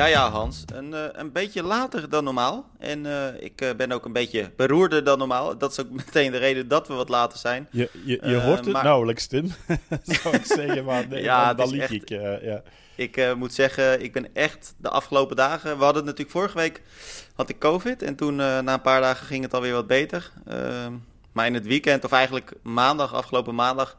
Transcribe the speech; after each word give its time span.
Ja, 0.00 0.06
ja, 0.06 0.30
Hans. 0.30 0.64
Een, 0.74 0.92
uh, 0.92 1.04
een 1.12 1.32
beetje 1.32 1.62
later 1.62 2.08
dan 2.08 2.24
normaal. 2.24 2.70
En 2.78 3.04
uh, 3.04 3.26
ik 3.38 3.62
uh, 3.62 3.70
ben 3.76 3.92
ook 3.92 4.04
een 4.04 4.12
beetje 4.12 4.50
beroerder 4.56 5.04
dan 5.04 5.18
normaal. 5.18 5.58
Dat 5.58 5.70
is 5.70 5.80
ook 5.80 5.90
meteen 6.04 6.30
de 6.30 6.38
reden 6.38 6.68
dat 6.68 6.88
we 6.88 6.94
wat 6.94 7.08
later 7.08 7.38
zijn. 7.38 7.68
Je, 7.70 7.90
je, 8.04 8.18
je 8.22 8.36
hoort 8.36 8.64
het 8.64 8.72
maar... 8.72 8.84
nauwelijks, 8.84 9.26
Tim. 9.26 9.52
Zou 10.02 10.36
ik 10.36 10.44
zeggen, 10.44 10.84
maar 10.84 11.08
nee, 11.08 11.22
ja, 11.32 11.54
dan, 11.54 11.70
lieg 11.70 11.82
echt... 11.82 11.92
ik. 11.92 12.08
ja. 12.42 12.62
Ik 12.94 13.34
moet 13.36 13.54
zeggen, 13.54 14.02
ik 14.02 14.12
ben 14.12 14.34
echt 14.34 14.74
de 14.76 14.88
afgelopen 14.88 15.36
dagen... 15.36 15.78
We 15.78 15.84
hadden 15.84 16.04
natuurlijk 16.04 16.30
vorige 16.30 16.56
week 16.56 16.82
had 17.34 17.48
ik 17.48 17.58
COVID. 17.58 18.02
En 18.02 18.16
toen 18.16 18.36
na 18.36 18.72
een 18.72 18.80
paar 18.80 19.00
dagen 19.00 19.26
ging 19.26 19.42
het 19.42 19.54
alweer 19.54 19.72
wat 19.72 19.86
beter. 19.86 20.30
Ehm, 20.46 20.92
maar 21.32 21.46
in 21.46 21.54
het 21.54 21.66
weekend, 21.66 22.04
of 22.04 22.12
eigenlijk 22.12 22.52
maandag, 22.62 23.14
afgelopen 23.14 23.54
maandag 23.54 23.96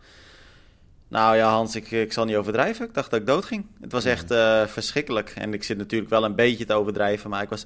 nou 1.11 1.35
ja, 1.35 1.49
Hans, 1.49 1.75
ik, 1.75 1.91
ik 1.91 2.13
zal 2.13 2.25
niet 2.25 2.35
overdrijven. 2.35 2.85
Ik 2.85 2.93
dacht 2.93 3.09
dat 3.11 3.19
ik 3.19 3.25
dood 3.25 3.45
ging. 3.45 3.65
Het 3.81 3.91
was 3.91 4.05
echt 4.05 4.31
uh, 4.31 4.65
verschrikkelijk. 4.65 5.33
En 5.35 5.53
ik 5.53 5.63
zit 5.63 5.77
natuurlijk 5.77 6.09
wel 6.09 6.23
een 6.23 6.35
beetje 6.35 6.65
te 6.65 6.73
overdrijven, 6.73 7.29
maar 7.29 7.41
ik 7.41 7.49
was 7.49 7.65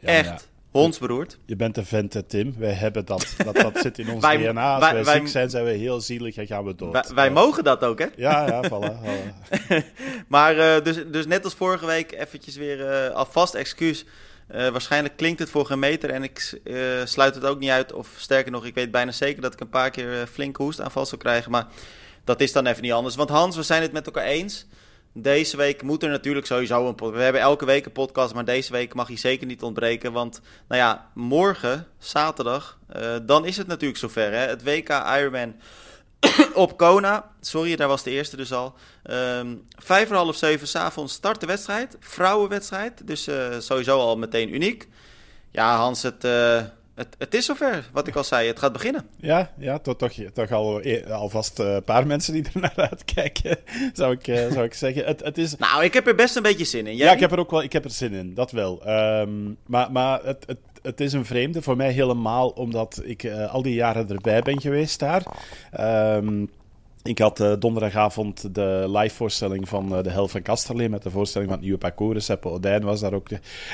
echt 0.00 0.26
ja. 0.26 0.38
hondsberoerd. 0.70 1.38
Je 1.46 1.56
bent 1.56 1.76
een 1.76 1.86
vent, 1.86 2.22
Tim. 2.26 2.54
Wij 2.58 2.72
hebben 2.72 3.04
dat. 3.04 3.34
Dat, 3.44 3.56
dat 3.56 3.78
zit 3.78 3.98
in 3.98 4.10
ons 4.10 4.22
wij, 4.22 4.36
DNA. 4.36 4.74
Als 4.74 4.84
wij, 4.84 5.04
wij, 5.04 5.14
ziek 5.14 5.28
zijn, 5.28 5.50
zijn 5.50 5.64
we 5.64 5.70
heel 5.70 6.00
zielig 6.00 6.36
en 6.36 6.46
gaan 6.46 6.64
we 6.64 6.74
dood. 6.74 7.12
Wij, 7.12 7.30
mogen 7.30 7.64
dat 7.64 7.84
ook, 7.84 7.98
hè? 7.98 8.06
Ja, 8.16 8.46
ja, 8.46 8.62
voilà. 8.70 8.94
maar 10.28 10.56
uh, 10.56 10.84
dus, 10.84 11.04
dus 11.06 11.26
net 11.26 11.44
als 11.44 11.54
vorige 11.54 11.86
week, 11.86 12.12
eventjes 12.12 12.56
weer 12.56 13.08
uh, 13.08 13.14
alvast 13.14 13.54
excuus. 13.54 14.04
Uh, 14.54 14.68
waarschijnlijk 14.68 15.16
klinkt 15.16 15.38
het 15.38 15.50
voor 15.50 15.66
geen 15.66 15.78
meter 15.78 16.10
en 16.10 16.22
ik 16.22 16.60
uh, 16.64 16.76
sluit 17.04 17.34
het 17.34 17.44
ook 17.44 17.58
niet 17.58 17.70
uit. 17.70 17.92
Of 17.92 18.08
sterker 18.16 18.52
nog, 18.52 18.64
ik 18.64 18.74
weet 18.74 18.90
bijna 18.90 19.12
zeker 19.12 19.42
dat 19.42 19.52
ik 19.52 19.60
een 19.60 19.68
paar 19.68 19.90
keer 19.90 20.12
uh, 20.12 20.22
flinke 20.32 20.62
hoestaanval 20.62 21.06
zou 21.06 21.20
krijgen. 21.20 21.50
Maar 21.50 21.66
dat 22.24 22.40
is 22.40 22.52
dan 22.52 22.66
even 22.66 22.82
niet 22.82 22.92
anders. 22.92 23.14
Want 23.14 23.28
Hans, 23.28 23.56
we 23.56 23.62
zijn 23.62 23.82
het 23.82 23.92
met 23.92 24.06
elkaar 24.06 24.24
eens. 24.24 24.66
Deze 25.14 25.56
week 25.56 25.82
moet 25.82 26.02
er 26.02 26.10
natuurlijk 26.10 26.46
sowieso 26.46 26.88
een 26.88 26.94
podcast. 26.94 27.16
We 27.16 27.22
hebben 27.22 27.42
elke 27.42 27.64
week 27.64 27.86
een 27.86 27.92
podcast, 27.92 28.34
maar 28.34 28.44
deze 28.44 28.72
week 28.72 28.94
mag 28.94 29.06
hij 29.06 29.16
zeker 29.16 29.46
niet 29.46 29.62
ontbreken. 29.62 30.12
Want, 30.12 30.40
nou 30.68 30.80
ja, 30.80 31.10
morgen, 31.14 31.86
zaterdag, 31.98 32.78
uh, 32.96 33.16
dan 33.22 33.46
is 33.46 33.56
het 33.56 33.66
natuurlijk 33.66 34.00
zover. 34.00 34.32
Hè? 34.32 34.46
Het 34.46 34.62
WK 34.62 34.88
Ironman 34.88 35.54
op 36.54 36.76
Kona. 36.76 37.30
Sorry, 37.40 37.76
daar 37.76 37.88
was 37.88 38.02
de 38.02 38.10
eerste 38.10 38.36
dus 38.36 38.52
al. 38.52 38.74
Um, 39.10 39.66
vijf 39.78 40.08
voor 40.08 40.16
half 40.16 40.36
zeven 40.36 40.68
s'avonds 40.68 41.12
start 41.12 41.40
de 41.40 41.46
wedstrijd. 41.46 41.96
Vrouwenwedstrijd. 42.00 43.06
Dus 43.06 43.28
uh, 43.28 43.58
sowieso 43.58 43.98
al 43.98 44.16
meteen 44.16 44.54
uniek. 44.54 44.88
Ja, 45.50 45.76
Hans, 45.76 46.02
het... 46.02 46.24
Uh, 46.24 46.62
het, 46.94 47.16
het, 47.18 47.34
is 47.34 47.44
zover, 47.44 47.88
wat 47.92 48.06
ik 48.06 48.16
al 48.16 48.24
zei. 48.24 48.46
Het 48.46 48.58
gaat 48.58 48.72
beginnen. 48.72 49.06
Ja, 49.16 49.52
ja 49.58 49.78
toch, 49.78 49.96
toch, 49.96 50.12
toch 50.32 50.50
al, 50.50 50.80
eh, 50.80 51.10
alvast 51.10 51.58
een 51.58 51.66
uh, 51.66 51.76
paar 51.84 52.06
mensen 52.06 52.32
die 52.32 52.44
er 52.44 52.60
naar 52.76 52.88
uitkijken, 52.90 53.58
zou 53.92 54.12
ik, 54.12 54.26
uh, 54.26 54.50
zou 54.52 54.64
ik 54.64 54.74
zeggen. 54.74 55.04
Het, 55.04 55.22
het 55.24 55.38
is... 55.38 55.56
Nou, 55.56 55.84
ik 55.84 55.94
heb 55.94 56.06
er 56.06 56.14
best 56.14 56.36
een 56.36 56.42
beetje 56.42 56.64
zin 56.64 56.86
in. 56.86 56.96
Jij 56.96 57.06
ja, 57.06 57.12
ik 57.12 57.20
heb 57.20 57.32
er 57.32 57.38
ook 57.38 57.50
wel 57.50 57.62
ik 57.62 57.72
heb 57.72 57.84
er 57.84 57.90
zin 57.90 58.12
in, 58.12 58.34
dat 58.34 58.50
wel. 58.50 58.88
Um, 58.88 59.56
maar 59.66 59.92
maar 59.92 60.24
het, 60.24 60.44
het, 60.46 60.58
het 60.82 61.00
is 61.00 61.12
een 61.12 61.24
vreemde 61.24 61.62
voor 61.62 61.76
mij 61.76 61.90
helemaal, 61.90 62.48
omdat 62.48 63.00
ik 63.04 63.22
uh, 63.22 63.52
al 63.52 63.62
die 63.62 63.74
jaren 63.74 64.08
erbij 64.08 64.42
ben 64.42 64.60
geweest 64.60 64.98
daar. 64.98 65.22
Um, 66.16 66.50
ik 67.02 67.18
had 67.18 67.40
uh, 67.40 67.52
donderdagavond 67.58 68.54
de 68.54 68.84
live-voorstelling 68.88 69.68
van 69.68 69.96
uh, 69.96 70.02
de 70.02 70.10
Hel 70.10 70.28
van 70.28 70.42
Kasterlee 70.42 70.88
met 70.88 71.02
de 71.02 71.10
voorstelling 71.10 71.50
van 71.50 71.58
het 71.58 71.66
nieuwe 71.66 71.82
parcours. 71.82 72.24
Seppe 72.24 72.48
Odijn 72.48 72.82
was 72.82 73.00
daar 73.00 73.12
ook. 73.12 73.28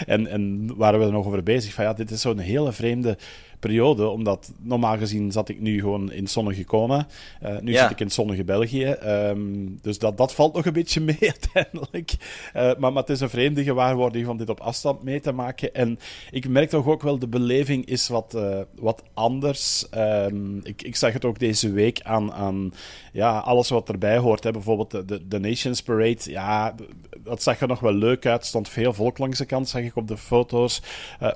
En, 0.06 0.26
en 0.26 0.70
waren 0.77 1.00
we 1.00 1.06
er 1.06 1.12
nog 1.12 1.27
over 1.27 1.42
bezig 1.42 1.72
van 1.72 1.84
ja, 1.84 1.92
dit 1.92 2.11
is 2.11 2.20
zo'n 2.20 2.38
hele 2.38 2.72
vreemde 2.72 3.17
periode. 3.58 4.08
Omdat 4.08 4.52
normaal 4.61 4.98
gezien 4.98 5.33
zat 5.33 5.48
ik 5.48 5.61
nu 5.61 5.80
gewoon 5.80 6.13
in 6.13 6.27
zonnige 6.27 6.64
Kona. 6.64 7.07
Uh, 7.42 7.58
nu 7.61 7.73
zit 7.73 7.91
ik 7.91 8.01
in 8.01 8.11
zonnige 8.11 8.45
België. 8.45 8.86
Um, 8.86 9.79
dus 9.83 9.98
dat, 9.98 10.17
dat 10.17 10.35
valt 10.35 10.55
nog 10.55 10.67
een 10.67 10.73
beetje 10.73 11.01
mee 11.01 11.19
uiteindelijk. 11.36 12.13
Uh, 12.57 12.63
maar, 12.79 12.92
maar 12.92 13.02
het 13.02 13.11
is 13.11 13.20
een 13.20 13.30
vreemde 13.30 13.63
gewaarwording 13.63 14.27
van 14.27 14.36
dit 14.36 14.48
op 14.48 14.61
afstand 14.61 15.02
mee 15.02 15.20
te 15.20 15.33
maken. 15.33 15.74
En 15.74 15.98
ik 16.30 16.48
merk 16.48 16.68
toch 16.68 16.86
ook 16.86 17.02
wel, 17.02 17.18
de 17.18 17.29
beleving 17.29 17.86
is 17.86 18.08
wat, 18.08 18.35
uh, 18.36 18.58
wat 18.74 19.02
anders. 19.14 19.86
Um, 19.97 20.61
ik, 20.63 20.83
ik 20.83 20.97
zag 20.97 21.13
het 21.13 21.24
ook 21.24 21.39
deze 21.39 21.73
week 21.73 22.01
aan, 22.02 22.33
aan 22.33 22.73
ja, 23.13 23.39
alles 23.39 23.68
wat 23.68 23.89
erbij 23.89 24.18
hoort. 24.18 24.45
Hè. 24.45 24.51
Bijvoorbeeld 24.51 25.08
de, 25.08 25.29
de 25.29 25.39
Nations 25.39 25.83
Parade. 25.83 26.30
Ja, 26.30 26.74
dat 27.18 27.42
zag 27.42 27.61
er 27.61 27.68
nog 27.68 27.80
wel 27.80 27.95
leuk 27.95 28.27
uit. 28.27 28.47
Stond 28.47 28.68
veel 28.68 28.92
volk 28.92 29.18
langs 29.18 29.39
de 29.39 29.45
kant, 29.45 29.68
zag 29.68 29.83
ik 29.83 29.97
op 29.97 30.08
de 30.08 30.17
foto's. 30.17 30.83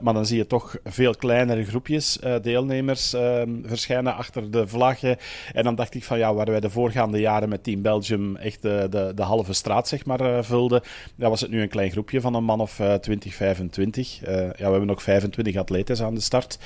maar 0.00 0.15
dan 0.15 0.27
zie 0.27 0.37
je 0.37 0.47
toch 0.47 0.77
veel 0.84 1.15
kleinere 1.15 1.65
groepjes. 1.65 2.12
Eh, 2.21 2.34
deelnemers 2.43 3.15
uh, 3.15 3.43
verschijnen 3.65 4.15
achter 4.15 4.50
de 4.50 4.67
vlaggen. 4.67 5.17
En 5.53 5.65
dan 5.65 5.75
dacht 5.75 5.95
ik 5.95 6.05
van 6.05 6.19
ja, 6.19 6.34
waar 6.34 6.50
wij 6.50 6.61
de 6.61 6.71
voorgaande 6.71 7.21
jaren 7.21 7.49
met 7.49 7.65
Team 7.65 7.83
Belgium 7.83 8.37
echt 8.37 8.62
de, 8.62 8.87
de, 8.91 9.12
de 9.15 9.23
halve 9.23 9.53
straat 9.53 9.89
zeg 9.89 10.05
maar 10.05 10.21
uh, 10.21 10.43
vulden, 10.43 10.83
dan 11.17 11.31
was 11.31 11.41
het 11.41 11.50
nu 11.50 11.62
een 11.62 11.69
klein 11.69 11.91
groepje 11.91 12.21
van 12.21 12.34
een 12.34 12.45
man 12.45 12.61
of 12.61 12.81
20, 13.00 13.34
25. 13.34 14.21
ja, 14.21 14.27
we 14.56 14.62
hebben 14.62 14.87
nog 14.87 15.03
25 15.03 15.56
atletes 15.56 16.03
aan 16.03 16.15
de 16.15 16.21
start. 16.21 16.59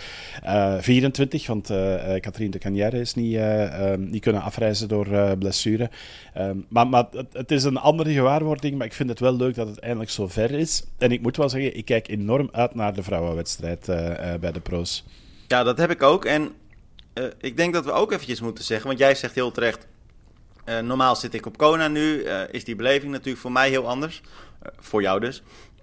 24, 0.80 1.46
want 1.46 1.72
Katrien 2.20 2.50
de 2.50 2.58
Canière 2.58 3.00
is 3.00 3.14
niet, 3.14 3.36
ehm, 3.36 4.10
niet 4.10 4.22
kunnen 4.22 4.42
afreizen 4.42 4.88
door 4.88 5.36
blessure. 5.38 5.90
Ehm, 6.34 6.56
maar 6.68 6.88
maar 6.88 7.06
het, 7.10 7.32
het, 7.32 7.50
is 7.50 7.64
een 7.64 7.76
andere 7.76 8.12
gewaarwording, 8.12 8.76
maar 8.76 8.86
ik 8.86 8.92
vind 8.92 9.08
het 9.08 9.20
wel 9.20 9.36
leuk 9.36 9.54
dat 9.54 9.68
het 9.68 9.78
eindelijk 9.78 10.10
zo 10.10 10.28
ver 10.28 10.50
is. 10.50 10.84
En 10.98 11.12
ik 11.12 11.22
moet 11.22 11.36
wel 11.36 11.48
zeggen, 11.48 11.76
ik 11.76 11.84
kijk 11.84 12.08
enorm 12.08 12.48
uit 12.52 12.74
naar 12.74 12.94
de 12.94 13.02
vrouwenwedstrijd 13.02 13.86
bij 14.40 14.52
de 14.52 14.60
pro's. 14.60 15.04
Ja, 15.46 15.62
dat 15.62 15.78
heb 15.78 15.90
ik 15.90 16.02
ook. 16.02 16.24
En 16.24 16.54
uh, 17.14 17.24
ik 17.38 17.56
denk 17.56 17.74
dat 17.74 17.84
we 17.84 17.92
ook 17.92 18.12
eventjes 18.12 18.40
moeten 18.40 18.64
zeggen, 18.64 18.86
want 18.86 18.98
jij 18.98 19.14
zegt 19.14 19.34
heel 19.34 19.52
terecht... 19.52 19.86
Uh, 20.64 20.78
normaal 20.78 21.16
zit 21.16 21.34
ik 21.34 21.46
op 21.46 21.56
Kona 21.56 21.88
nu, 21.88 22.24
uh, 22.24 22.40
is 22.50 22.64
die 22.64 22.76
beleving 22.76 23.12
natuurlijk 23.12 23.38
voor 23.38 23.52
mij 23.52 23.68
heel 23.68 23.88
anders. 23.88 24.22
voor 24.78 25.02
jou 25.02 25.20
dus. 25.20 25.42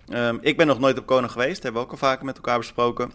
Um, 0.09 0.39
ik 0.41 0.57
ben 0.57 0.67
nog 0.67 0.79
nooit 0.79 0.99
op 0.99 1.05
Kona 1.05 1.27
geweest, 1.27 1.63
hebben 1.63 1.81
we 1.81 1.87
ook 1.87 1.93
al 1.93 2.07
vaker 2.07 2.25
met 2.25 2.35
elkaar 2.35 2.57
besproken. 2.57 3.11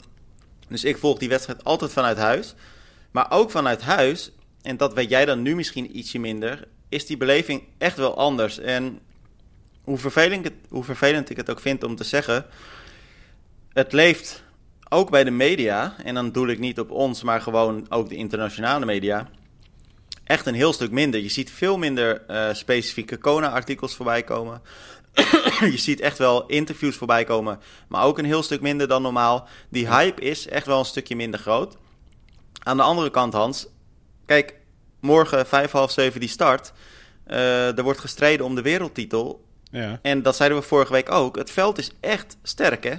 Dus 0.69 0.85
ik 0.85 0.99
volg 0.99 1.19
die 1.19 1.29
wedstrijd 1.29 1.65
altijd 1.65 1.93
vanuit 1.93 2.17
huis. 2.17 2.55
Maar 3.11 3.31
ook 3.31 3.51
vanuit 3.51 3.83
huis, 3.83 4.33
en 4.63 4.77
dat 4.77 4.95
weet 4.95 5.09
jij 5.09 5.25
dan 5.25 5.43
nu 5.43 5.55
misschien 5.55 5.99
ietsje 5.99 6.19
minder, 6.19 6.69
is 6.89 7.07
die 7.07 7.17
beleving 7.17 7.63
echt 7.79 7.97
wel 7.97 8.17
anders. 8.17 8.59
En 8.59 8.99
hoe 9.83 9.99
het, 10.03 10.53
hoe 10.69 10.85
vervelend 10.85 11.31
ik 11.31 11.37
het 11.37 11.51
ook 11.51 11.61
vind 11.61 11.85
om 11.85 11.97
te 11.97 12.05
zeggen, 12.05 12.47
het 13.73 13.93
leeft 13.93 14.43
ook 14.89 15.11
bij 15.11 15.25
de 15.25 15.31
media, 15.31 15.95
en 16.05 16.15
dan 16.15 16.33
doe 16.33 16.51
ik 16.51 16.59
niet 16.59 16.81
op 16.81 16.91
ons, 16.91 17.23
maar 17.23 17.41
gewoon 17.41 17.87
ook 17.89 18.09
de 18.09 18.17
internationale 18.17 18.85
media, 18.85 19.29
echt 20.25 20.47
een 20.47 20.55
heel 20.55 20.73
stuk 20.73 20.91
minder. 20.91 21.21
Je 21.21 21.29
ziet 21.29 21.51
veel 21.51 21.79
minder 21.79 22.23
uh, 22.31 22.49
specifieke 22.53 23.17
Kona-artikels 23.17 23.95
voorbij 23.95 24.23
komen. 24.23 24.63
je 25.61 25.79
ziet 25.79 26.01
echt 26.01 26.19
wel 26.19 26.47
interviews 26.47 26.97
voorbij 26.97 27.25
komen, 27.25 27.61
maar 27.89 28.05
ook 28.05 28.19
een 28.19 28.25
heel 28.25 28.43
stuk 28.43 28.61
minder 28.61 28.89
dan 28.89 29.03
normaal. 29.03 29.49
Die 29.69 29.89
hype 29.89 30.21
is 30.21 30.49
echt 30.49 30.67
wel 30.67 30.79
een 30.79 30.85
stukje 30.85 31.17
minder 31.17 31.41
groot. 31.41 31.77
Aan 32.63 32.77
de 32.77 32.83
andere 32.83 33.11
kant, 33.11 33.33
Hans, 33.33 33.67
kijk, 34.27 34.55
morgen 35.01 35.47
vijf 35.47 35.71
half 35.71 35.91
zeven 35.91 36.21
die 36.21 36.29
start. 36.29 36.73
Uh, 37.27 37.79
er 37.79 37.83
wordt 37.83 38.01
gestreden 38.01 38.47
om 38.47 38.55
de 38.55 38.63
wereldtitel. 38.63 39.45
Ja. 39.71 39.99
En 40.03 40.23
dat 40.23 40.37
zeiden 40.37 40.59
we 40.59 40.65
vorige 40.65 40.93
week 40.93 41.11
ook. 41.11 41.37
Het 41.37 41.51
veld 41.51 41.79
is 41.79 41.91
echt 42.01 42.37
sterk, 42.43 42.85
hè? 42.85 42.95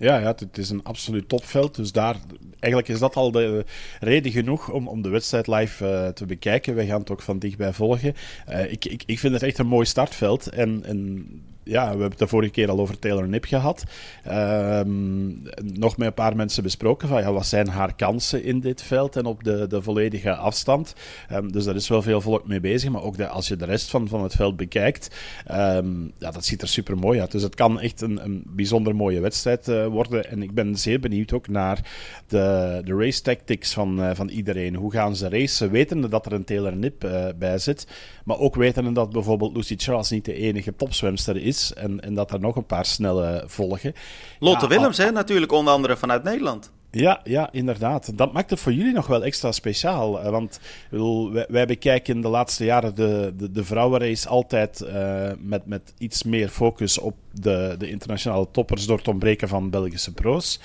Ja, 0.00 0.18
ja, 0.18 0.34
het 0.36 0.58
is 0.58 0.70
een 0.70 0.84
absoluut 0.84 1.28
topveld. 1.28 1.74
Dus 1.74 1.92
daar, 1.92 2.16
eigenlijk 2.58 2.92
is 2.92 2.98
dat 2.98 3.16
al 3.16 3.30
de 3.30 3.64
reden 4.00 4.32
genoeg 4.32 4.70
om, 4.70 4.88
om 4.88 5.02
de 5.02 5.08
wedstrijd 5.08 5.46
live 5.46 5.84
uh, 5.84 6.08
te 6.08 6.26
bekijken. 6.26 6.74
Wij 6.74 6.86
gaan 6.86 7.00
het 7.00 7.10
ook 7.10 7.22
van 7.22 7.38
dichtbij 7.38 7.72
volgen. 7.72 8.14
Uh, 8.48 8.72
ik, 8.72 8.84
ik, 8.84 9.02
ik 9.06 9.18
vind 9.18 9.32
het 9.32 9.42
echt 9.42 9.58
een 9.58 9.66
mooi 9.66 9.86
startveld. 9.86 10.46
En, 10.46 10.82
en 10.84 11.26
ja, 11.62 11.82
we 11.82 11.88
hebben 11.88 12.10
het 12.10 12.18
de 12.18 12.26
vorige 12.26 12.50
keer 12.50 12.70
al 12.70 12.80
over 12.80 12.98
Taylor 12.98 13.28
Nip 13.28 13.44
gehad. 13.44 13.84
Um, 14.28 15.42
nog 15.62 15.96
met 15.96 16.06
een 16.06 16.14
paar 16.14 16.36
mensen 16.36 16.62
besproken 16.62 17.08
van 17.08 17.20
ja, 17.20 17.32
wat 17.32 17.46
zijn 17.46 17.68
haar 17.68 17.94
kansen 17.94 18.44
in 18.44 18.60
dit 18.60 18.82
veld 18.82 19.16
en 19.16 19.24
op 19.24 19.44
de, 19.44 19.66
de 19.66 19.82
volledige 19.82 20.34
afstand. 20.34 20.94
Um, 21.32 21.52
dus 21.52 21.64
daar 21.64 21.74
is 21.74 21.88
wel 21.88 22.02
veel 22.02 22.20
volk 22.20 22.46
mee 22.46 22.60
bezig. 22.60 22.90
Maar 22.90 23.02
ook 23.02 23.20
als 23.20 23.48
je 23.48 23.56
de 23.56 23.64
rest 23.64 23.90
van, 23.90 24.08
van 24.08 24.22
het 24.22 24.34
veld 24.34 24.56
bekijkt, 24.56 25.16
um, 25.50 26.12
ja, 26.18 26.30
dat 26.30 26.44
ziet 26.44 26.62
er 26.62 26.68
super 26.68 26.98
mooi 26.98 27.20
uit. 27.20 27.30
Dus 27.30 27.42
het 27.42 27.54
kan 27.54 27.80
echt 27.80 28.00
een, 28.00 28.24
een 28.24 28.42
bijzonder 28.46 28.96
mooie 28.96 29.20
wedstrijd 29.20 29.68
uh, 29.68 29.86
worden. 29.86 30.30
En 30.30 30.42
ik 30.42 30.54
ben 30.54 30.76
zeer 30.76 31.00
benieuwd 31.00 31.32
ook 31.32 31.48
naar 31.48 31.90
de, 32.26 32.80
de 32.84 32.94
race 32.94 33.22
tactics 33.22 33.72
van, 33.72 34.00
uh, 34.00 34.10
van 34.14 34.28
iedereen. 34.28 34.74
Hoe 34.74 34.92
gaan 34.92 35.16
ze 35.16 35.28
racen? 35.28 35.70
Wetende 35.70 36.08
dat 36.08 36.26
er 36.26 36.32
een 36.32 36.44
Taylor 36.44 36.76
Nip 36.76 37.04
uh, 37.04 37.26
bij 37.38 37.58
zit. 37.58 37.86
Maar 38.24 38.38
ook 38.38 38.54
wetende 38.54 38.92
dat 38.92 39.10
bijvoorbeeld 39.10 39.56
Lucy 39.56 39.74
Charles 39.76 40.10
niet 40.10 40.24
de 40.24 40.34
enige 40.34 40.76
topzwemster 40.76 41.36
is 41.36 41.49
en, 41.58 42.00
en 42.00 42.14
dat 42.14 42.32
er 42.32 42.40
nog 42.40 42.56
een 42.56 42.66
paar 42.66 42.84
snelle 42.84 43.44
volgen. 43.46 43.94
Lotte 44.38 44.68
Willems, 44.68 44.96
hè, 44.96 45.10
natuurlijk, 45.10 45.52
onder 45.52 45.72
andere 45.72 45.96
vanuit 45.96 46.22
Nederland. 46.22 46.70
Ja, 46.92 47.20
ja, 47.24 47.48
inderdaad. 47.52 48.18
Dat 48.18 48.32
maakt 48.32 48.50
het 48.50 48.60
voor 48.60 48.72
jullie 48.72 48.92
nog 48.92 49.06
wel 49.06 49.24
extra 49.24 49.52
speciaal. 49.52 50.22
Eh, 50.22 50.30
want 50.30 50.60
wij, 50.90 51.46
wij, 51.48 51.66
bekijken 51.66 52.20
de 52.20 52.28
laatste 52.28 52.64
jaren 52.64 52.94
de, 52.94 53.32
de, 53.36 53.50
de 53.50 53.64
vrouwenrace 53.64 54.28
altijd 54.28 54.80
uh, 54.86 55.30
met, 55.38 55.66
met 55.66 55.94
iets 55.98 56.22
meer 56.22 56.48
focus 56.48 56.98
op 56.98 57.14
de, 57.32 57.74
de 57.78 57.90
internationale 57.90 58.48
toppers 58.50 58.86
door 58.86 58.96
het 58.96 59.08
ontbreken 59.08 59.48
van 59.48 59.70
Belgische 59.70 60.12
pro's. 60.12 60.60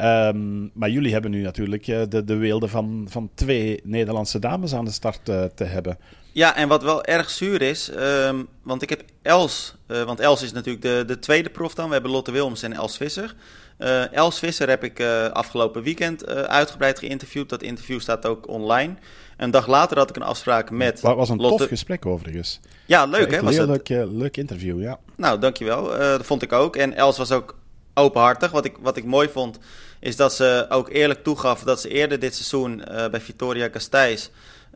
Um, 0.00 0.70
maar 0.74 0.90
jullie 0.90 1.12
hebben 1.12 1.30
nu 1.30 1.42
natuurlijk 1.42 1.86
uh, 1.86 2.02
de, 2.08 2.24
de 2.24 2.36
weelde 2.36 2.68
van, 2.68 3.06
van 3.08 3.30
twee 3.34 3.80
Nederlandse 3.84 4.38
dames 4.38 4.74
aan 4.74 4.84
de 4.84 4.90
start 4.90 5.24
te 5.54 5.64
hebben. 5.64 5.98
Ja, 6.34 6.56
en 6.56 6.68
wat 6.68 6.82
wel 6.82 7.04
erg 7.04 7.30
zuur 7.30 7.62
is, 7.62 7.90
um, 7.96 8.48
want 8.62 8.82
ik 8.82 8.88
heb 8.88 9.02
Els, 9.22 9.74
want 9.86 10.20
Els 10.20 10.42
is 10.42 10.52
natuurlijk 10.52 10.84
de, 10.84 11.04
de 11.06 11.18
tweede 11.18 11.50
prof 11.50 11.74
dan. 11.74 11.86
We 11.86 11.92
hebben 11.92 12.10
Lotte 12.10 12.32
Wilms 12.32 12.62
en 12.62 12.72
Els 12.72 12.96
Visser. 12.96 13.34
Uh, 13.78 14.12
Els 14.12 14.38
Visser 14.38 14.68
heb 14.68 14.84
ik 14.84 15.00
uh, 15.00 15.26
afgelopen 15.26 15.82
weekend 15.82 16.26
uitgebreid 16.26 16.98
geïnterviewd. 16.98 17.48
Dat 17.48 17.62
interview 17.62 18.00
staat 18.00 18.26
ook 18.26 18.48
online. 18.48 18.94
Een 19.36 19.50
dag 19.50 19.66
later 19.66 19.98
had 19.98 20.10
ik 20.10 20.16
een 20.16 20.22
afspraak 20.22 20.70
met. 20.70 21.02
Het 21.02 21.14
was 21.14 21.28
een 21.28 21.40
Lotte... 21.40 21.58
tof 21.58 21.68
gesprek 21.68 22.06
overigens. 22.06 22.60
Ja, 22.86 23.04
leuk 23.04 23.30
hè? 23.30 23.42
Was 23.42 23.56
een 23.56 23.66
leuk, 23.66 23.88
leuk 23.88 24.36
interview, 24.36 24.82
ja. 24.82 24.98
Nou, 25.16 25.38
dankjewel. 25.38 25.88
dat 25.88 26.26
vond 26.26 26.42
ik 26.42 26.52
ook. 26.52 26.76
En 26.76 26.94
Els 26.94 27.18
was 27.18 27.32
ook 27.32 27.58
openhartig. 27.94 28.50
Wat 28.50 28.64
ik, 28.64 28.76
wat 28.80 28.96
ik 28.96 29.04
mooi 29.04 29.28
vond, 29.28 29.58
is 30.00 30.16
dat 30.16 30.34
ze 30.34 30.66
ook 30.68 30.88
eerlijk 30.88 31.22
toegaf 31.22 31.62
dat 31.62 31.80
ze 31.80 31.88
eerder 31.88 32.18
dit 32.18 32.34
seizoen 32.34 32.82
bij 33.10 33.20
Victoria 33.20 33.68
Gasteiz. 33.72 34.28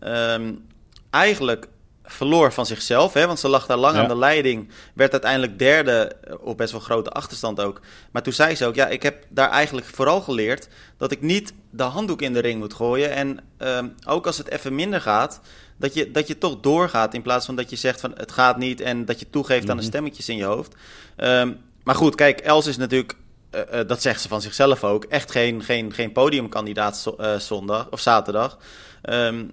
Um, 0.05 0.67
eigenlijk 1.11 1.69
verloor 2.05 2.53
van 2.53 2.67
zichzelf. 2.67 3.13
Hè, 3.13 3.27
want 3.27 3.39
ze 3.39 3.49
lag 3.49 3.67
daar 3.67 3.77
lang 3.77 3.97
aan 3.97 4.09
de 4.09 4.17
leiding. 4.17 4.69
Werd 4.95 5.13
uiteindelijk 5.13 5.59
derde 5.59 6.13
eh, 6.25 6.35
op 6.41 6.57
best 6.57 6.73
wel 6.73 6.81
grote 6.81 7.11
achterstand 7.11 7.61
ook. 7.61 7.81
Maar 8.11 8.23
toen 8.23 8.33
zei 8.33 8.55
ze 8.55 8.67
ook: 8.67 8.75
Ja, 8.75 8.87
ik 8.87 9.03
heb 9.03 9.25
daar 9.29 9.51
eigenlijk 9.51 9.87
vooral 9.87 10.21
geleerd 10.21 10.69
dat 10.97 11.13
ik 11.13 11.21
niet 11.21 11.53
de 11.71 11.83
handdoek 11.83 12.23
in 12.23 12.33
de 12.33 12.41
ring 12.41 12.61
moet 12.61 12.75
gooien. 12.75 13.11
En 13.11 13.39
um, 13.59 13.95
ook 14.07 14.27
als 14.27 14.39
het 14.39 14.51
even 14.51 14.75
minder 14.75 15.01
gaat, 15.01 15.41
dat 15.77 15.95
je, 15.95 16.11
dat 16.11 16.27
je 16.27 16.39
toch 16.39 16.61
doorgaat. 16.61 17.15
In 17.15 17.23
plaats 17.23 17.47
van 17.47 17.57
dat 17.57 17.71
je 17.71 17.77
zegt 17.77 18.01
van 18.01 18.13
het 18.17 18.33
gaat 18.33 18.57
niet. 18.57 18.81
En 18.81 19.05
dat 19.05 19.21
je 19.21 19.31
toegeeft 19.31 19.71
aan 19.71 19.77
de 19.77 19.83
mhm. 19.83 19.91
stemmetjes 19.91 20.29
in 20.29 20.37
je 20.37 20.45
hoofd. 20.45 20.75
Um, 21.17 21.61
maar 21.85 21.95
goed, 21.95 22.15
kijk, 22.15 22.41
Els 22.41 22.67
is 22.67 22.77
natuurlijk. 22.77 23.15
Uh, 23.55 23.61
uh, 23.73 23.81
dat 23.87 24.03
zegt 24.03 24.21
ze 24.21 24.29
van 24.29 24.41
zichzelf 24.41 24.85
ook. 24.85 25.05
Echt 25.05 25.31
geen, 25.31 25.63
geen, 25.63 25.93
geen 25.93 26.13
podiumkandidaat 26.13 26.99
zo, 26.99 27.17
uh, 27.21 27.37
zondag 27.37 27.87
of 27.91 28.01
zaterdag. 28.01 28.59
Um, 29.03 29.51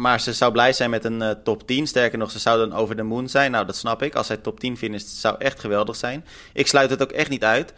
maar 0.00 0.20
ze 0.20 0.32
zou 0.32 0.52
blij 0.52 0.72
zijn 0.72 0.90
met 0.90 1.04
een 1.04 1.22
uh, 1.22 1.30
top 1.30 1.66
10. 1.66 1.86
Sterker 1.86 2.18
nog, 2.18 2.30
ze 2.30 2.38
zou 2.38 2.58
dan 2.58 2.78
over 2.78 2.96
de 2.96 3.02
moon 3.02 3.28
zijn. 3.28 3.50
Nou, 3.50 3.66
dat 3.66 3.76
snap 3.76 4.02
ik. 4.02 4.14
Als 4.14 4.26
zij 4.26 4.36
top 4.36 4.60
10 4.60 4.76
finisht, 4.76 5.08
zou 5.08 5.36
echt 5.38 5.60
geweldig 5.60 5.96
zijn. 5.96 6.24
Ik 6.52 6.66
sluit 6.66 6.90
het 6.90 7.02
ook 7.02 7.10
echt 7.10 7.30
niet 7.30 7.44
uit. 7.44 7.72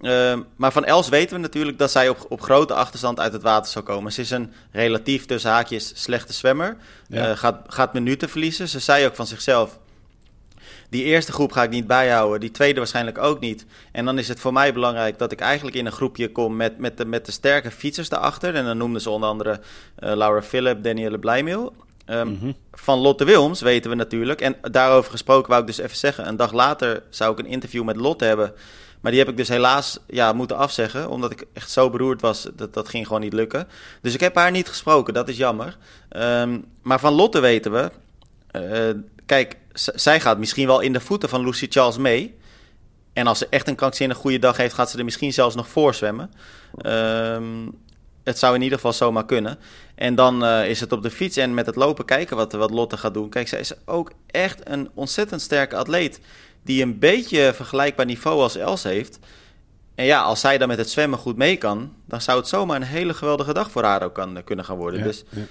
Uh, 0.00 0.38
maar 0.56 0.72
van 0.72 0.84
Els 0.84 1.08
weten 1.08 1.36
we 1.36 1.42
natuurlijk 1.42 1.78
dat 1.78 1.90
zij 1.90 2.08
op, 2.08 2.26
op 2.28 2.40
grote 2.40 2.74
achterstand 2.74 3.20
uit 3.20 3.32
het 3.32 3.42
water 3.42 3.72
zal 3.72 3.82
komen. 3.82 4.12
Ze 4.12 4.20
is 4.20 4.30
een 4.30 4.52
relatief 4.72 5.26
tussen 5.26 5.50
haakjes 5.50 5.92
slechte 5.94 6.32
zwemmer. 6.32 6.76
Ja. 7.08 7.30
Uh, 7.30 7.36
gaat, 7.36 7.60
gaat 7.66 7.92
minuten 7.92 8.28
verliezen. 8.28 8.68
Ze 8.68 8.78
zei 8.78 9.06
ook 9.06 9.16
van 9.16 9.26
zichzelf: 9.26 9.78
die 10.88 11.04
eerste 11.04 11.32
groep 11.32 11.52
ga 11.52 11.62
ik 11.62 11.70
niet 11.70 11.86
bijhouden, 11.86 12.40
die 12.40 12.50
tweede 12.50 12.78
waarschijnlijk 12.78 13.18
ook 13.18 13.40
niet. 13.40 13.66
En 13.92 14.04
dan 14.04 14.18
is 14.18 14.28
het 14.28 14.40
voor 14.40 14.52
mij 14.52 14.72
belangrijk 14.72 15.18
dat 15.18 15.32
ik 15.32 15.40
eigenlijk 15.40 15.76
in 15.76 15.86
een 15.86 15.92
groepje 15.92 16.32
kom 16.32 16.56
met, 16.56 16.78
met, 16.78 16.96
de, 16.96 17.04
met 17.04 17.26
de 17.26 17.32
sterke 17.32 17.70
fietsers 17.70 18.08
daarachter. 18.08 18.54
En 18.54 18.64
dan 18.64 18.76
noemden 18.76 19.00
ze 19.00 19.10
onder 19.10 19.28
andere 19.28 19.50
uh, 19.50 20.12
Laura 20.14 20.42
Philip, 20.42 20.82
Danielle 20.82 21.18
Blijmeel. 21.18 21.74
Um, 22.06 22.28
mm 22.28 22.38
-hmm. 22.40 22.54
Van 22.72 22.98
Lotte 22.98 23.24
Wilms 23.24 23.60
weten 23.60 23.90
we 23.90 23.96
natuurlijk. 23.96 24.40
En 24.40 24.56
daarover 24.60 25.10
gesproken 25.10 25.48
wou 25.48 25.60
ik 25.60 25.66
dus 25.66 25.78
even 25.78 25.96
zeggen. 25.96 26.28
Een 26.28 26.36
dag 26.36 26.52
later 26.52 27.02
zou 27.10 27.32
ik 27.32 27.38
een 27.38 27.46
interview 27.46 27.84
met 27.84 27.96
Lotte 27.96 28.24
hebben. 28.24 28.52
Maar 29.00 29.10
die 29.10 29.20
heb 29.20 29.30
ik 29.30 29.36
dus 29.36 29.48
helaas 29.48 29.98
ja, 30.06 30.32
moeten 30.32 30.56
afzeggen. 30.56 31.10
Omdat 31.10 31.30
ik 31.30 31.44
echt 31.52 31.70
zo 31.70 31.90
beroerd 31.90 32.20
was. 32.20 32.48
Dat, 32.56 32.74
dat 32.74 32.88
ging 32.88 33.06
gewoon 33.06 33.22
niet 33.22 33.32
lukken. 33.32 33.68
Dus 34.02 34.14
ik 34.14 34.20
heb 34.20 34.34
haar 34.34 34.50
niet 34.50 34.68
gesproken. 34.68 35.14
Dat 35.14 35.28
is 35.28 35.36
jammer. 35.36 35.76
Um, 36.16 36.64
maar 36.82 37.00
van 37.00 37.12
Lotte 37.12 37.40
weten 37.40 37.72
we. 37.72 37.90
Uh, 38.52 39.00
kijk, 39.26 39.56
zij 39.94 40.20
gaat 40.20 40.38
misschien 40.38 40.66
wel 40.66 40.80
in 40.80 40.92
de 40.92 41.00
voeten 41.00 41.28
van 41.28 41.44
Lucy 41.44 41.66
Charles 41.70 41.96
mee. 41.96 42.36
En 43.12 43.26
als 43.26 43.38
ze 43.38 43.46
echt 43.50 43.68
een 43.68 43.74
krankzinnig 43.74 44.16
goede 44.16 44.38
dag 44.38 44.56
heeft, 44.56 44.74
gaat 44.74 44.90
ze 44.90 44.98
er 44.98 45.04
misschien 45.04 45.32
zelfs 45.32 45.54
nog 45.54 45.68
voor 45.68 45.94
zwemmen. 45.94 46.30
Um, 46.86 47.74
het 48.24 48.38
zou 48.38 48.54
in 48.54 48.62
ieder 48.62 48.78
geval 48.78 48.92
zomaar 48.92 49.24
kunnen. 49.24 49.58
En 49.94 50.14
dan 50.14 50.44
uh, 50.44 50.68
is 50.68 50.80
het 50.80 50.92
op 50.92 51.02
de 51.02 51.10
fiets 51.10 51.36
en 51.36 51.54
met 51.54 51.66
het 51.66 51.76
lopen 51.76 52.04
kijken 52.04 52.36
wat, 52.36 52.52
wat 52.52 52.70
Lotte 52.70 52.96
gaat 52.96 53.14
doen. 53.14 53.28
Kijk, 53.28 53.48
zij 53.48 53.60
is 53.60 53.72
ook 53.84 54.12
echt 54.26 54.60
een 54.68 54.90
ontzettend 54.94 55.40
sterke 55.40 55.76
atleet. 55.76 56.20
Die 56.62 56.82
een 56.82 56.98
beetje 56.98 57.52
vergelijkbaar 57.54 58.06
niveau 58.06 58.40
als 58.40 58.56
Els 58.56 58.82
heeft. 58.82 59.18
En 59.94 60.04
ja, 60.04 60.22
als 60.22 60.40
zij 60.40 60.58
dan 60.58 60.68
met 60.68 60.78
het 60.78 60.90
zwemmen 60.90 61.18
goed 61.18 61.36
mee 61.36 61.56
kan, 61.56 61.92
dan 62.04 62.20
zou 62.20 62.38
het 62.38 62.48
zomaar 62.48 62.76
een 62.76 62.82
hele 62.82 63.14
geweldige 63.14 63.52
dag 63.52 63.70
voor 63.70 63.84
haar 63.84 64.02
ook 64.02 64.14
kan, 64.14 64.44
kunnen 64.44 64.64
gaan 64.64 64.76
worden. 64.76 64.98
Ja, 64.98 65.06
dus 65.06 65.24
ja. 65.30 65.42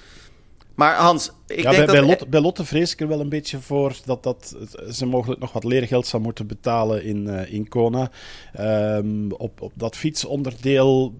Maar 0.78 0.96
Hans, 0.96 1.32
ik 1.48 1.62
ja, 1.62 1.72
denk 1.72 1.76
bij, 1.76 1.86
dat... 1.86 1.96
bij, 1.96 2.06
Lotte, 2.06 2.28
bij 2.28 2.42
Lotte 2.42 2.66
vrees 2.66 2.94
ik 2.94 3.02
er 3.02 3.08
wel 3.08 3.20
een 3.20 3.30
beetje 3.30 3.60
voor 3.60 3.96
dat, 4.06 4.24
dat 4.24 4.56
ze 4.90 5.06
mogelijk 5.06 5.42
nog 5.42 5.52
wat 5.52 5.64
leergeld 5.64 6.08
zou 6.08 6.24
moeten 6.24 6.48
betalen 6.48 7.04
in, 7.04 7.28
uh, 7.28 7.54
in 7.54 7.68
Kona. 7.68 8.12
Um, 8.60 9.32
op, 9.32 9.62
op 9.62 9.72
dat 9.76 9.96
fietsonderdeel, 9.96 11.14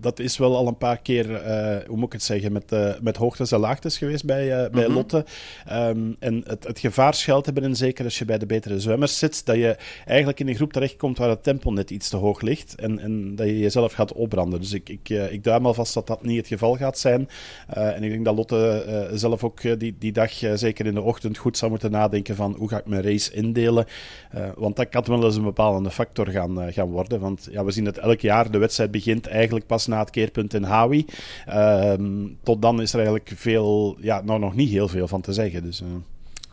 dat 0.00 0.18
is 0.18 0.38
wel 0.38 0.56
al 0.56 0.66
een 0.66 0.76
paar 0.76 0.98
keer, 0.98 1.30
uh, 1.30 1.86
hoe 1.86 1.96
moet 1.96 2.06
ik 2.06 2.12
het 2.12 2.22
zeggen, 2.22 2.52
met, 2.52 2.72
uh, 2.72 2.92
met 3.00 3.16
hoogtes 3.16 3.52
en 3.52 3.58
laagtes 3.58 3.98
geweest 3.98 4.24
bij, 4.24 4.70
bij 4.70 4.84
Mhm. 4.84 4.92
Lotte. 4.92 5.24
Um, 5.72 6.16
en 6.18 6.42
het, 6.46 6.64
het 6.64 6.78
gevaar 6.78 7.14
schuilt 7.14 7.44
hebben, 7.44 7.64
en 7.64 7.76
zeker 7.76 8.04
als 8.04 8.18
je 8.18 8.24
bij 8.24 8.38
de 8.38 8.46
betere 8.46 8.80
zwemmers 8.80 9.18
zit, 9.18 9.46
dat 9.46 9.56
je 9.56 9.76
eigenlijk 10.06 10.40
in 10.40 10.48
een 10.48 10.54
groep 10.54 10.72
terechtkomt 10.72 11.18
waar 11.18 11.28
het 11.28 11.42
tempo 11.42 11.70
net 11.70 11.90
iets 11.90 12.08
te 12.08 12.16
hoog 12.16 12.40
ligt 12.40 12.74
en, 12.74 12.98
en 12.98 13.34
dat 13.36 13.46
je 13.46 13.58
jezelf 13.58 13.92
gaat 13.92 14.12
opbranden. 14.12 14.60
Dus 14.60 14.72
ik, 14.72 14.88
ik, 14.88 15.08
ik 15.08 15.44
duim 15.44 15.66
al 15.66 15.74
vast 15.74 15.94
dat 15.94 16.06
dat 16.06 16.22
niet 16.22 16.36
het 16.36 16.46
geval 16.46 16.76
gaat 16.76 16.98
zijn. 16.98 17.28
en 17.66 18.02
ik 18.02 18.10
denk 18.10 18.24
dat 18.24 18.36
Lotte 18.36 19.10
zelf 19.14 19.44
ook 19.44 19.78
die, 19.78 19.96
die 19.98 20.12
dag, 20.12 20.32
zeker 20.54 20.86
in 20.86 20.94
de 20.94 21.02
ochtend, 21.02 21.38
goed 21.38 21.56
zou 21.56 21.70
moeten 21.70 21.90
nadenken 21.90 22.36
van 22.36 22.54
hoe 22.58 22.68
ga 22.68 22.78
ik 22.78 22.86
mijn 22.86 23.02
race 23.02 23.32
indelen. 23.32 23.86
want 24.56 24.76
dat 24.76 24.88
kan 24.88 25.04
wel 25.06 25.24
eens 25.24 25.36
een 25.36 25.42
bepalende 25.42 25.90
factor 25.90 26.28
gaan, 26.28 26.72
gaan 26.72 26.90
worden. 26.90 27.20
Want 27.20 27.48
ja, 27.50 27.64
we 27.64 27.70
zien 27.70 27.84
het 27.84 27.98
elk 27.98 28.20
jaar. 28.20 28.50
De 28.50 28.58
wedstrijd 28.58 28.90
begint 28.90 29.26
eigenlijk 29.26 29.61
pas 29.66 29.86
na 29.86 29.98
het 29.98 30.10
keerpunt 30.10 30.54
in 30.54 30.62
Hawi. 30.62 31.06
Ehm, 31.46 32.26
tot 32.42 32.62
dan 32.62 32.80
is 32.80 32.92
er 32.92 32.98
eigenlijk 32.98 33.32
veel, 33.34 33.96
ja, 34.00 34.22
nou 34.24 34.38
nog 34.38 34.54
niet 34.54 34.70
heel 34.70 34.88
veel 34.88 35.08
van 35.08 35.20
te 35.20 35.32
zeggen. 35.32 35.62
Dus, 35.62 35.82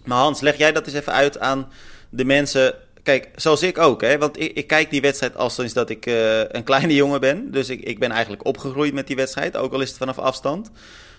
Maar 0.04 0.18
Hans, 0.18 0.42
leg 0.42 0.58
jij 0.58 0.72
dat 0.72 0.86
eens 0.86 0.96
even 0.96 1.14
uit 1.14 1.40
aan 1.40 1.68
de 2.10 2.26
mensen 2.26 2.74
kijk, 3.04 3.30
zoals 3.36 3.64
ik 3.64 3.78
ook, 3.78 4.02
hè, 4.02 4.18
want 4.18 4.40
ik, 4.40 4.52
ik 4.54 4.68
kijk 4.68 4.90
die 4.90 5.02
wedstrijd 5.02 5.38
al 5.38 5.50
sinds 5.50 5.74
dat 5.74 5.90
ik 5.90 6.06
uh, 6.06 6.40
een 6.40 6.64
kleine 6.64 6.94
jongen 6.94 7.20
ben. 7.20 7.52
Dus 7.52 7.70
ik, 7.70 7.82
ik 7.82 8.00
ben 8.00 8.12
eigenlijk 8.12 8.46
opgegroeid 8.46 8.94
met 8.94 9.08
die 9.08 9.16
wedstrijd, 9.16 9.58
ook 9.58 9.74
al 9.74 9.82
is 9.82 9.90
het 9.90 9.98
vanaf 9.98 10.18
afstand. 10.18 10.72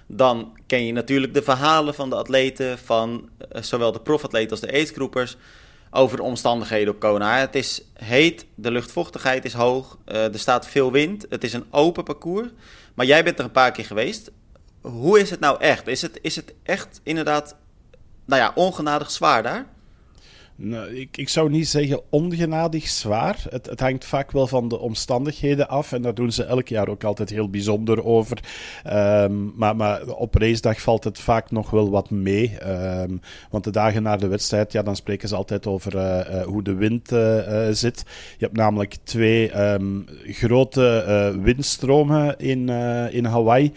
Dan 0.06 0.58
ken 0.66 0.86
je 0.86 0.92
natuurlijk 0.92 1.34
de 1.34 1.42
verhalen 1.42 1.94
van 1.94 2.10
de 2.10 2.16
atleten, 2.16 2.78
van 2.78 3.28
uh, 3.52 3.62
zowel 3.62 3.92
de 3.92 4.00
profatleten 4.00 4.50
als 4.50 4.60
de 4.60 4.72
aidsgroepers, 4.72 5.36
over 5.90 6.16
de 6.16 6.22
omstandigheden 6.22 6.94
op 6.94 7.00
Kona. 7.00 7.38
Het 7.38 7.54
is 7.54 7.82
heet, 7.94 8.46
de 8.54 8.70
luchtvochtigheid 8.70 9.44
is 9.44 9.52
hoog, 9.52 9.98
uh, 10.06 10.32
er 10.32 10.38
staat 10.38 10.66
veel 10.66 10.92
wind, 10.92 11.26
het 11.28 11.44
is 11.44 11.52
een 11.52 11.66
open 11.70 12.04
parcours. 12.04 12.48
Maar 12.94 13.06
jij 13.06 13.24
bent 13.24 13.38
er 13.38 13.44
een 13.44 13.50
paar 13.50 13.72
keer 13.72 13.84
geweest. 13.84 14.30
Hoe 14.80 15.20
is 15.20 15.30
het 15.30 15.40
nou 15.40 15.60
echt? 15.60 15.86
Is 15.86 16.02
het, 16.02 16.18
is 16.22 16.36
het 16.36 16.54
echt 16.62 17.00
inderdaad, 17.02 17.56
nou 18.24 18.42
ja, 18.42 18.52
ongenadig 18.54 19.10
zwaar 19.10 19.42
daar? 19.42 19.66
Nou, 20.62 20.94
ik, 20.94 21.16
ik 21.16 21.28
zou 21.28 21.50
niet 21.50 21.68
zeggen 21.68 22.00
ongenadig 22.10 22.88
zwaar. 22.88 23.44
Het, 23.48 23.66
het, 23.66 23.80
hangt 23.80 24.04
vaak 24.04 24.30
wel 24.30 24.46
van 24.46 24.68
de 24.68 24.78
omstandigheden 24.78 25.68
af. 25.68 25.92
En 25.92 26.02
daar 26.02 26.14
doen 26.14 26.32
ze 26.32 26.44
elk 26.44 26.68
jaar 26.68 26.88
ook 26.88 27.04
altijd 27.04 27.30
heel 27.30 27.50
bijzonder 27.50 28.04
over. 28.04 28.38
Um, 28.86 29.52
maar, 29.56 29.76
maar, 29.76 30.06
op 30.06 30.34
racedag 30.34 30.80
valt 30.80 31.04
het 31.04 31.18
vaak 31.18 31.50
nog 31.50 31.70
wel 31.70 31.90
wat 31.90 32.10
mee. 32.10 32.58
Um, 32.66 33.20
want 33.50 33.64
de 33.64 33.70
dagen 33.70 34.02
na 34.02 34.16
de 34.16 34.26
wedstrijd, 34.26 34.72
ja, 34.72 34.82
dan 34.82 34.96
spreken 34.96 35.28
ze 35.28 35.36
altijd 35.36 35.66
over 35.66 35.94
uh, 35.94 36.20
uh, 36.30 36.42
hoe 36.42 36.62
de 36.62 36.74
wind 36.74 37.12
uh, 37.12 37.68
zit. 37.70 38.04
Je 38.38 38.44
hebt 38.44 38.56
namelijk 38.56 38.96
twee 39.02 39.60
um, 39.60 40.04
grote 40.24 41.38
windstromen 41.42 42.38
in, 42.38 42.68
in 43.10 43.24
Hawaii. 43.24 43.72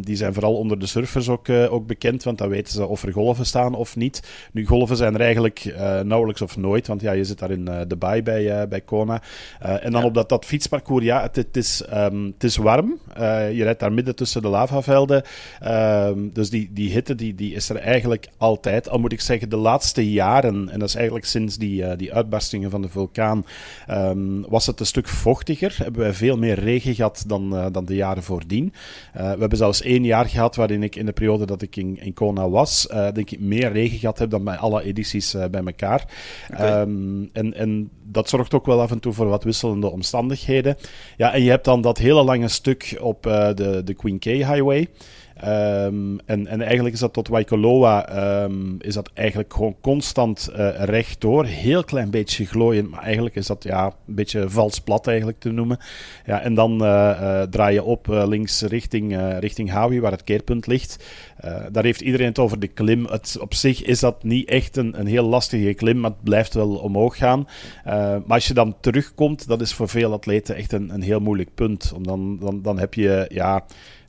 die 0.00 0.16
zijn 0.16 0.34
vooral 0.34 0.54
onder 0.54 0.78
de 0.78 0.86
surfers 0.86 1.28
ook, 1.28 1.48
ook 1.48 1.86
bekend. 1.86 2.22
Want 2.22 2.38
dan 2.38 2.48
weten 2.48 2.72
ze 2.72 2.86
of 2.86 3.02
er 3.02 3.12
golven 3.12 3.46
staan 3.46 3.74
of 3.74 3.96
niet. 3.96 4.22
Nu, 4.52 4.66
golven 4.66 4.96
zijn 4.96 5.14
er 5.14 5.20
eigenlijk 5.20 5.76
uh, 5.78 6.00
nauwelijks 6.00 6.42
of 6.42 6.56
nooit, 6.56 6.86
want 6.86 7.00
ja, 7.00 7.12
je 7.12 7.24
zit 7.24 7.38
daar 7.38 7.50
in 7.50 7.64
de 7.64 7.96
baai 7.96 8.22
bij, 8.22 8.60
uh, 8.60 8.68
bij 8.68 8.80
Kona. 8.80 9.22
en 9.58 9.92
dan 9.92 10.00
ja. 10.00 10.06
op 10.06 10.14
dat, 10.14 10.28
dat 10.28 10.44
fietsparcours, 10.44 11.04
ja, 11.04 11.22
het, 11.22 11.36
het 11.36 11.56
is, 11.56 11.84
um, 11.94 12.24
het 12.24 12.44
is 12.44 12.56
warm. 12.56 12.98
je 13.52 13.60
rijdt 13.62 13.80
daar 13.80 13.92
midden 13.92 14.16
tussen 14.16 14.42
de 14.42 14.48
lavavelden. 14.48 15.22
Um, 15.66 16.30
dus 16.32 16.50
die, 16.50 16.70
die 16.72 16.90
hitte 16.90 17.14
die, 17.14 17.34
die 17.34 17.54
is 17.54 17.68
er 17.68 17.76
eigenlijk 17.76 18.28
altijd. 18.36 18.88
Al 18.88 18.98
moet 18.98 19.12
ik 19.12 19.20
zeggen, 19.20 19.48
de 19.48 19.56
laatste 19.56 20.10
jaren, 20.10 20.68
en 20.68 20.78
dat 20.78 20.88
is 20.88 20.94
eigenlijk 20.94 21.26
sinds 21.26 21.56
die, 21.56 21.96
die 21.96 22.14
uitbarstingen 22.14 22.70
van 22.70 22.82
de 22.82 22.88
vulkaan, 22.88 23.44
um, 23.90 24.44
was 24.48 24.66
het 24.66 24.80
een 24.80 24.86
stuk 24.86 25.08
vochtiger. 25.08 25.74
Hebben 25.76 26.00
wij 26.00 26.12
veel 26.12 26.36
meer 26.36 26.58
regen 26.58 26.94
gehad 26.94 27.24
dan, 27.26 27.72
dan 27.72 27.84
de 27.84 27.94
jaren 27.94 28.22
voordien. 28.22 28.72
we 29.12 29.20
hebben 29.38 29.58
zelfs 29.58 29.82
één 29.82 30.04
jaar 30.04 30.26
gehad 30.26 30.56
waarin 30.56 30.82
ik 30.82 30.96
in 30.96 31.06
de 31.06 31.12
periode 31.12 31.46
dat 31.46 31.62
ik 31.62 31.76
in, 31.76 31.98
in 32.00 32.14
Kona 32.14 32.48
was, 32.48 32.86
denk 33.12 33.30
ik 33.30 33.40
meer 33.40 33.72
regen 33.72 33.98
gehad 33.98 34.18
heb 34.18 34.30
dan 34.30 34.44
bij 34.44 34.56
alle 34.56 34.82
edities 34.82 35.36
bij 35.50 35.62
elkaar. 35.68 36.04
Ehm, 36.50 37.22
en, 37.32 37.54
en 37.54 37.90
dat 38.02 38.28
zorgt 38.28 38.54
ook 38.54 38.66
wel 38.66 38.80
af 38.80 38.90
en 38.90 39.00
toe 39.00 39.12
voor 39.12 39.28
wat 39.28 39.44
wisselende 39.44 39.90
omstandigheden. 39.90 40.76
Ja, 41.16 41.32
en 41.32 41.42
je 41.42 41.50
hebt 41.50 41.64
dan 41.64 41.80
dat 41.80 41.98
hele 41.98 42.22
lange 42.22 42.48
stuk 42.48 42.96
op 43.00 43.22
de, 43.22 43.82
de 43.84 43.94
Queen 43.94 44.18
K 44.18 44.24
Highway. 44.24 44.88
Um, 45.44 46.18
en, 46.24 46.46
en 46.46 46.60
eigenlijk 46.62 46.94
is 46.94 47.00
dat 47.00 47.12
tot 47.12 47.28
Waikoloa 47.28 48.42
um, 48.44 48.76
is 48.80 48.94
dat 48.94 49.10
eigenlijk 49.14 49.52
gewoon 49.52 49.76
constant 49.80 50.50
uh, 50.52 50.84
rechtdoor. 50.84 51.44
Heel 51.44 51.84
klein 51.84 52.10
beetje 52.10 52.46
glooiend, 52.46 52.90
maar 52.90 53.02
eigenlijk 53.02 53.34
is 53.34 53.46
dat 53.46 53.64
ja, 53.64 53.84
een 53.84 54.14
beetje 54.14 54.50
vals 54.50 54.80
plat 54.80 55.06
eigenlijk 55.06 55.38
te 55.38 55.50
noemen. 55.50 55.78
Ja, 56.26 56.40
en 56.40 56.54
dan 56.54 56.72
uh, 56.72 57.18
uh, 57.20 57.42
draai 57.42 57.74
je 57.74 57.82
op 57.82 58.06
links 58.06 58.62
richting, 58.62 59.38
richting 59.38 59.70
Hawi, 59.70 60.00
waar 60.00 60.12
het 60.12 60.24
keerpunt 60.24 60.66
ligt. 60.66 61.04
daar 61.72 61.84
heeft 61.84 62.00
iedereen 62.00 62.26
het 62.26 62.38
over 62.38 62.58
de 62.58 62.68
klim. 62.68 63.06
Het, 63.06 63.36
op 63.40 63.54
zich 63.54 63.82
is 63.82 64.00
dat 64.00 64.22
niet 64.22 64.48
echt 64.48 64.76
een, 64.76 65.00
een 65.00 65.06
heel 65.06 65.24
lastige 65.24 65.74
klim, 65.74 66.00
maar 66.00 66.10
het 66.10 66.22
blijft 66.22 66.54
wel 66.54 66.74
omhoog 66.74 67.16
gaan. 67.16 67.48
maar 67.84 68.22
als 68.26 68.46
je 68.46 68.54
dan 68.54 68.76
terugkomt, 68.80 69.48
dat 69.48 69.60
is 69.60 69.72
voor 69.72 69.88
veel 69.88 70.12
atleten 70.12 70.54
echt 70.54 70.72
een, 70.72 70.94
een 70.94 71.02
heel 71.02 71.20
moeilijk 71.20 71.54
punt. 71.54 71.92
Om 71.94 72.06
dan, 72.06 72.38
dan, 72.38 72.62
dan 72.62 72.78
heb 72.78 72.94
je 72.94 73.26
ja 73.28 73.64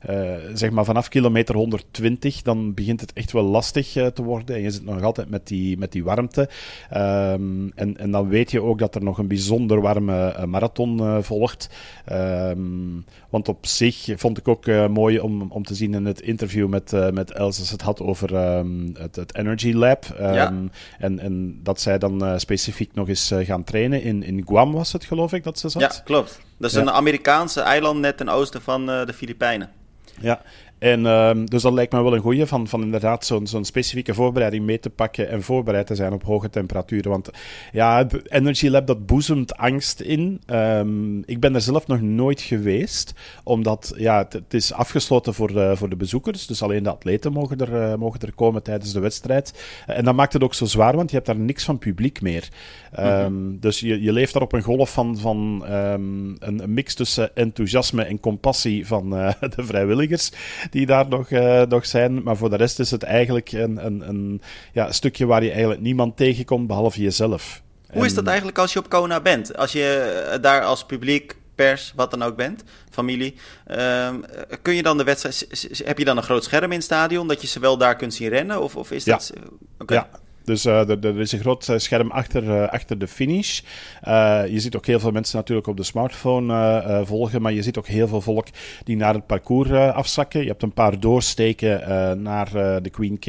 uh, 0.08 0.34
zeg 0.54 0.70
maar 0.70 0.84
vanaf 0.84 1.08
kilometer 1.08 1.54
120, 1.54 2.42
dan 2.42 2.74
begint 2.74 3.00
het 3.00 3.12
echt 3.12 3.32
wel 3.32 3.42
lastig 3.42 3.96
uh, 3.96 4.06
te 4.06 4.22
worden. 4.22 4.56
En 4.56 4.62
je 4.62 4.70
zit 4.70 4.84
nog 4.84 5.02
altijd 5.02 5.30
met 5.30 5.46
die, 5.46 5.78
met 5.78 5.92
die 5.92 6.04
warmte. 6.04 6.40
Um, 6.40 7.72
en, 7.74 7.96
en 7.96 8.10
dan 8.10 8.28
weet 8.28 8.50
je 8.50 8.62
ook 8.62 8.78
dat 8.78 8.94
er 8.94 9.02
nog 9.02 9.18
een 9.18 9.28
bijzonder 9.28 9.80
warme 9.80 10.34
uh, 10.36 10.44
marathon 10.44 11.22
volgt. 11.22 11.68
Um, 12.12 13.04
want 13.30 13.48
op 13.48 13.66
zich 13.66 14.08
vond 14.16 14.38
ik 14.38 14.48
ook 14.48 14.66
mooi 14.66 15.18
om, 15.18 15.42
om 15.42 15.64
te 15.64 15.74
zien 15.74 15.94
in 15.94 16.04
het 16.04 16.20
interview 16.20 16.68
met, 16.68 17.12
met 17.12 17.30
Els, 17.30 17.58
als 17.58 17.70
het 17.70 17.82
had 17.82 18.00
over 18.00 18.56
um, 18.56 18.90
het, 18.98 19.16
het, 19.16 19.34
Energy 19.34 19.72
Lab. 19.72 20.04
Ja. 20.18 20.52
en, 20.98 21.18
en 21.18 21.60
dat 21.62 21.80
zij 21.80 21.98
dan 21.98 22.40
specifiek 22.40 22.94
nog 22.94 23.08
eens 23.08 23.32
gaan 23.38 23.64
trainen. 23.64 24.02
In, 24.02 24.22
in 24.22 24.44
Guam 24.46 24.72
was 24.72 24.92
het, 24.92 25.04
geloof 25.04 25.32
ik, 25.32 25.44
dat 25.44 25.58
ze 25.58 25.68
zat. 25.68 25.82
Ja, 25.82 26.00
klopt. 26.04 26.40
Dat 26.56 26.70
is 26.70 26.76
ja. 26.76 26.82
een 26.82 26.90
Amerikaanse 26.90 27.60
eiland 27.60 28.00
net 28.00 28.16
ten 28.16 28.28
oosten 28.28 28.62
van 28.62 28.86
de 28.86 29.12
Filipijnen. 29.14 29.70
Ja, 30.20 30.40
en 30.80 31.06
um, 31.06 31.50
dus 31.50 31.62
dat 31.62 31.72
lijkt 31.72 31.92
me 31.92 32.02
wel 32.02 32.14
een 32.14 32.20
goeie 32.20 32.46
van, 32.46 32.68
van 32.68 32.82
inderdaad 32.82 33.26
zo'n 33.26 33.46
zo'n 33.46 33.64
specifieke 33.64 34.14
voorbereiding 34.14 34.64
mee 34.64 34.80
te 34.80 34.90
pakken 34.90 35.28
en 35.28 35.42
voorbereid 35.42 35.86
te 35.86 35.94
zijn 35.94 36.12
op 36.12 36.22
hoge 36.22 36.50
temperaturen. 36.50 37.10
Want 37.10 37.30
ja, 37.72 38.06
Energy 38.28 38.68
Lab 38.68 38.86
dat 38.86 39.06
boezemt 39.06 39.56
angst 39.56 40.00
in. 40.00 40.40
Um, 40.46 41.22
ik 41.26 41.40
ben 41.40 41.54
er 41.54 41.60
zelf 41.60 41.86
nog 41.86 42.00
nooit 42.00 42.40
geweest, 42.40 43.14
omdat 43.44 43.92
ja, 43.96 44.18
het, 44.18 44.32
het 44.32 44.54
is 44.54 44.72
afgesloten 44.72 45.34
voor, 45.34 45.50
uh, 45.50 45.76
voor 45.76 45.88
de 45.88 45.96
bezoekers. 45.96 46.46
Dus 46.46 46.62
alleen 46.62 46.82
de 46.82 46.90
atleten 46.90 47.32
mogen 47.32 47.58
er, 47.58 47.72
uh, 47.72 47.94
mogen 47.94 48.20
er 48.20 48.34
komen 48.34 48.62
tijdens 48.62 48.92
de 48.92 49.00
wedstrijd. 49.00 49.82
En 49.86 50.04
dat 50.04 50.14
maakt 50.14 50.32
het 50.32 50.42
ook 50.42 50.54
zo 50.54 50.64
zwaar, 50.64 50.96
want 50.96 51.10
je 51.10 51.16
hebt 51.16 51.28
daar 51.28 51.38
niks 51.38 51.64
van 51.64 51.78
publiek 51.78 52.20
meer. 52.20 52.48
Um, 52.98 53.04
mm 53.04 53.10
-hmm. 53.10 53.60
Dus 53.60 53.80
je, 53.80 54.02
je 54.02 54.12
leeft 54.12 54.32
daar 54.32 54.42
op 54.42 54.52
een 54.52 54.62
golf 54.62 54.92
van, 54.92 55.18
van 55.18 55.64
een, 55.66 56.36
een, 56.38 56.74
mix 56.74 56.94
tussen 56.94 57.36
enthousiasme 57.36 58.02
en 58.02 58.20
compassie 58.20 58.86
van 58.86 59.10
de 59.56 59.64
vrijwilligers 59.64 60.30
die 60.70 60.86
daar 60.86 61.08
nog, 61.08 61.30
uh, 61.30 61.62
nog 61.62 61.86
zijn. 61.86 62.22
Maar 62.22 62.36
voor 62.36 62.50
de 62.50 62.56
rest 62.56 62.78
is 62.78 62.90
het 62.90 63.02
eigenlijk 63.02 63.52
een, 63.52 63.86
een, 63.86 64.08
een 64.08 64.42
ja, 64.72 64.92
stukje 64.92 65.26
waar 65.26 65.42
je 65.42 65.50
eigenlijk 65.50 65.80
niemand 65.80 66.16
tegenkomt 66.16 66.66
behalve 66.66 67.02
jezelf. 67.02 67.62
Hoe 67.92 68.04
is 68.04 68.14
dat 68.14 68.26
eigenlijk 68.26 68.58
als 68.58 68.72
je 68.72 68.78
op 68.78 68.88
Kona 68.88 69.20
bent? 69.20 69.56
Als 69.56 69.72
je 69.72 70.22
eh, 70.32 70.42
daar 70.42 70.62
als 70.62 70.84
publiek, 70.84 71.36
pers, 71.54 71.92
wat 71.96 72.10
dan 72.10 72.22
ook 72.22 72.36
bent, 72.36 72.64
familie. 72.90 73.34
Uh, 73.70 74.08
kun 74.62 74.74
je 74.74 74.82
dan 74.82 74.98
de 74.98 75.04
wedstrijd. 75.04 75.46
Heb 75.84 75.98
je 75.98 76.04
dan 76.04 76.16
een 76.16 76.22
groot 76.22 76.44
scherm 76.44 76.64
in 76.64 76.76
het 76.76 76.84
stadion 76.84 77.28
dat 77.28 77.40
je 77.40 77.46
ze 77.46 77.60
wel 77.60 77.76
daar 77.76 77.96
kunt 77.96 78.14
zien 78.14 78.28
rennen? 78.28 78.62
Of, 78.62 78.76
of 78.76 78.90
is 78.90 79.04
ja. 79.04 79.12
dat. 79.12 79.32
Okay. 79.78 79.96
Ja, 79.96 80.08
dus 80.50 80.66
uh, 80.66 80.88
er, 80.88 81.06
er, 81.06 81.20
is 81.20 81.32
een 81.32 81.40
groot 81.40 81.68
eh, 81.68 81.78
scherm 81.78 82.10
achter, 82.10 82.42
uh, 82.42 82.68
achter 82.68 82.98
de 82.98 83.08
finish. 83.08 83.60
Je 84.48 84.60
ziet 84.60 84.76
ook 84.76 84.86
heel 84.86 85.00
veel 85.00 85.10
mensen 85.10 85.36
natuurlijk 85.36 85.66
op 85.66 85.76
de 85.76 85.82
smartphone 85.82 87.02
volgen, 87.04 87.42
maar 87.42 87.52
je 87.52 87.62
ziet 87.62 87.78
ook 87.78 87.86
heel 87.86 88.08
veel 88.08 88.20
volk 88.20 88.46
die 88.84 88.96
naar 88.96 89.14
het 89.14 89.26
parcours 89.26 89.70
afzakken. 89.70 90.40
Je 90.40 90.48
hebt 90.48 90.62
een 90.62 90.72
paar 90.72 91.00
doorsteken 91.00 91.72
naar 92.22 92.52
de 92.82 92.90
Queen 92.90 93.18
K. 93.18 93.24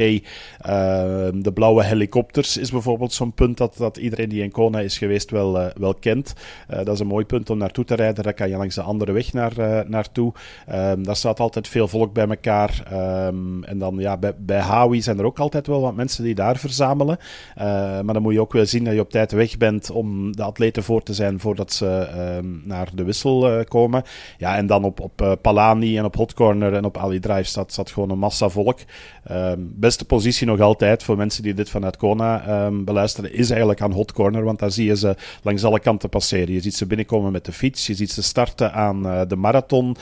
de 1.44 1.52
blauwe 1.54 1.84
helikopters 1.84 2.58
is 2.58 2.72
bijvoorbeeld 2.72 3.14
zo'n 3.14 3.34
punt 3.34 3.58
dat, 3.58 3.78
dat 3.78 3.98
iedereen 3.98 4.30
die 4.30 4.44
in 4.44 4.52
Kona 4.52 4.80
is 4.80 4.98
geweest 4.98 5.32
wel, 5.32 5.72
wel 5.78 5.94
kent. 5.94 6.34
dat 6.68 6.90
is 6.90 7.00
een 7.00 7.08
mooi 7.08 7.26
punt 7.26 7.50
om 7.50 7.58
naartoe 7.58 7.86
te 7.86 7.96
rijden. 7.96 8.24
Daar 8.24 8.34
kan 8.34 8.50
je 8.50 8.58
langs 8.58 8.76
de 8.76 8.82
andere 8.82 9.12
weg 9.12 9.34
naar, 9.34 9.86
naartoe. 9.88 10.34
Um, 10.72 11.04
daar 11.04 11.16
staat 11.16 11.40
altijd 11.40 11.68
veel 11.68 11.88
volk 11.88 12.14
bij 12.14 12.28
elkaar. 12.28 12.84
Um, 13.28 13.64
en 13.64 13.78
dan 13.78 13.96
ja, 13.98 14.18
bij, 14.18 14.34
bij 14.38 14.60
Hawi 14.60 15.02
zijn 15.02 15.20
er 15.20 15.26
ook 15.26 15.40
altijd 15.40 15.68
wel 15.68 15.82
wat 15.82 15.96
mensen 15.96 16.24
die 16.24 16.36
daar 16.36 16.58
verzamelen. 16.58 17.11
Uh, 17.58 17.64
maar 18.02 18.14
dan 18.14 18.22
moet 18.22 18.34
je 18.34 18.42
ook 18.42 18.54
wel 18.54 18.66
zien 18.66 18.84
dat 18.84 18.94
je 18.94 19.00
op 19.00 19.10
tijd 19.10 19.32
weg 19.32 19.58
bent 19.58 19.92
om 19.92 20.36
de 20.36 20.44
atleten 20.44 20.84
voor 20.84 21.04
te 21.04 21.14
zijn 21.14 21.40
voordat 21.40 21.74
ze 21.74 22.08
uh, 22.16 22.50
naar 22.64 22.90
de 22.94 23.04
wissel 23.04 23.58
uh, 23.58 23.64
komen. 23.68 24.04
Ja, 24.38 24.56
en 24.56 24.68
dan 24.68 24.84
op, 24.84 25.00
op 25.00 25.38
Palani 25.42 25.98
en 25.98 26.06
op 26.06 26.16
Hot 26.16 26.34
Corner 26.34 26.74
en 26.74 26.86
op 26.86 26.98
Ali 26.98 27.20
Drive 27.20 27.44
staat, 27.44 27.72
staat 27.72 27.92
gewoon 27.92 28.10
een 28.10 28.20
massa 28.20 28.50
volk. 28.50 28.80
Ehm, 29.24 29.60
beste 29.60 30.06
positie 30.06 30.48
nog 30.48 30.60
altijd 30.60 31.04
voor 31.04 31.18
mensen 31.18 31.44
die 31.44 31.54
dit 31.54 31.70
vanuit 31.70 31.98
Kona 31.98 32.66
um, 32.66 32.86
beluisteren, 32.86 33.34
is 33.34 33.50
eigenlijk 33.50 33.82
aan 33.82 33.92
Hot 33.92 34.12
Corner, 34.12 34.44
want 34.44 34.60
daar 34.60 34.72
zie 34.72 34.86
je 34.86 34.96
ze 34.96 35.16
langs 35.42 35.64
alle 35.64 35.80
kanten 35.80 36.10
passeren. 36.10 36.54
Je 36.54 36.62
ziet 36.62 36.76
ze 36.76 36.86
binnenkomen 36.86 37.32
met 37.32 37.46
de 37.46 37.52
fiets, 37.52 37.88
je 37.88 37.94
ziet 37.94 38.12
ze 38.12 38.24
starten 38.24 38.74
aan 38.74 39.28
de 39.28 39.36
marathon, 39.36 39.96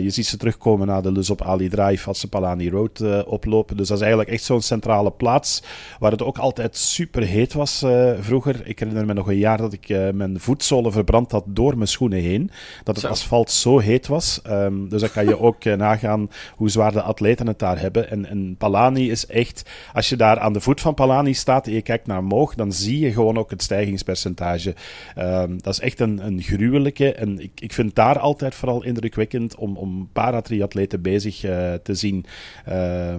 je 0.00 0.10
ziet 0.10 0.26
ze 0.26 0.36
terugkomen 0.36 0.86
naar 0.86 1.02
de 1.02 1.12
lus 1.12 1.30
op 1.30 1.42
Ali 1.42 1.68
Drive 1.68 2.08
als 2.08 2.20
ze 2.20 2.28
Palani 2.28 2.70
Road 2.70 3.24
oplopen. 3.26 3.76
Dus 3.76 3.88
dat 3.88 3.96
is 3.96 4.02
eigenlijk 4.02 4.32
echt 4.32 4.44
zo'n 4.44 4.60
centrale 4.60 5.10
plaats 5.10 5.62
waar 5.98 6.10
het 6.14 6.22
ook 6.22 6.38
altijd 6.38 6.76
super 6.76 7.22
heet 7.22 7.52
was 7.52 7.82
uh, 7.82 8.12
vroeger. 8.20 8.66
Ik 8.66 8.78
herinner 8.78 9.06
me 9.06 9.12
nog 9.12 9.26
een 9.26 9.36
jaar 9.36 9.58
dat 9.58 9.72
ik 9.72 9.88
uh, 9.88 10.10
mijn 10.10 10.40
voetzolen 10.40 10.92
verbrand 10.92 11.30
had 11.30 11.44
door 11.46 11.76
mijn 11.76 11.88
schoenen 11.88 12.20
heen. 12.20 12.50
Dat 12.82 12.94
het 12.94 13.04
zo. 13.04 13.10
asfalt 13.10 13.50
zo 13.50 13.78
heet 13.78 14.06
was. 14.06 14.40
Um, 14.46 14.88
dus 14.88 15.00
dan 15.00 15.10
kan 15.10 15.24
je 15.24 15.40
ook 15.40 15.64
uh, 15.64 15.74
nagaan 15.74 16.30
hoe 16.54 16.70
zwaar 16.70 16.92
de 16.92 17.02
atleten 17.02 17.46
het 17.46 17.58
daar 17.58 17.80
hebben. 17.80 18.10
En, 18.10 18.26
en 18.26 18.54
Palani 18.58 19.10
is 19.10 19.26
echt, 19.26 19.70
als 19.92 20.08
je 20.08 20.16
daar 20.16 20.38
aan 20.38 20.52
de 20.52 20.60
voet 20.60 20.80
van 20.80 20.94
Palani 20.94 21.34
staat 21.34 21.66
en 21.66 21.72
je 21.72 21.82
kijkt 21.82 22.06
naar 22.06 22.18
omhoog, 22.18 22.54
dan 22.54 22.72
zie 22.72 22.98
je 22.98 23.12
gewoon 23.12 23.38
ook 23.38 23.50
het 23.50 23.62
stijgingspercentage. 23.62 24.74
Um, 25.18 25.62
dat 25.62 25.72
is 25.72 25.80
echt 25.80 26.00
een, 26.00 26.26
een 26.26 26.42
gruwelijke. 26.42 27.12
En 27.12 27.38
ik, 27.38 27.60
ik 27.60 27.72
vind 27.72 27.94
daar 27.94 28.18
altijd 28.18 28.54
vooral 28.54 28.84
indrukwekkend 28.84 29.56
om, 29.56 29.76
om 29.76 30.08
paratriatleten 30.12 31.02
bezig 31.02 31.40
te 31.82 31.94
zien. 31.94 32.24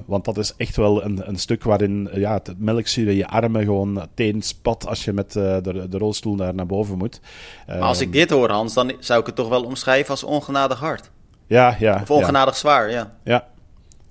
want 0.05 0.25
dat 0.25 0.37
is 0.37 0.53
echt 0.57 0.75
wel 0.75 1.03
een, 1.03 1.27
een 1.27 1.37
stuk 1.37 1.63
waarin 1.63 2.09
ja, 2.13 2.33
het 2.33 2.59
melkzuur 2.85 3.11
je 3.11 3.27
armen 3.27 3.63
gewoon 3.63 4.07
teen 4.13 4.41
spat 4.41 4.87
als 4.87 5.05
je 5.05 5.13
met 5.13 5.35
uh, 5.35 5.57
de, 5.61 5.89
de 5.89 5.97
rolstoel 5.97 6.35
daar 6.35 6.55
naar 6.55 6.65
boven 6.65 6.97
moet. 6.97 7.19
Maar 7.67 7.79
als 7.79 8.01
ik 8.01 8.11
dit 8.11 8.29
hoor, 8.29 8.49
Hans, 8.49 8.73
dan 8.73 8.93
zou 8.99 9.19
ik 9.19 9.25
het 9.25 9.35
toch 9.35 9.49
wel 9.49 9.63
omschrijven 9.63 10.09
als 10.09 10.23
ongenadig 10.23 10.79
hard. 10.79 11.11
Ja, 11.47 11.75
ja. 11.79 11.99
Of 12.01 12.11
ongenadig 12.11 12.53
ja. 12.53 12.59
zwaar, 12.59 12.91
ja. 12.91 13.17
Ja, 13.23 13.47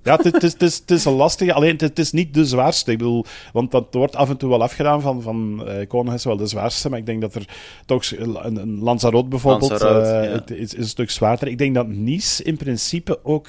ja, 0.03 0.15
het, 0.21 0.43
is, 0.43 0.51
het, 0.51 0.61
is, 0.61 0.77
het 0.77 0.91
is 0.91 1.05
een 1.05 1.13
lastige. 1.13 1.53
Alleen 1.53 1.75
het 1.77 1.99
is 1.99 2.11
niet 2.11 2.33
de 2.33 2.45
zwaarste. 2.45 2.91
Ik 2.91 2.97
bedoel, 2.97 3.25
want 3.53 3.71
dat 3.71 3.85
wordt 3.91 4.15
af 4.15 4.29
en 4.29 4.37
toe 4.37 4.49
wel 4.49 4.63
afgedaan 4.63 5.01
van, 5.01 5.21
van 5.21 5.63
uh, 5.67 5.87
Koning 5.87 6.15
is 6.15 6.23
wel 6.23 6.37
de 6.37 6.47
zwaarste. 6.47 6.89
Maar 6.89 6.99
ik 6.99 7.05
denk 7.05 7.21
dat 7.21 7.35
er 7.35 7.47
toch 7.85 8.11
een, 8.11 8.55
een 8.55 8.79
Lanzarote 8.79 9.27
bijvoorbeeld 9.27 9.71
Lanzarote, 9.71 10.07
uh, 10.07 10.23
ja. 10.23 10.31
het 10.31 10.51
is, 10.51 10.73
is, 10.73 10.77
een 10.77 10.87
stuk 10.87 11.11
zwaarder. 11.11 11.47
Ik 11.47 11.57
denk 11.57 11.75
dat 11.75 11.87
Nice 11.87 12.43
in 12.43 12.57
principe 12.57 13.19
ook 13.23 13.47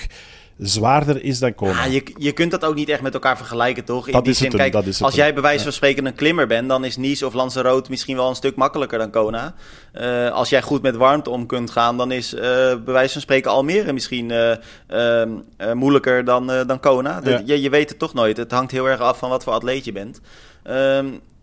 zwaarder 0.58 1.24
is 1.24 1.38
dan 1.38 1.54
Kona. 1.54 1.84
Ja, 1.84 1.90
je, 1.90 2.02
je 2.18 2.32
kunt 2.32 2.50
dat 2.50 2.64
ook 2.64 2.74
niet 2.74 2.88
echt 2.88 3.02
met 3.02 3.14
elkaar 3.14 3.36
vergelijken, 3.36 3.84
toch? 3.84 4.06
In 4.06 4.12
dat 4.12 4.24
die 4.24 4.32
is 4.32 4.38
zin, 4.38 4.50
kijk, 4.50 4.72
dat 4.72 4.86
is 4.86 4.94
het 4.94 5.04
als 5.04 5.14
jij 5.14 5.32
bij 5.32 5.42
wijze 5.42 5.62
van 5.62 5.72
spreken 5.72 6.06
een 6.06 6.14
klimmer 6.14 6.46
bent, 6.46 6.68
dan 6.68 6.84
is 6.84 6.96
Nice 6.96 7.26
of 7.26 7.34
Lanzarote 7.34 7.90
misschien 7.90 8.16
wel 8.16 8.28
een 8.28 8.34
stuk 8.34 8.56
makkelijker 8.56 8.98
dan 8.98 9.10
Kona. 9.10 9.54
Uh, 9.94 10.30
als 10.30 10.48
jij 10.48 10.62
goed 10.62 10.82
met 10.82 10.96
warmte 10.96 11.30
om 11.30 11.46
kunt 11.46 11.70
gaan, 11.70 11.96
dan 11.96 12.12
is 12.12 12.34
uh, 12.34 12.40
bij 12.40 12.80
wijze 12.84 13.12
van 13.12 13.20
spreken 13.20 13.50
Almere 13.50 13.92
misschien 13.92 14.32
uh, 14.88 15.24
moeilijker 15.74 16.24
dan, 16.24 16.46
dan 16.46 16.80
Kona. 16.80 17.20
Ja. 17.24 17.42
Je, 17.44 17.60
je 17.60 17.70
weet 17.70 17.88
het 17.88 17.98
toch 17.98 18.14
nooit. 18.14 18.36
Het 18.36 18.50
hangt 18.50 18.70
heel 18.70 18.88
erg 18.88 19.00
af 19.00 19.18
van 19.18 19.30
wat 19.30 19.44
voor 19.44 19.52
atleet 19.52 19.84
je 19.84 19.92
bent. 19.92 20.20
Um, 20.70 20.74
Eh, 21.06 21.35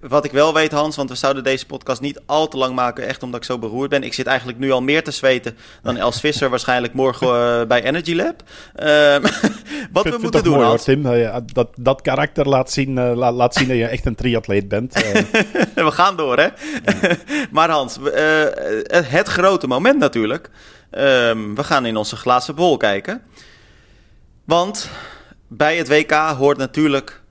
wat 0.00 0.24
ik 0.24 0.32
wel 0.32 0.54
weet, 0.54 0.72
Hans, 0.72 0.96
want 0.96 1.08
we 1.08 1.14
zouden 1.14 1.44
deze 1.44 1.66
podcast 1.66 2.00
niet 2.00 2.20
al 2.26 2.48
te 2.48 2.56
lang 2.56 2.74
maken, 2.74 3.06
echt 3.06 3.22
omdat 3.22 3.40
ik 3.40 3.46
zo 3.46 3.58
beroerd 3.58 3.90
ben. 3.90 4.02
Ik 4.02 4.14
zit 4.14 4.26
eigenlijk 4.26 4.58
nu 4.58 4.70
al 4.70 4.82
meer 4.82 5.04
te 5.04 5.10
zweten 5.10 5.56
dan 5.82 5.96
Els 5.96 6.20
Visser 6.20 6.50
waarschijnlijk 6.56 6.94
morgen 6.94 7.26
uh, 7.26 7.66
bij 7.66 7.82
Energy 7.82 8.14
Lab. 8.14 8.42
Uh, 8.82 9.16
wat 9.92 10.04
we 10.04 10.18
moeten 10.20 10.44
doen, 10.44 10.54
mooi, 10.54 10.66
Hans. 10.66 10.84
Tim, 10.84 11.02
dat, 11.52 11.68
dat 11.76 12.00
karakter 12.00 12.48
laat 12.48 12.70
zien, 12.70 12.96
uh, 12.96 13.12
laat, 13.14 13.34
laat 13.34 13.54
zien 13.54 13.68
dat 13.68 13.76
je 13.76 13.86
echt 13.86 14.06
een 14.06 14.14
triatleet 14.14 14.68
bent. 14.68 14.94
we 15.74 15.90
gaan 15.90 16.16
door, 16.16 16.38
hè? 16.38 16.48
maar 17.50 17.70
Hans, 17.70 17.98
het 19.08 19.28
grote 19.28 19.66
moment 19.66 19.98
natuurlijk. 19.98 20.50
Ehm, 20.90 21.54
we 21.54 21.64
gaan 21.64 21.86
in 21.86 21.96
onze 21.96 22.16
glazen 22.16 22.54
bol 22.54 22.76
kijken. 22.76 23.22
Want 24.44 24.90
bij 25.48 25.76
het 25.76 25.88
WK 25.88 26.12
hoort 26.12 26.58
natuurlijk 26.58 27.21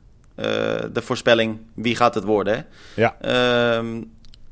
de 0.94 1.02
voorspelling 1.02 1.60
wie 1.74 1.96
gaat 1.96 2.16
het 2.16 2.24
worden. 2.24 2.54
Hè? 2.54 2.62
Ja. 3.02 3.16
Uh, 3.82 4.02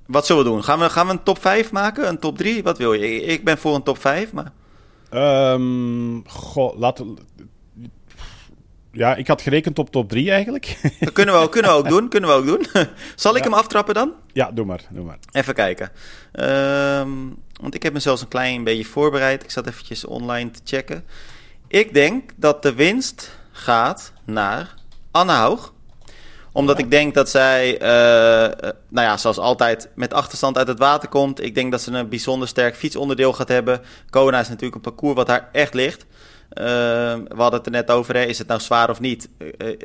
wat 0.05 0.25
zullen 0.25 0.43
we 0.43 0.49
doen? 0.49 0.63
Gaan 0.63 0.79
we, 0.79 0.89
gaan 0.89 1.05
we 1.05 1.11
een 1.11 1.23
top 1.23 1.41
5 1.41 1.71
maken? 1.71 2.07
Een 2.07 2.19
top 2.19 2.37
3? 2.37 2.63
Wat 2.63 2.77
wil 2.77 2.93
je? 2.93 3.21
Ik 3.21 3.43
ben 3.43 3.57
voor 3.57 3.75
een 3.75 3.83
top 3.83 3.97
5, 3.97 4.31
maar... 4.33 4.51
Um, 5.53 6.23
goh, 6.27 6.79
laten 6.79 7.17
ja, 8.91 9.15
ik 9.15 9.27
had 9.27 9.41
gerekend 9.41 9.79
op 9.79 9.91
top 9.91 10.09
3 10.09 10.31
eigenlijk. 10.31 10.77
Dat 10.99 11.13
kunnen 11.13 11.35
we, 11.35 11.41
ook, 11.41 11.51
kunnen 11.51 11.71
we 11.71 11.77
ook 11.77 11.89
doen. 11.89 12.09
Kunnen 12.09 12.29
we 12.29 12.35
ook 12.35 12.45
doen. 12.45 12.65
Zal 13.15 13.35
ik 13.35 13.43
hem 13.43 13.53
aftrappen 13.53 13.93
dan? 13.93 14.13
Ja, 14.33 14.51
doe 14.51 14.65
maar. 14.65 14.81
Doe 14.89 15.05
maar. 15.05 15.17
Even 15.31 15.53
kijken. 15.53 15.91
Ehm, 16.31 17.09
want 17.61 17.75
ik 17.75 17.83
heb 17.83 17.93
me 17.93 17.99
zelfs 17.99 18.21
een 18.21 18.27
klein 18.27 18.63
beetje 18.63 18.85
voorbereid. 18.85 19.43
Ik 19.43 19.51
zat 19.51 19.67
eventjes 19.67 20.05
online 20.05 20.51
te 20.51 20.59
checken. 20.63 21.05
Ik 21.67 21.93
denk 21.93 22.31
dat 22.35 22.63
de 22.63 22.73
winst 22.73 23.37
gaat 23.51 24.13
naar 24.25 24.75
Anne 25.11 25.35
Hoog 25.35 25.73
omdat 26.59 26.79
ik 26.79 26.91
denk 26.91 27.13
dat 27.13 27.29
zij, 27.29 27.73
uh, 27.73 28.69
nou 28.89 29.07
ja, 29.07 29.17
zoals 29.17 29.37
altijd, 29.37 29.89
met 29.95 30.13
achterstand 30.13 30.57
uit 30.57 30.67
het 30.67 30.79
water 30.79 31.09
komt. 31.09 31.43
Ik 31.43 31.55
denk 31.55 31.71
dat 31.71 31.81
ze 31.81 31.91
een 31.91 32.09
bijzonder 32.09 32.47
sterk 32.47 32.75
fietsonderdeel 32.75 33.33
gaat 33.33 33.47
hebben. 33.47 33.81
Kona 34.09 34.39
is 34.39 34.47
natuurlijk 34.47 34.75
een 34.75 34.81
parcours 34.81 35.15
wat 35.15 35.27
haar 35.27 35.49
echt 35.51 35.73
ligt. 35.73 36.01
Uh, 36.01 36.65
we 37.13 37.35
hadden 37.35 37.59
het 37.59 37.65
er 37.65 37.71
net 37.71 37.91
over, 37.91 38.15
hè. 38.15 38.23
is 38.23 38.37
het 38.37 38.47
nou 38.47 38.59
zwaar 38.59 38.89
of 38.89 38.99
niet? 38.99 39.29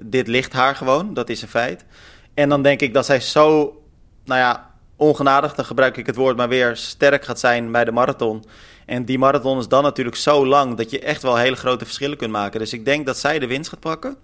dit 0.02 0.28
ligt 0.28 0.52
haar 0.52 0.76
gewoon, 0.76 1.14
dat 1.14 1.28
is 1.28 1.42
een 1.42 1.48
feit. 1.48 1.84
En 2.34 2.48
dan 2.48 2.62
denk 2.62 2.80
ik 2.80 2.94
dat 2.94 3.06
zij 3.06 3.20
zo, 3.20 3.82
nou 4.24 4.40
ja, 4.40 4.70
ongenadig, 4.96 5.54
dan 5.54 5.64
gebruik 5.64 5.96
ik 5.96 6.06
het 6.06 6.16
woord 6.16 6.36
maar 6.36 6.48
weer, 6.48 6.76
sterk 6.76 7.24
gaat 7.24 7.40
zijn 7.40 7.72
bij 7.72 7.84
de 7.84 7.92
marathon. 7.92 8.44
En 8.86 9.04
die 9.04 9.18
marathon 9.18 9.58
is 9.58 9.68
dan 9.68 9.82
natuurlijk 9.82 10.16
zo 10.16 10.46
lang 10.46 10.76
dat 10.76 10.90
je 10.90 11.00
echt 11.00 11.22
wel 11.22 11.36
hele 11.36 11.56
grote 11.56 11.84
verschillen 11.84 12.16
kunt 12.16 12.32
maken. 12.32 12.60
Dus 12.60 12.72
ik 12.72 12.84
denk 12.84 13.06
dat 13.06 13.18
zij 13.18 13.38
de 13.38 13.46
winst 13.46 13.68
gaat 13.68 13.80
pakken. 13.80 14.16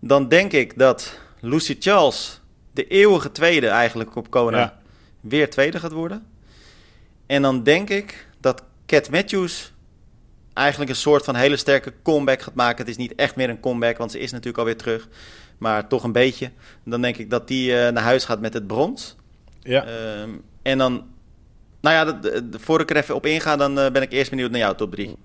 Dan 0.00 0.28
denk 0.28 0.52
ik 0.52 0.78
dat 0.78 1.18
Lucy 1.40 1.76
Charles, 1.78 2.40
de 2.72 2.86
eeuwige 2.86 3.32
tweede 3.32 3.68
eigenlijk 3.68 4.16
op 4.16 4.30
Kona, 4.30 4.78
weer 5.20 5.50
tweede 5.50 5.78
gaat 5.78 5.92
worden. 5.92 6.26
En 7.26 7.42
dan 7.42 7.62
denk 7.62 7.90
ik 7.90 8.26
dat 8.40 8.62
Cat 8.86 9.10
Matthews 9.10 9.72
eigenlijk 10.52 10.90
een 10.90 10.96
soort 10.96 11.24
van 11.24 11.34
hele 11.34 11.56
sterke 11.56 11.92
comeback 12.02 12.42
gaat 12.42 12.54
maken. 12.54 12.78
Het 12.78 12.88
is 12.88 12.96
niet 12.96 13.14
echt 13.14 13.36
meer 13.36 13.50
een 13.50 13.60
comeback, 13.60 13.98
want 13.98 14.10
ze 14.10 14.18
is 14.18 14.30
natuurlijk 14.30 14.58
alweer 14.58 14.76
terug. 14.76 15.08
Maar 15.58 15.88
toch 15.88 16.04
een 16.04 16.12
beetje. 16.12 16.50
Dan 16.84 17.02
denk 17.02 17.16
ik 17.16 17.30
dat 17.30 17.48
die 17.48 17.70
uh, 17.70 17.88
naar 17.88 18.02
huis 18.02 18.24
gaat 18.24 18.40
met 18.40 18.54
het 18.54 18.66
brons. 18.66 19.16
Ja. 19.62 19.86
Uh, 19.86 20.22
en 20.62 20.78
dan, 20.78 21.04
nou 21.80 21.94
ja, 21.94 22.12
de, 22.12 22.48
de, 22.48 22.58
voor 22.58 22.80
ik 22.80 22.90
er 22.90 22.96
even 22.96 23.14
op 23.14 23.26
inga, 23.26 23.56
dan 23.56 23.78
uh, 23.78 23.90
ben 23.90 24.02
ik 24.02 24.12
eerst 24.12 24.30
benieuwd 24.30 24.50
naar 24.50 24.60
jouw 24.60 24.74
top 24.74 24.94
3. 24.94 25.16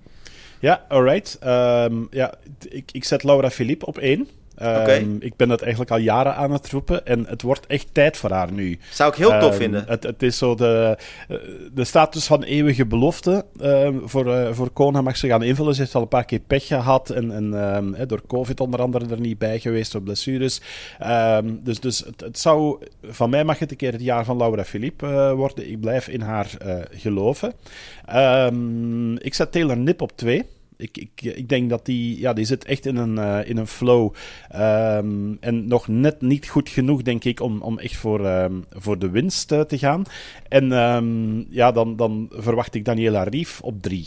Ja, 0.58 0.84
alright. 0.88 1.38
Um, 1.44 2.06
ja, 2.10 2.34
ik, 2.68 2.90
ik 2.92 3.04
zet 3.04 3.22
Laura 3.22 3.50
Philippe 3.50 3.86
op 3.86 3.98
1. 3.98 4.28
Um, 4.62 5.16
ik 5.20 5.36
ben 5.36 5.48
dat 5.48 5.60
eigenlijk 5.60 5.90
al 5.90 5.98
jaren 5.98 6.34
aan 6.34 6.52
het 6.52 6.70
roepen 6.70 7.06
en 7.06 7.26
het 7.26 7.42
wordt 7.42 7.66
echt 7.66 7.88
tijd 7.92 8.16
voor 8.16 8.30
haar 8.30 8.52
nu. 8.52 8.78
Zou 8.90 9.10
ik 9.10 9.16
heel 9.16 9.38
tof 9.38 9.52
um, 9.52 9.56
vinden. 9.56 9.84
Het, 9.86 10.02
het, 10.02 10.22
is 10.22 10.38
zo 10.38 10.54
de, 10.54 10.98
eh, 11.28 11.36
de 11.72 11.84
status 11.84 12.26
van 12.26 12.42
eeuwige 12.42 12.86
belofte. 12.86 13.44
Um, 13.62 14.02
voor, 14.04 14.26
uh, 14.26 14.48
voor 14.52 14.70
Kona 14.70 15.02
mag 15.02 15.16
ze 15.16 15.28
gaan 15.28 15.42
invullen. 15.42 15.74
Ze 15.74 15.80
heeft 15.80 15.94
al 15.94 16.02
een 16.02 16.08
paar 16.08 16.24
keer 16.24 16.38
pech 16.38 16.66
gehad 16.66 17.10
en, 17.10 17.32
en 17.32 18.06
door 18.06 18.22
COVID 18.26 18.60
onder 18.60 18.80
andere 18.80 19.06
er 19.10 19.20
niet 19.20 19.38
bij 19.38 19.58
geweest, 19.58 19.92
door 19.92 20.02
blessures. 20.02 20.60
dus 21.62 21.80
dus 21.80 21.98
het, 21.98 22.20
het, 22.20 22.38
zou, 22.38 22.78
van 23.02 23.30
mij 23.30 23.44
mag 23.44 23.58
het 23.58 23.70
een 23.70 23.76
keer 23.76 23.92
het 23.92 24.02
jaar 24.02 24.24
van 24.24 24.36
Laura 24.36 24.64
Philippe 24.64 25.06
uh, 25.06 25.32
worden. 25.32 25.70
Ik 25.70 25.80
blijf 25.80 26.08
in 26.08 26.20
haar 26.20 26.50
geloven. 26.90 27.52
ik 29.18 29.34
zet 29.34 29.52
Taylor 29.52 29.76
Nip 29.76 30.00
op 30.00 30.16
2 30.16 30.44
ik, 30.82 30.98
ik, 30.98 31.36
ik 31.36 31.48
denk 31.48 31.70
dat 31.70 31.86
die, 31.86 32.20
ja, 32.20 32.32
die 32.32 32.44
zit 32.44 32.64
echt 32.64 32.86
in 32.86 32.96
een, 32.96 33.16
uh, 33.16 33.48
in 33.48 33.56
een 33.56 33.66
flow. 33.66 34.14
Um, 34.54 35.36
en 35.40 35.66
nog 35.66 35.88
net 35.88 36.20
niet 36.20 36.48
goed 36.48 36.68
genoeg, 36.68 37.02
denk 37.02 37.24
ik, 37.24 37.40
om, 37.40 37.62
om 37.62 37.78
echt 37.78 37.96
voor, 37.96 38.26
um, 38.26 38.64
voor 38.70 38.98
de 38.98 39.10
winst 39.10 39.52
uh, 39.52 39.60
te 39.60 39.78
gaan. 39.78 40.04
En 40.48 40.72
um, 40.72 41.46
ja, 41.50 41.72
dan, 41.72 41.96
dan 41.96 42.30
verwacht 42.30 42.74
ik 42.74 42.84
Daniela 42.84 43.22
Rief 43.22 43.60
op 43.60 43.82
drie. 43.82 44.06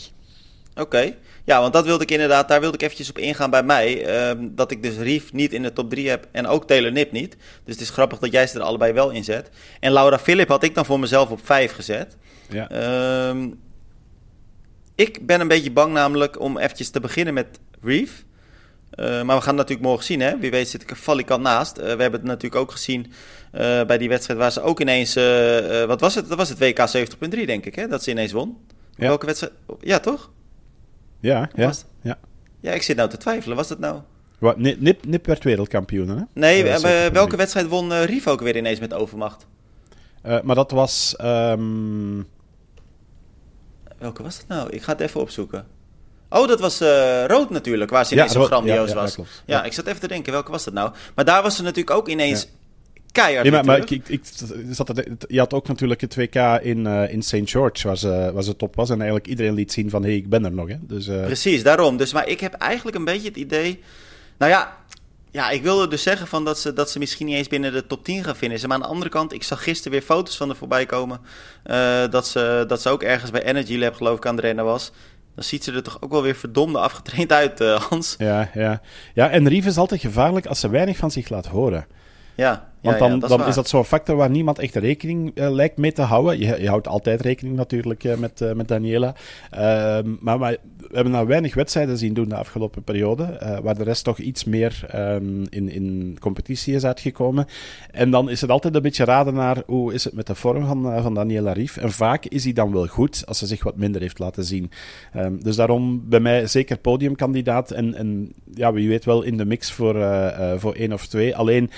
Oké, 0.70 0.80
okay. 0.80 1.16
ja, 1.44 1.60
want 1.60 1.72
dat 1.72 1.84
wilde 1.84 2.02
ik 2.02 2.10
inderdaad, 2.10 2.48
daar 2.48 2.60
wilde 2.60 2.76
ik 2.76 2.82
eventjes 2.82 3.10
op 3.10 3.18
ingaan 3.18 3.50
bij 3.50 3.62
mij. 3.62 4.06
dat 4.50 4.70
ik 4.70 4.82
dus 4.82 4.96
Rief 4.96 5.32
niet 5.32 5.52
in 5.52 5.62
de 5.62 5.72
top 5.72 5.90
3 5.90 6.08
heb 6.08 6.26
en 6.32 6.46
ook 6.46 6.66
Taylor 6.66 6.92
Nip 6.92 7.12
niet. 7.12 7.36
Dus 7.64 7.74
het 7.74 7.82
is 7.82 7.90
grappig 7.90 8.18
dat 8.18 8.32
jij 8.32 8.46
ze 8.46 8.58
er 8.58 8.64
allebei 8.64 8.92
wel 8.92 9.10
in 9.10 9.24
zet. 9.24 9.50
En 9.80 9.92
Laura 9.92 10.18
Philip 10.18 10.48
had 10.48 10.62
ik 10.62 10.74
dan 10.74 10.84
voor 10.84 11.00
mezelf 11.00 11.30
op 11.30 11.40
5 11.46 11.72
gezet. 11.72 12.16
Ja. 12.48 12.68
Ik 14.96 15.26
ben 15.26 15.40
een 15.40 15.48
beetje 15.48 15.72
bang 15.72 15.92
namelijk 15.92 16.40
om 16.40 16.58
eventjes 16.58 16.90
te 16.90 17.00
beginnen 17.00 17.34
met 17.34 17.60
Reef. 17.82 18.24
Uh, 18.94 19.22
maar 19.22 19.36
we 19.36 19.42
gaan 19.42 19.54
natuurlijk 19.54 19.86
morgen 19.86 20.04
zien, 20.04 20.20
hè. 20.20 20.38
Wie 20.38 20.50
weet 20.50 20.68
zit 20.68 20.82
ik 20.82 20.90
er 20.90 20.96
valikant 20.96 21.42
naast. 21.42 21.78
Uh, 21.78 21.82
we 21.82 21.88
hebben 21.88 22.12
het 22.12 22.22
natuurlijk 22.22 22.62
ook 22.62 22.70
gezien 22.70 23.06
uh, 23.06 23.84
bij 23.84 23.98
die 23.98 24.08
wedstrijd 24.08 24.38
waar 24.38 24.52
ze 24.52 24.60
ook 24.60 24.80
ineens... 24.80 25.14
wat 25.86 26.00
was 26.00 26.14
het? 26.14 26.28
Dat 26.28 26.38
was 26.38 26.48
het 26.48 26.58
WK 26.58 26.78
70.3, 27.28 27.28
denk 27.28 27.66
ik, 27.66 27.74
hè? 27.74 27.88
Dat 27.88 28.02
ze 28.02 28.10
ineens 28.10 28.32
won. 28.32 28.56
Ja. 28.94 29.06
Welke 29.06 29.26
wedstrijd? 29.26 29.52
Ja, 29.80 29.98
toch? 29.98 30.30
Ja, 31.20 31.50
ja, 31.54 31.72
ja. 32.02 32.18
Ja, 32.60 32.72
ik 32.72 32.82
zit 32.82 32.96
nou 32.96 33.08
te 33.08 33.16
twijfelen. 33.16 33.56
Was 33.56 33.68
dat 33.68 33.78
nou... 33.78 34.00
Wat, 34.38 34.58
Nip, 34.58 35.04
Nip 35.04 35.26
werd 35.26 35.44
wereldkampioen, 35.44 36.08
hè? 36.08 36.22
Nee, 36.32 36.64
welke 37.12 37.36
wedstrijd 37.36 37.66
won 37.66 37.92
Reef 37.92 38.26
ook 38.26 38.40
weer 38.40 38.56
ineens 38.56 38.80
met 38.80 38.94
overmacht? 38.94 39.46
maar 40.22 40.54
dat 40.54 40.70
was... 40.70 41.16
Um... 41.22 42.26
Welke 43.98 44.22
was 44.22 44.36
dat 44.36 44.48
nou? 44.48 44.70
Ik 44.70 44.82
ga 44.82 44.92
het 44.92 45.00
even 45.00 45.20
opzoeken. 45.20 45.66
Oh, 46.28 46.48
dat 46.48 46.60
was 46.60 46.82
uh, 46.82 47.24
rood 47.26 47.50
natuurlijk, 47.50 47.90
waar 47.90 48.06
ze 48.06 48.14
ineens 48.14 48.32
ja, 48.32 48.40
zo 48.40 48.46
grandioos 48.46 48.88
ja, 48.88 48.94
was. 48.94 49.16
Ja, 49.44 49.64
ik 49.64 49.72
zat 49.72 49.86
even 49.86 50.00
te 50.00 50.08
denken, 50.08 50.32
welke 50.32 50.50
was 50.50 50.64
dat 50.64 50.74
nou? 50.74 50.92
Maar 51.14 51.24
daar 51.24 51.42
was 51.42 51.56
ze 51.56 51.62
natuurlijk 51.62 51.96
ook 51.96 52.08
ineens 52.08 52.48
keihard 53.12 53.42
nee, 53.42 53.52
maar, 53.52 53.64
maar 53.64 53.78
ik, 53.78 53.90
ik, 53.90 54.08
ik, 54.08 54.22
zat 54.70 54.88
er, 54.88 55.06
je 55.28 55.38
had 55.38 55.54
ook 55.54 55.68
natuurlijk 55.68 56.00
het 56.00 56.14
WK 56.14 56.34
in, 56.62 56.86
uh, 56.86 57.12
in 57.12 57.22
St. 57.22 57.50
George, 57.50 57.86
waar 57.86 57.96
ze, 57.96 58.30
waar 58.34 58.42
ze 58.42 58.56
top 58.56 58.76
was. 58.76 58.90
En 58.90 58.96
eigenlijk 58.96 59.26
iedereen 59.26 59.54
liet 59.54 59.72
zien 59.72 59.90
van, 59.90 60.02
hé, 60.02 60.08
hey, 60.08 60.16
ik 60.16 60.28
ben 60.28 60.44
er 60.44 60.52
nog. 60.52 60.68
Hè. 60.68 60.76
Dus, 60.80 61.08
uh... 61.08 61.24
Precies, 61.24 61.62
daarom. 61.62 61.96
Dus, 61.96 62.12
maar 62.12 62.28
ik 62.28 62.40
heb 62.40 62.52
eigenlijk 62.52 62.96
een 62.96 63.04
beetje 63.04 63.28
het 63.28 63.36
idee... 63.36 63.82
Nou 64.38 64.50
ja, 64.50 64.76
ja, 65.36 65.50
ik 65.50 65.62
wilde 65.62 65.88
dus 65.88 66.02
zeggen 66.02 66.26
van 66.26 66.44
dat, 66.44 66.58
ze, 66.58 66.72
dat 66.72 66.90
ze 66.90 66.98
misschien 66.98 67.26
niet 67.26 67.34
eens 67.34 67.48
binnen 67.48 67.72
de 67.72 67.86
top 67.86 68.04
10 68.04 68.24
gaan 68.24 68.36
finishen. 68.36 68.68
Maar 68.68 68.76
aan 68.76 68.82
de 68.82 68.88
andere 68.88 69.10
kant, 69.10 69.32
ik 69.32 69.42
zag 69.42 69.62
gisteren 69.62 69.92
weer 69.92 70.02
foto's 70.02 70.36
van 70.36 70.50
er 70.50 70.56
voorbij 70.56 70.86
komen. 70.86 71.20
Uh, 71.64 72.08
dat, 72.10 72.26
ze, 72.26 72.64
dat 72.66 72.82
ze 72.82 72.90
ook 72.90 73.02
ergens 73.02 73.30
bij 73.30 73.42
Energy 73.42 73.78
Lab, 73.78 73.94
geloof 73.94 74.16
ik, 74.16 74.26
aan 74.26 74.36
de 74.36 74.42
rennen 74.42 74.64
was. 74.64 74.92
Dan 75.34 75.44
ziet 75.44 75.64
ze 75.64 75.72
er 75.72 75.82
toch 75.82 76.02
ook 76.02 76.10
wel 76.10 76.22
weer 76.22 76.34
verdomde 76.34 76.78
afgetraind 76.78 77.32
uit, 77.32 77.60
uh, 77.60 77.80
Hans. 77.88 78.14
Ja, 78.18 78.50
ja. 78.54 78.80
ja, 79.14 79.30
en 79.30 79.48
Rief 79.48 79.66
is 79.66 79.76
altijd 79.76 80.00
gevaarlijk 80.00 80.46
als 80.46 80.60
ze 80.60 80.68
weinig 80.68 80.96
van 80.96 81.10
zich 81.10 81.28
laat 81.28 81.46
horen. 81.46 81.86
Ja, 82.34 82.72
Want 82.86 82.98
dan, 82.98 83.22
is, 83.22 83.28
dan 83.28 83.46
is, 83.46 83.54
dat 83.54 83.68
zo'n 83.68 83.84
factor 83.84 84.16
waar 84.16 84.30
niemand 84.30 84.58
echt 84.58 84.74
rekening 84.74 85.30
uh, 85.34 85.50
lijkt 85.50 85.76
mee 85.76 85.92
te 85.92 86.02
houden. 86.02 86.38
Je, 86.38 86.60
je 86.60 86.68
houdt 86.68 86.88
altijd 86.88 87.20
rekening 87.20 87.56
natuurlijk 87.56 88.04
uh, 88.04 88.16
met, 88.16 88.40
uh, 88.40 88.52
met 88.52 88.68
Daniela. 88.68 89.14
Ehm, 89.50 90.14
maar, 90.20 90.38
maar 90.38 90.56
we 90.76 90.94
hebben 90.94 91.12
nou 91.12 91.26
weinig 91.26 91.54
wedstrijden 91.54 91.98
zien 91.98 92.14
doen 92.14 92.28
de 92.28 92.36
afgelopen 92.36 92.82
periode. 92.82 93.58
waar 93.62 93.74
de 93.74 93.84
rest 93.84 94.04
toch 94.04 94.18
iets 94.18 94.44
meer 94.44 94.86
um, 94.94 95.44
in, 95.48 95.68
in 95.68 96.16
competitie 96.20 96.74
is 96.74 96.84
uitgekomen. 96.84 97.46
En 97.90 98.10
dan 98.10 98.30
is 98.30 98.40
het 98.40 98.50
altijd 98.50 98.74
een 98.74 98.82
beetje 98.82 99.04
raden 99.04 99.34
naar 99.34 99.62
hoe 99.66 99.94
is 99.94 100.04
het 100.04 100.12
met 100.12 100.26
de 100.26 100.34
vorm 100.34 100.66
van, 100.66 101.02
van 101.02 101.14
Daniela 101.14 101.52
Rief. 101.52 101.76
En 101.76 101.92
vaak 101.92 102.24
is 102.24 102.44
hij 102.44 102.52
dan 102.52 102.72
wel 102.72 102.86
goed 102.86 103.22
als 103.26 103.38
ze 103.38 103.46
zich 103.46 103.64
wat 103.64 103.76
minder 103.76 104.00
heeft 104.00 104.18
laten 104.18 104.44
zien. 104.44 104.70
Um, 105.16 105.42
dus 105.42 105.56
daarom 105.56 106.08
bij 106.08 106.20
mij 106.20 106.46
zeker 106.46 106.78
podiumkandidaat. 106.78 107.70
En, 107.70 107.94
en 107.94 108.32
ja, 108.54 108.72
wie 108.72 108.88
weet 108.88 109.04
wel 109.04 109.22
in 109.22 109.36
de 109.36 109.44
mix 109.44 109.72
voor, 109.72 109.94
voor 110.56 110.74
één 110.74 110.92
of 110.92 111.06
twee. 111.06 111.36
Alleen 111.36 111.70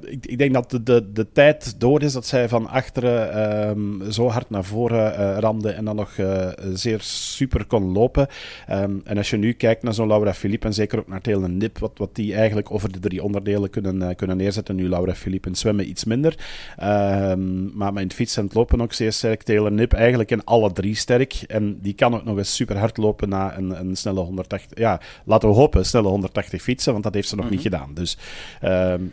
ik, 0.00 0.31
ik, 0.32 0.38
denk 0.38 0.52
dat 0.52 0.70
de, 0.70 0.82
de, 0.82 1.12
de, 1.12 1.32
tijd 1.32 1.80
door 1.80 2.02
is 2.02 2.12
dat 2.12 2.26
zij 2.26 2.48
van 2.48 2.68
achteren 2.68 3.68
um, 3.68 4.12
zo 4.12 4.28
hard 4.28 4.50
naar 4.50 4.64
voren 4.64 5.12
uh, 5.12 5.38
ramde 5.38 5.70
en 5.70 5.84
dan 5.84 5.96
nog 5.96 6.16
uh, 6.16 6.48
zeer 6.72 7.00
super 7.00 7.64
kon 7.64 7.92
lopen. 7.92 8.26
Um, 8.70 9.00
en 9.04 9.16
als 9.16 9.30
je 9.30 9.36
nu 9.36 9.52
kijkt 9.52 9.82
naar 9.82 9.94
zo'n 9.94 10.06
Laura 10.06 10.34
Philippe 10.34 10.66
en 10.66 10.74
zeker 10.74 10.98
ook 10.98 11.08
naar 11.08 11.20
Taylor 11.20 11.50
Nip, 11.50 11.78
wat, 11.78 11.92
wat 11.96 12.14
die 12.14 12.34
eigenlijk 12.34 12.70
over 12.70 12.92
de 12.92 12.98
drie 12.98 13.22
onderdelen 13.22 13.70
kunnen, 13.70 14.16
kunnen 14.16 14.36
neerzetten. 14.36 14.76
Nu 14.76 14.88
Laura 14.88 15.14
Philippe 15.14 15.48
in 15.48 15.54
zwemmen 15.54 15.88
iets 15.88 16.04
minder. 16.04 16.34
Um, 16.82 17.70
maar, 17.74 17.92
maar 17.92 18.02
in 18.02 18.08
het 18.08 18.16
fietsen 18.16 18.40
en 18.40 18.46
het 18.46 18.56
lopen 18.56 18.80
ook 18.80 18.92
zeer 18.92 19.12
sterk. 19.12 19.42
Taylor 19.42 19.72
Nip 19.72 19.92
eigenlijk 19.92 20.30
in 20.30 20.44
alle 20.44 20.72
drie 20.72 20.94
sterk. 20.94 21.44
En 21.46 21.78
die 21.80 21.94
kan 21.94 22.14
ook 22.14 22.24
nog 22.24 22.38
eens 22.38 22.54
super 22.54 22.78
hard 22.78 22.96
lopen 22.96 23.28
na 23.28 23.56
een, 23.56 23.80
een 23.80 23.96
snelle 23.96 24.20
180. 24.20 24.78
Ja, 24.78 25.00
laten 25.24 25.48
we 25.48 25.54
hopen, 25.54 25.86
snelle 25.86 26.08
180 26.08 26.62
fietsen, 26.62 26.92
want 26.92 27.04
dat 27.04 27.14
heeft 27.14 27.28
ze 27.28 27.34
nog 27.36 27.44
mm 27.44 27.50
-hmm. 27.50 27.60
niet 27.60 27.66
gedaan. 27.66 27.94
Dus 27.94 28.18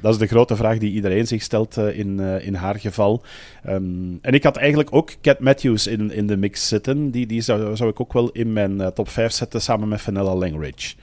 dat 0.02 0.14
is 0.14 0.20
de 0.20 0.28
grote 0.28 0.56
vraag 0.56 0.78
die 0.78 0.92
iedereen 0.92 1.09
zich 1.26 1.42
stelt 1.42 1.78
uh, 1.78 1.98
in, 1.98 2.20
uh, 2.20 2.46
in 2.46 2.54
haar 2.54 2.80
geval. 2.80 3.24
Um, 3.68 4.20
en 4.22 4.34
ik 4.34 4.44
had 4.44 4.58
eigenlijk 4.58 4.94
ook 4.94 5.12
Cat 5.22 5.40
Matthews 5.40 5.88
in, 5.88 6.12
in 6.12 6.28
de 6.28 6.38
mix 6.38 6.68
zitten. 6.68 7.12
Die, 7.12 7.26
die 7.26 7.42
zou, 7.42 7.76
zou 7.76 7.90
ik 7.90 8.00
ook 8.00 8.14
wel 8.14 8.30
in 8.30 8.54
mijn 8.54 8.82
uh, 8.82 8.88
top 8.88 9.10
5 9.10 9.32
zetten 9.32 9.62
samen 9.62 9.88
met 9.88 10.02
Vanilla 10.02 10.36
Langridge. 10.36 10.96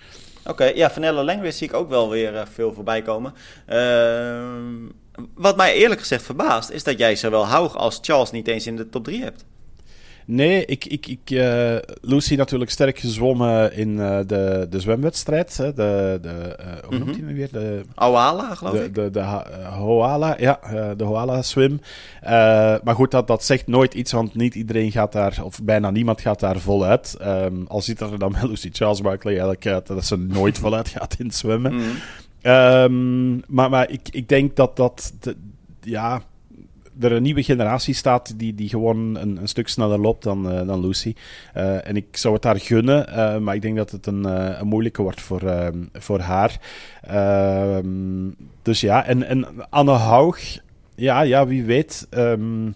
Oké, 0.47 0.65
ja, 0.65 0.91
Vanilla 0.91 1.25
Langridge 1.25 1.57
zie 1.57 1.69
ik 1.69 1.75
ook 1.75 1.89
wel 1.89 2.11
weer 2.11 2.47
veel 2.53 2.73
voorbij 2.73 3.03
komen. 3.03 3.35
Ehm, 3.67 4.65
wat 5.35 5.57
mij 5.57 5.75
eerlijk 5.75 6.01
gezegd 6.01 6.23
verbaast, 6.23 6.71
is 6.71 6.85
dat 6.85 6.99
jij 6.99 7.17
zowel 7.17 7.47
Haug 7.47 7.77
als 7.77 7.99
Charles 8.03 8.31
niet 8.31 8.49
eens 8.49 8.67
in 8.67 8.77
de 8.77 8.89
top 8.89 9.05
3 9.05 9.23
hebt. 9.23 9.45
Nee, 10.29 10.65
ik, 10.65 10.85
ik, 10.85 11.07
ik, 11.07 11.31
uh, 11.31 11.77
Lucy 12.01 12.35
natuurlijk 12.35 12.71
sterk 12.71 12.99
gezwommen 12.99 13.77
in 13.77 13.89
uh, 13.89 14.19
de, 14.27 14.67
de 14.71 14.81
zwemwedstrijd. 14.81 15.57
Hè, 15.57 15.73
de, 15.73 16.19
de, 16.23 16.57
uh, 16.61 16.67
hoe 16.89 16.99
noemt 16.99 17.11
hij 17.11 17.21
mm 17.21 17.27
-hmm. 17.27 17.37
weer? 17.37 17.49
De, 17.53 17.83
Awala, 17.95 18.55
geloof 18.55 18.73
de, 18.73 18.85
ik. 18.85 18.95
De, 18.95 19.03
de, 19.03 19.11
de 19.11 19.65
Hoala, 19.71 20.37
ja, 20.39 20.61
de 20.97 21.05
Hoala 21.05 21.43
swim. 21.43 21.81
maar 22.85 22.95
goed, 22.95 23.11
dat, 23.11 23.27
dat 23.27 23.45
zegt 23.45 23.67
nooit 23.67 23.95
iets, 23.95 24.13
want 24.13 24.35
niet 24.35 24.55
iedereen 24.55 24.91
gaat 24.93 25.13
daar, 25.13 25.39
of 25.43 25.63
bijna 25.63 25.91
niemand 25.91 26.21
gaat 26.21 26.41
daar 26.41 26.59
voluit. 26.59 27.17
Um, 27.23 27.65
al 27.69 27.81
ziet 27.81 28.01
er 28.01 28.19
dan 28.19 28.33
bij 28.33 28.49
Lucy 28.49 28.69
Charles 28.73 29.01
Barkley 29.01 29.33
eigenlijk 29.33 29.67
uit 29.67 29.87
dat 29.87 30.05
ze 30.05 30.17
nooit 30.17 30.59
voluit 30.59 30.89
gaat 30.89 31.17
in 31.19 31.27
het 31.27 31.35
zwemmen. 31.35 31.73
Mm 31.73 31.81
-hmm. 31.81 32.53
um, 32.53 33.43
maar 33.47 33.71
maar 33.71 33.91
ik, 33.91 34.09
ik 34.11 34.29
denk 34.29 34.57
dat 34.57 34.77
dat, 34.77 35.13
de, 35.21 35.37
ja 35.81 36.23
er 37.01 37.13
een 37.13 37.23
nieuwe 37.23 37.43
generatie 37.43 37.95
staat 37.95 38.39
die, 38.39 38.55
die 38.55 38.69
gewoon 38.69 39.17
een, 39.17 39.37
een 39.37 39.49
stuk 39.49 39.69
sneller 39.69 39.99
loopt 39.99 40.23
dan, 40.23 40.53
uh, 40.53 40.67
dan 40.67 40.87
Lucy. 40.87 41.15
Uh, 41.57 41.89
en 41.89 41.97
ik 41.97 42.17
zou 42.17 42.35
het 42.35 42.45
haar 42.45 42.61
gunnen, 42.61 43.09
uh, 43.09 43.39
maar 43.39 43.55
ik 43.55 43.63
denk 43.63 43.77
dat 43.77 43.91
het 43.91 44.07
een, 44.07 44.25
een 44.61 44.67
moeilijke 44.67 45.03
wordt 45.03 45.21
voor, 45.21 45.73
voor 45.93 46.21
haar. 46.21 46.59
Ehm, 47.03 48.31
dus 48.63 48.81
ja, 48.81 49.05
en, 49.05 49.23
en 49.23 49.47
Anne 49.71 49.93
Haug, 49.93 50.59
ja, 50.95 51.21
ja 51.21 51.47
wie 51.47 51.65
weet. 51.65 52.07
Um, 52.11 52.75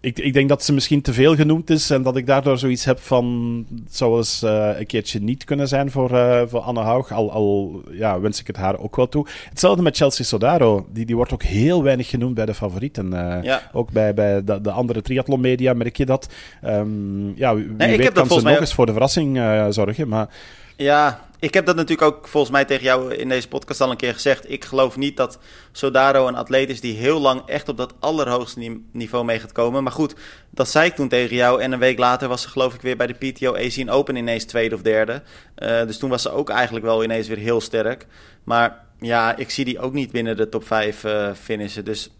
ik, 0.00 0.18
ik 0.18 0.32
denk 0.32 0.48
dat 0.48 0.64
ze 0.64 0.72
misschien 0.72 1.02
te 1.02 1.12
veel 1.12 1.34
genoemd 1.34 1.70
is 1.70 1.90
en 1.90 2.02
dat 2.02 2.16
ik 2.16 2.26
daardoor 2.26 2.58
zoiets 2.58 2.84
heb 2.84 2.98
van. 2.98 3.66
Het 3.84 3.96
zou 3.96 4.16
eens 4.16 4.42
uh, 4.42 4.78
een 4.78 4.86
keertje 4.86 5.20
niet 5.20 5.44
kunnen 5.44 5.68
zijn 5.68 5.90
voor, 5.90 6.10
uh, 6.12 6.42
voor 6.46 6.60
Anne 6.60 6.80
Haug. 6.80 7.12
Al, 7.12 7.32
al 7.32 7.82
ja, 7.90 8.20
wens 8.20 8.40
ik 8.40 8.46
het 8.46 8.56
haar 8.56 8.78
ook 8.78 8.96
wel 8.96 9.08
toe. 9.08 9.26
Hetzelfde 9.48 9.82
met 9.82 9.96
Chelsea 9.96 10.24
Sodaro. 10.24 10.86
Die, 10.92 11.06
die 11.06 11.16
wordt 11.16 11.32
ook 11.32 11.42
heel 11.42 11.82
weinig 11.82 12.08
genoemd 12.08 12.34
bij 12.34 12.46
de 12.46 12.54
favorieten. 12.54 13.12
Uh, 13.12 13.38
ja. 13.42 13.70
Ook 13.72 13.92
bij, 13.92 14.14
bij 14.14 14.44
de, 14.44 14.60
de 14.60 14.70
andere 14.70 15.02
triathlonmedia 15.02 15.72
merk 15.72 15.96
je 15.96 16.06
dat. 16.06 16.28
Um, 16.64 17.32
ja, 17.36 17.54
wie 17.54 17.66
nee, 17.76 17.96
weet 17.96 18.12
kan 18.12 18.28
ze 18.28 18.42
nog 18.42 18.60
eens 18.60 18.74
voor 18.74 18.86
de 18.86 18.92
verrassing 18.92 19.40
zorgen. 19.70 20.08
Maar 20.08 20.28
ja, 20.76 21.26
ik 21.38 21.54
heb 21.54 21.66
dat 21.66 21.76
natuurlijk 21.76 22.14
ook 22.14 22.28
volgens 22.28 22.52
mij 22.52 22.64
tegen 22.64 22.84
jou 22.84 23.14
in 23.14 23.28
deze 23.28 23.48
podcast 23.48 23.80
al 23.80 23.90
een 23.90 23.96
keer 23.96 24.14
gezegd. 24.14 24.50
Ik 24.50 24.64
geloof 24.64 24.96
niet 24.96 25.16
dat 25.16 25.38
Sodaro 25.72 26.26
een 26.26 26.36
atleet 26.36 26.70
is 26.70 26.80
die 26.80 26.96
heel 26.96 27.20
lang 27.20 27.42
echt 27.46 27.68
op 27.68 27.76
dat 27.76 27.94
allerhoogste 27.98 28.80
niveau 28.92 29.24
mee 29.24 29.38
gaat 29.38 29.52
komen. 29.52 29.82
Maar 29.82 29.92
goed, 29.92 30.14
dat 30.50 30.68
zei 30.68 30.88
ik 30.88 30.94
toen 30.94 31.08
tegen 31.08 31.36
jou. 31.36 31.62
En 31.62 31.72
een 31.72 31.78
week 31.78 31.98
later 31.98 32.28
was 32.28 32.42
ze 32.42 32.48
geloof 32.48 32.74
ik 32.74 32.80
weer 32.80 32.96
bij 32.96 33.06
de 33.06 33.14
PTO 33.14 33.54
Asian 33.54 33.88
Open 33.88 34.16
ineens 34.16 34.44
tweede 34.44 34.74
of 34.74 34.82
derde. 34.82 35.22
Uh, 35.58 35.82
dus 35.82 35.98
toen 35.98 36.10
was 36.10 36.22
ze 36.22 36.30
ook 36.30 36.48
eigenlijk 36.50 36.84
wel 36.84 37.04
ineens 37.04 37.28
weer 37.28 37.38
heel 37.38 37.60
sterk. 37.60 38.06
Maar 38.44 38.84
ja, 39.00 39.36
ik 39.36 39.50
zie 39.50 39.64
die 39.64 39.78
ook 39.78 39.92
niet 39.92 40.10
binnen 40.10 40.36
de 40.36 40.48
top 40.48 40.66
5 40.66 41.04
uh, 41.04 41.32
finishen. 41.34 41.84
Dus 41.84 42.10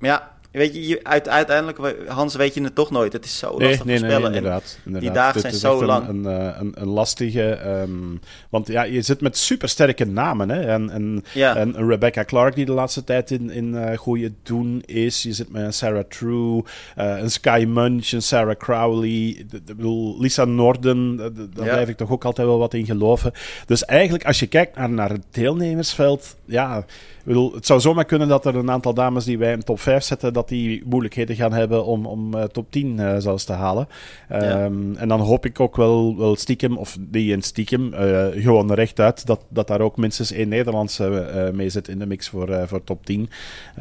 ja, 0.00 0.35
Weet 0.56 0.86
je, 0.86 1.00
uit, 1.02 1.28
uiteindelijk, 1.28 2.08
Hans, 2.08 2.34
weet 2.34 2.54
je 2.54 2.62
het 2.62 2.74
toch 2.74 2.90
nooit. 2.90 3.12
Het 3.12 3.24
is 3.24 3.38
zo 3.38 3.46
lastig 3.46 3.68
nee, 3.68 3.76
nee, 3.84 3.98
voorspellen. 3.98 4.30
Nee, 4.30 4.38
inderdaad, 4.38 4.78
inderdaad. 4.84 5.12
Die 5.12 5.20
dagen 5.20 5.40
zijn 5.40 5.54
zo 5.54 5.84
lang. 5.84 6.08
Een, 6.08 6.24
een, 6.24 6.60
een, 6.60 6.72
een 6.74 6.88
lastige... 6.88 7.58
Um, 7.66 8.20
want 8.50 8.66
ja, 8.66 8.82
je 8.82 9.02
zit 9.02 9.20
met 9.20 9.36
supersterke 9.36 10.04
namen. 10.04 10.48
Hè? 10.48 10.60
En, 10.60 10.90
en, 10.90 11.24
ja. 11.34 11.56
en 11.56 11.88
Rebecca 11.88 12.24
Clark, 12.24 12.54
die 12.54 12.64
de 12.64 12.72
laatste 12.72 13.04
tijd 13.04 13.30
in, 13.30 13.50
in 13.50 13.74
uh, 13.74 13.96
goede 13.96 14.32
doen 14.42 14.82
is. 14.86 15.22
Je 15.22 15.32
zit 15.32 15.52
met 15.52 15.62
een 15.62 15.72
Sarah 15.72 16.04
True, 16.08 16.62
uh, 16.98 17.18
een 17.18 17.30
Sky 17.30 17.64
Munch, 17.68 18.12
een 18.12 18.22
Sarah 18.22 18.56
Crowley. 18.56 19.46
Bedoel, 19.64 20.20
Lisa 20.20 20.44
Norden, 20.44 21.16
daar 21.16 21.66
ja. 21.66 21.72
blijf 21.72 21.88
ik 21.88 21.96
toch 21.96 22.10
ook 22.10 22.24
altijd 22.24 22.46
wel 22.46 22.58
wat 22.58 22.74
in 22.74 22.86
geloven. 22.86 23.32
Dus 23.66 23.84
eigenlijk, 23.84 24.24
als 24.26 24.40
je 24.40 24.46
kijkt 24.46 24.76
naar, 24.76 24.90
naar 24.90 25.10
het 25.10 25.24
deelnemersveld... 25.30 26.36
Ja, 26.44 26.84
bedoel, 27.26 27.54
het 27.54 27.66
zou 27.66 27.80
zomaar 27.80 28.04
kunnen 28.04 28.28
dat 28.28 28.46
er 28.46 28.56
een 28.56 28.70
aantal 28.70 28.94
dames 28.94 29.24
die 29.24 29.38
wij 29.38 29.52
in 29.52 29.64
top 29.64 29.80
5 29.80 30.04
zetten, 30.04 30.32
dat 30.32 30.45
die 30.48 30.82
moeilijkheden 30.86 31.36
gaan 31.36 31.52
hebben 31.52 31.84
om, 31.84 32.06
om 32.06 32.34
uh, 32.34 32.42
top 32.42 32.70
10 32.70 32.98
uh, 32.98 33.16
zelfs 33.18 33.44
te 33.44 33.52
halen. 33.52 33.88
Ja. 34.28 34.64
Um, 34.64 34.96
en 34.96 35.08
dan 35.08 35.20
hoop 35.20 35.44
ik 35.46 35.60
ook 35.60 35.76
wel, 35.76 36.16
wel 36.16 36.36
stiekem, 36.36 36.76
of 36.76 36.96
die 37.00 37.32
in 37.32 37.42
stiekem, 37.42 37.92
uh, 37.92 38.26
gewoon 38.32 38.72
rechtuit, 38.72 39.26
dat, 39.26 39.40
dat 39.48 39.66
daar 39.66 39.80
ook 39.80 39.96
minstens 39.96 40.32
één 40.32 40.48
Nederlandse 40.48 41.50
mee 41.54 41.68
zit 41.68 41.88
in 41.88 41.98
de 41.98 42.06
mix 42.06 42.28
voor, 42.28 42.68
voor 42.68 42.84
top 42.84 43.06
10. 43.06 43.30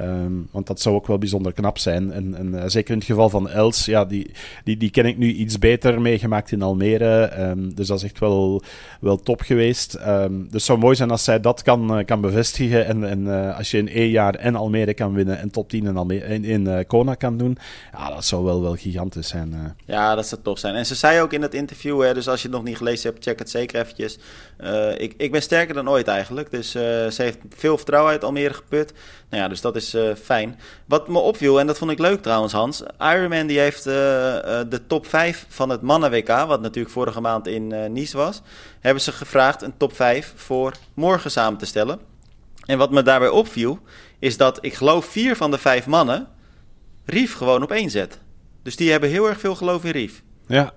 Um, 0.01 0.47
want 0.51 0.67
dat 0.67 0.82
zou 0.82 0.95
ook 0.95 1.08
wel 1.08 1.17
bijzonder 1.17 1.54
knap 1.54 1.78
zijn. 1.78 2.12
En, 2.12 2.36
en 2.36 2.71
zeker 2.71 2.91
in 2.91 2.97
het 2.97 3.08
geval 3.08 3.30
van 3.30 3.49
Els, 3.49 3.86
ja, 3.86 4.06
die, 4.06 4.32
die, 4.63 4.78
die 4.78 4.89
ken 4.89 5.06
ik 5.06 5.17
nu 5.17 5.32
iets 5.32 5.60
beter 5.60 6.01
meegemaakt 6.01 6.51
in 6.51 6.62
Almere. 6.62 7.32
Um, 7.39 7.75
dus 7.75 7.88
dat 7.88 7.97
is 7.97 8.04
echt 8.04 8.19
wel, 8.19 8.62
wel 8.99 9.17
top 9.17 9.41
geweest. 9.41 9.91
dus 9.91 10.51
het 10.51 10.62
zou 10.62 10.80
mooi 10.80 10.95
zijn 10.95 11.12
als 11.12 11.23
zij 11.23 11.39
dat 11.39 11.62
kan, 11.62 12.04
kan 12.06 12.21
bevestigen 12.21 12.86
en, 12.86 13.10
en 13.10 13.19
uh, 13.19 13.58
als 13.58 13.71
je 13.71 13.78
in 13.78 13.89
één 13.89 14.10
jaar 14.10 14.36
en 14.36 14.56
Almere 14.56 14.93
kan 14.93 15.13
winnen 15.13 15.39
en 15.39 15.51
top 15.51 15.69
10 15.69 15.86
in, 15.86 15.97
Almere, 15.97 16.25
in, 16.25 16.43
in 16.43 16.54
uh, 16.63 16.79
Kona 16.87 17.15
kan 17.15 17.37
doen, 17.37 17.57
ja, 17.91 18.09
dat 18.09 18.25
zou 18.25 18.43
wel, 18.43 18.61
wel 18.61 18.75
gigantisch 18.75 19.27
zijn. 19.27 19.53
Uh. 19.53 19.59
Ja, 19.85 20.15
dat 20.15 20.27
zou 20.27 20.41
tof 20.41 20.59
zijn. 20.59 20.75
En 20.75 20.85
ze 20.85 20.95
zei 20.95 21.21
ook 21.21 21.33
in 21.33 21.41
het 21.41 21.53
interview, 21.53 22.01
hè, 22.01 22.13
dus 22.13 22.27
als 22.27 22.41
je 22.41 22.47
het 22.47 22.57
nog 22.57 22.65
niet 22.65 22.77
gelezen 22.77 23.09
hebt, 23.09 23.23
check 23.23 23.39
het 23.39 23.49
zeker 23.49 23.81
eventjes. 23.81 24.17
ik, 24.97 25.13
ik 25.17 25.31
ben 25.31 25.41
sterker 25.41 25.73
dan 25.73 25.89
ooit 25.89 26.07
eigenlijk, 26.07 26.51
dus 26.51 26.71
ze 26.71 27.15
heeft 27.15 27.37
veel 27.49 27.77
vertrouwen 27.77 28.11
uit 28.11 28.23
Almere 28.23 28.53
geput. 28.53 28.93
Nou 29.29 29.43
ja, 29.43 29.49
dus 29.49 29.61
dat 29.61 29.75
is 29.75 29.95
fijn. 30.23 30.59
Wat 30.85 31.07
me 31.07 31.19
opviel, 31.19 31.59
en 31.59 31.67
dat 31.67 31.77
vond 31.77 31.91
ik 31.91 31.99
leuk 31.99 32.21
trouwens 32.21 32.53
Hans, 32.53 32.83
Ironman 32.99 33.47
die 33.47 33.59
heeft 33.59 33.83
de 33.83 34.81
top 34.87 35.07
5 35.07 35.45
van 35.49 35.69
het 35.69 35.81
mannen-WK, 35.81 36.27
wat 36.27 36.61
natuurlijk 36.61 36.93
vorige 36.93 37.21
maand 37.21 37.47
in 37.47 37.93
Nice 37.93 38.17
was, 38.17 38.41
hebben 38.79 39.03
ze 39.03 39.11
gevraagd 39.11 39.61
een 39.61 39.77
top 39.77 39.95
5 39.95 40.33
voor 40.35 40.73
morgen 40.93 41.31
samen 41.31 41.59
te 41.59 41.65
stellen. 41.65 41.99
En 42.65 42.77
wat 42.77 42.91
me 42.91 43.03
daarbij 43.03 43.29
opviel, 43.29 43.79
is 44.19 44.37
dat 44.37 44.57
ik 44.61 44.73
geloof 44.73 45.05
vier 45.05 45.35
van 45.35 45.51
de 45.51 45.57
vijf 45.57 45.85
mannen 45.85 46.27
Rief 47.05 47.33
gewoon 47.33 47.63
op 47.63 47.71
één 47.71 47.89
zet. 47.89 48.19
Dus 48.63 48.75
die 48.75 48.91
hebben 48.91 49.09
heel 49.09 49.27
erg 49.27 49.39
veel 49.39 49.55
geloof 49.55 49.83
in 49.83 49.91
Rief. 49.91 50.23
Ja. 50.47 50.73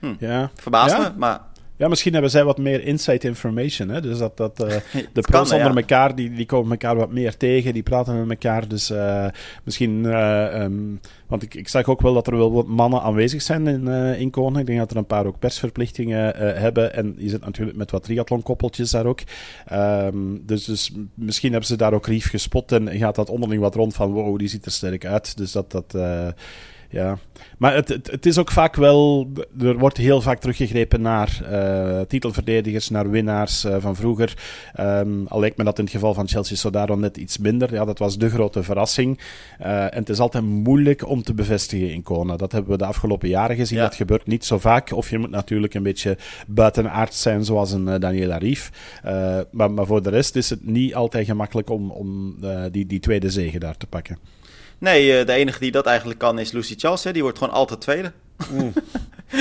Hm. 0.00 0.14
ja. 0.18 0.50
Verbaast 0.54 0.98
me, 0.98 1.12
maar 1.16 1.40
ja, 1.76 1.88
misschien 1.88 2.12
hebben 2.12 2.30
zij 2.30 2.44
wat 2.44 2.58
meer 2.58 2.84
insight 2.84 3.24
information. 3.24 3.88
Hè? 3.88 4.00
Dus 4.00 4.18
dat, 4.18 4.36
dat 4.36 4.64
uh, 4.64 4.66
de 5.12 5.20
pros 5.20 5.52
onder 5.52 5.70
ja. 5.70 5.74
elkaar, 5.74 6.14
die, 6.14 6.32
die 6.32 6.46
komen 6.46 6.70
elkaar 6.70 6.96
wat 6.96 7.12
meer 7.12 7.36
tegen, 7.36 7.72
die 7.72 7.82
praten 7.82 8.26
met 8.26 8.30
elkaar. 8.30 8.68
Dus 8.68 8.90
uh, 8.90 9.26
misschien, 9.64 10.04
uh, 10.04 10.62
um, 10.62 11.00
want 11.26 11.42
ik, 11.42 11.54
ik 11.54 11.68
zag 11.68 11.86
ook 11.86 12.00
wel 12.00 12.14
dat 12.14 12.26
er 12.26 12.36
wel 12.36 12.52
wat 12.52 12.66
mannen 12.66 13.02
aanwezig 13.02 13.42
zijn 13.42 13.66
in, 13.66 13.88
in 14.18 14.30
Konen. 14.30 14.60
Ik 14.60 14.66
denk 14.66 14.78
dat 14.78 14.90
er 14.90 14.96
een 14.96 15.06
paar 15.06 15.26
ook 15.26 15.38
persverplichtingen 15.38 16.36
hebben. 16.60 16.94
En 16.94 17.14
je 17.18 17.28
zit 17.28 17.44
natuurlijk 17.44 17.76
met 17.76 17.90
wat 17.90 18.02
triathlon-koppeltjes 18.02 18.90
daar 18.90 19.06
ook. 19.06 19.20
Um, 19.72 20.42
dus, 20.46 20.64
dus 20.64 20.92
misschien 21.14 21.50
hebben 21.50 21.68
ze 21.68 21.76
daar 21.76 21.92
ook 21.92 22.06
Rief 22.06 22.30
gespot 22.30 22.72
en 22.72 22.90
gaat 22.90 23.14
dat 23.14 23.30
onderling 23.30 23.62
wat 23.62 23.74
rond 23.74 23.94
van 23.94 24.12
wow, 24.12 24.38
die 24.38 24.48
ziet 24.48 24.64
er 24.64 24.70
sterk 24.70 25.06
uit. 25.06 25.36
Dus 25.36 25.52
dat... 25.52 25.70
dat 25.70 25.94
ja, 26.90 27.18
maar 27.58 27.74
het, 27.74 27.88
het, 27.88 28.10
het, 28.10 28.26
is 28.26 28.38
ook 28.38 28.50
vaak 28.50 28.76
wel. 28.76 29.28
Er 29.60 29.78
wordt 29.78 29.96
heel 29.96 30.20
vaak 30.20 30.38
teruggegrepen 30.38 31.00
naar 31.00 31.40
uh, 31.42 32.00
titelverdedigers, 32.00 32.88
naar 32.88 33.10
winnaars 33.10 33.64
uh, 33.64 33.76
van 33.78 33.96
vroeger. 33.96 34.34
Um, 34.80 35.26
al 35.26 35.40
lijkt 35.40 35.56
me 35.56 35.64
dat 35.64 35.78
in 35.78 35.84
het 35.84 35.92
geval 35.92 36.14
van 36.14 36.28
Chelsea 36.28 36.56
Sodaro 36.56 36.94
net 36.94 37.16
iets 37.16 37.38
minder. 37.38 37.72
Ja, 37.72 37.84
dat 37.84 37.98
was 37.98 38.18
de 38.18 38.30
grote 38.30 38.62
verrassing. 38.62 39.20
Uh, 39.60 39.82
en 39.82 39.98
het 39.98 40.08
is 40.08 40.18
altijd 40.18 40.44
moeilijk 40.44 41.08
om 41.08 41.22
te 41.22 41.34
bevestigen 41.34 41.92
in 41.92 42.02
Kona. 42.02 42.36
Dat 42.36 42.52
hebben 42.52 42.70
we 42.70 42.78
de 42.78 42.86
afgelopen 42.86 43.28
jaren 43.28 43.56
gezien. 43.56 43.78
Ja. 43.78 43.84
Dat 43.84 43.94
gebeurt 43.94 44.26
niet 44.26 44.44
zo 44.44 44.58
vaak. 44.58 44.92
Of 44.92 45.10
je 45.10 45.18
moet 45.18 45.30
natuurlijk 45.30 45.74
een 45.74 45.82
beetje 45.82 46.16
buitenaard 46.46 47.14
zijn, 47.14 47.44
zoals 47.44 47.72
een 47.72 48.00
Daniela 48.00 48.36
Rief. 48.36 48.70
maar, 49.50 49.70
maar 49.70 49.86
voor 49.86 50.02
de 50.02 50.10
rest 50.10 50.36
is 50.36 50.50
het 50.50 50.66
niet 50.66 50.94
altijd 50.94 51.26
gemakkelijk 51.26 51.70
om, 51.70 51.90
om 51.90 52.36
die, 52.70 52.86
die 52.86 53.00
tweede 53.00 53.30
zege 53.30 53.58
daar 53.58 53.76
te 53.76 53.86
pakken. 53.86 54.18
Nee, 54.78 55.20
uh, 55.20 55.26
de 55.26 55.32
enige 55.32 55.58
die 55.58 55.70
dat 55.70 55.86
eigenlijk 55.86 56.18
kan 56.18 56.38
is 56.38 56.52
Lucy 56.52 56.74
Charles. 56.76 57.04
Hè? 57.04 57.12
Die 57.12 57.22
wordt 57.22 57.38
gewoon 57.38 57.52
altijd 57.52 57.80
tweede. 57.80 58.12
Mm. 58.50 58.72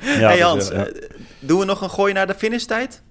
ja, 0.00 0.28
hey 0.28 0.40
Hans, 0.40 0.68
dus, 0.68 0.76
ja. 0.76 0.86
uh, 0.86 1.08
doen 1.38 1.58
we 1.58 1.64
nog 1.64 1.80
een 1.80 1.90
gooi 1.90 2.12
naar 2.12 2.26
de 2.26 2.34
finishtijd? 2.34 3.02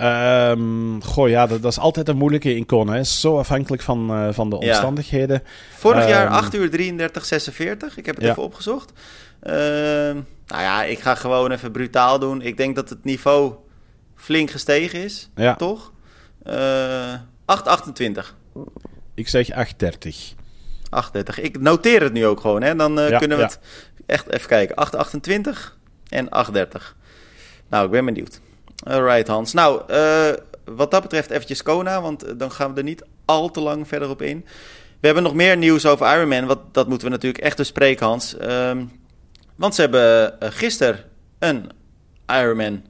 Um, 0.00 1.02
goh, 1.02 1.28
ja, 1.28 1.46
dat, 1.46 1.62
dat, 1.62 1.72
is 1.72 1.78
altijd 1.78 2.08
een 2.08 2.16
moeilijke. 2.16 2.64
Hè. 2.68 3.04
Zo 3.04 3.38
afhankelijk 3.38 3.82
van, 3.82 4.10
uh, 4.10 4.32
van 4.32 4.50
de 4.50 4.56
omstandigheden. 4.56 5.42
Ja. 5.44 5.50
Vorig 5.76 6.02
um, 6.02 6.08
jaar 6.08 6.28
8 6.28 6.54
uur 6.54 6.70
33, 6.70 7.24
46. 7.24 7.96
Ik 7.96 8.06
heb 8.06 8.14
het 8.14 8.24
ja. 8.24 8.30
even 8.30 8.42
opgezocht. 8.42 8.92
Uh, 9.42 9.52
nou 10.46 10.62
ja, 10.62 10.84
ik 10.84 10.98
ga 10.98 11.14
gewoon 11.14 11.50
even 11.50 11.72
brutaal 11.72 12.18
doen. 12.18 12.42
Ik 12.42 12.56
denk 12.56 12.76
dat 12.76 12.88
het 12.88 13.04
niveau 13.04 13.54
flink 14.16 14.50
gestegen 14.50 15.02
is, 15.02 15.30
ja. 15.34 15.54
toch? 15.54 15.92
Uh, 16.46 17.14
8,28. 17.46 18.34
Ik 19.14 19.28
zeg 19.28 19.50
8,30. 19.50 20.41
38. 20.92 21.40
Ik 21.40 21.60
noteer 21.60 22.02
het 22.02 22.12
nu 22.12 22.26
ook 22.26 22.40
gewoon, 22.40 22.62
hè? 22.62 22.76
Dan 22.76 22.98
uh, 22.98 23.08
ja, 23.08 23.18
kunnen 23.18 23.36
we 23.36 23.42
ja. 23.42 23.48
het 23.48 23.58
echt 24.06 24.30
even 24.30 24.48
kijken. 24.48 24.76
828 24.76 25.78
en 26.08 26.28
830. 26.28 26.96
Nou, 27.68 27.84
ik 27.84 27.90
ben 27.90 28.04
benieuwd. 28.04 28.40
Alright, 28.86 29.28
Hans. 29.28 29.52
Nou, 29.52 29.82
uh, 29.90 30.30
wat 30.64 30.90
dat 30.90 31.02
betreft 31.02 31.30
eventjes 31.30 31.62
Kona, 31.62 32.02
want 32.02 32.38
dan 32.38 32.52
gaan 32.52 32.72
we 32.72 32.78
er 32.78 32.84
niet 32.84 33.04
al 33.24 33.50
te 33.50 33.60
lang 33.60 33.88
verder 33.88 34.08
op 34.08 34.22
in. 34.22 34.46
We 35.00 35.06
hebben 35.06 35.22
nog 35.22 35.34
meer 35.34 35.56
nieuws 35.56 35.86
over 35.86 36.14
Ironman, 36.14 36.46
wat, 36.46 36.74
dat 36.74 36.88
moeten 36.88 37.06
we 37.06 37.12
natuurlijk 37.12 37.44
echt 37.44 37.56
bespreken, 37.56 38.06
Hans. 38.06 38.36
Um, 38.42 38.90
want 39.56 39.74
ze 39.74 39.80
hebben 39.80 40.36
gisteren 40.40 41.04
een 41.38 41.70
Ironman 42.26 42.82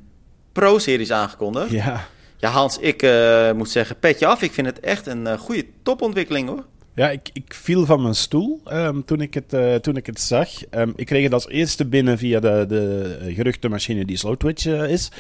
Pro-series 0.53 1.11
aangekondigd. 1.11 1.71
Ja. 1.71 2.07
Ja, 2.43 2.51
Hans, 2.51 2.79
ik 2.79 3.03
uh, 3.03 3.53
moet 3.53 3.71
zeggen, 3.71 3.99
petje 3.99 4.27
af. 4.27 4.43
Ik 4.43 4.53
vind 4.53 4.67
het 4.67 4.81
echt 4.81 5.07
een 5.07 5.27
uh, 5.27 5.39
goede 5.39 5.67
topontwikkeling, 5.83 6.49
hoor. 6.49 6.65
Ja, 6.95 7.11
ik, 7.11 7.31
ik 7.33 7.55
viel 7.55 7.87
van 7.87 8.03
mijn 8.03 8.15
stoel 8.15 8.61
ehm, 8.65 9.01
toen, 9.05 9.21
ik 9.21 9.35
het, 9.35 9.53
uh, 9.53 9.75
toen 9.75 9.97
ik 9.97 10.07
het 10.07 10.21
zag. 10.21 10.49
Um, 10.71 10.93
ik 10.97 11.07
kreeg 11.07 11.23
het 11.23 11.33
als 11.33 11.49
eerste 11.49 11.85
binnen 11.85 12.19
via 12.19 12.41
de, 12.41 12.65
de 12.69 13.33
geruchtenmachine 13.35 14.05
die 14.05 14.17
Slowtwitch 14.17 14.67
uh, 14.67 14.91
is. 14.91 15.11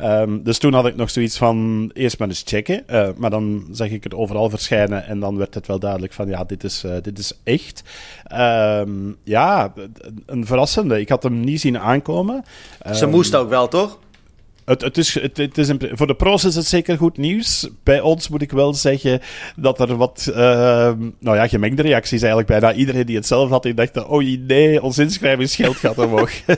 Um, 0.00 0.42
dus 0.42 0.58
toen 0.58 0.72
had 0.72 0.86
ik 0.86 0.96
nog 0.96 1.10
zoiets 1.10 1.38
van 1.38 1.90
eerst 1.94 2.18
maar 2.18 2.28
eens 2.28 2.42
checken. 2.46 2.84
Uh, 2.90 3.08
maar 3.16 3.30
dan 3.30 3.66
zag 3.70 3.88
ik 3.88 4.04
het 4.04 4.14
overal 4.14 4.50
verschijnen 4.50 5.06
en 5.06 5.20
dan 5.20 5.36
werd 5.36 5.54
het 5.54 5.66
wel 5.66 5.78
duidelijk 5.78 6.12
van 6.12 6.28
ja, 6.28 6.44
dit 6.44 6.64
is, 6.64 6.84
dit 7.02 7.18
is 7.18 7.32
echt. 7.44 7.82
ja, 9.24 9.72
een 10.26 10.46
verrassende. 10.46 11.00
Ik 11.00 11.08
had 11.08 11.22
hem 11.22 11.40
niet 11.40 11.60
zien 11.60 11.78
aankomen. 11.78 12.44
Ze 12.92 13.06
moest 13.06 13.34
ook 13.34 13.48
wel, 13.48 13.68
toch? 13.68 13.98
Het, 14.64 14.80
het 14.80 14.98
is, 14.98 15.14
het, 15.14 15.36
het 15.36 15.58
is 15.58 15.70
voor 15.78 16.06
de 16.06 16.14
pros 16.14 16.44
is 16.44 16.54
het 16.54 16.66
zeker 16.66 16.96
goed 16.96 17.16
nieuws. 17.16 17.68
Bij 17.82 18.00
ons 18.00 18.28
moet 18.28 18.42
ik 18.42 18.50
wel 18.50 18.74
zeggen 18.74 19.20
dat 19.56 19.80
er 19.80 19.96
wat 19.96 20.26
uh, 20.30 20.36
nou 21.18 21.36
ja, 21.36 21.48
gemengde 21.48 21.82
reacties 21.82 22.22
eigenlijk 22.22 22.48
bijna 22.48 22.72
iedereen 22.72 23.06
die 23.06 23.16
het 23.16 23.26
zelf 23.26 23.50
had, 23.50 23.62
die 23.62 23.74
dacht, 23.74 24.04
oh 24.04 24.24
nee, 24.46 24.82
ons 24.82 24.98
inschrijvingsgeld 24.98 25.76
gaat 25.76 25.98
omhoog. 25.98 26.30
dus 26.44 26.56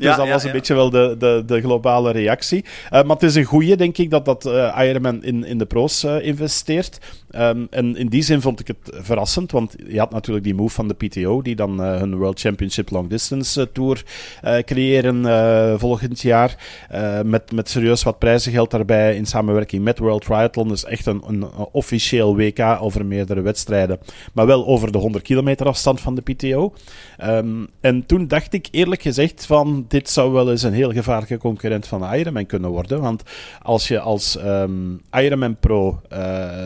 ja, 0.00 0.16
dat 0.16 0.28
was 0.28 0.44
een 0.44 0.52
beetje 0.52 0.74
wel 0.74 0.90
de, 0.90 1.14
de, 1.18 1.42
de 1.46 1.60
globale 1.60 2.10
reactie. 2.10 2.64
Uh, 2.64 2.90
maar 2.90 3.16
het 3.16 3.22
is 3.22 3.34
een 3.34 3.44
goede, 3.44 3.76
denk 3.76 3.98
ik, 3.98 4.10
dat, 4.10 4.24
dat 4.24 4.46
uh, 4.46 4.78
Ironman 4.82 5.22
in, 5.22 5.44
in 5.44 5.58
de 5.58 5.66
pro's 5.66 6.04
investeert. 6.04 6.98
Um, 7.30 7.66
en 7.70 7.96
in 7.96 8.08
die 8.08 8.22
zin 8.22 8.40
vond 8.40 8.60
ik 8.60 8.66
het 8.66 8.76
verrassend, 8.90 9.52
want 9.52 9.74
je 9.88 9.98
had 9.98 10.10
natuurlijk 10.10 10.44
die 10.44 10.54
move 10.54 10.74
van 10.74 10.88
de 10.88 10.94
PTO, 10.94 11.42
die 11.42 11.56
dan 11.56 11.80
hun 11.80 12.16
World 12.16 12.40
Championship 12.40 12.90
Long 12.90 13.08
Distance 13.08 13.72
Tour 13.72 14.02
creëren 14.64 15.78
volgend 15.78 16.20
jaar 16.20 16.56
met, 17.24 17.52
met 17.52 17.68
serieus 17.68 18.02
wat 18.02 18.18
prijzengeld 18.18 18.70
daarbij 18.70 19.16
in 19.16 19.26
samenwerking 19.26 19.84
met 19.84 19.98
World 19.98 20.24
Triathlon. 20.24 20.68
Dus 20.68 20.84
echt 20.84 21.06
een, 21.06 21.22
een, 21.26 21.44
officieel 21.72 22.36
WK 22.36 22.60
over 22.80 23.06
meerdere 23.06 23.40
wedstrijden. 23.40 23.98
Maar 24.32 24.46
wel 24.46 24.66
over 24.66 24.92
de 24.92 24.98
100 24.98 25.24
kilometer 25.24 25.66
afstand 25.66 26.00
van 26.00 26.14
de 26.14 26.22
PTO. 26.22 26.74
Um, 27.24 27.68
en 27.80 28.06
toen 28.06 28.26
dacht 28.26 28.52
ik 28.52 28.68
eerlijk 28.70 29.02
gezegd 29.02 29.46
van 29.46 29.84
dit 29.88 30.10
zou 30.10 30.32
wel 30.32 30.50
eens 30.50 30.62
een 30.62 30.72
heel 30.72 30.92
gevaarlijke 30.92 31.38
concurrent 31.38 31.86
van 31.86 32.14
Ironman 32.14 32.46
kunnen 32.46 32.70
worden. 32.70 33.00
Want 33.00 33.22
als 33.62 33.88
je 33.88 34.00
als 34.00 34.38
um, 34.44 35.00
Ironman 35.12 35.56
Pro 35.56 36.00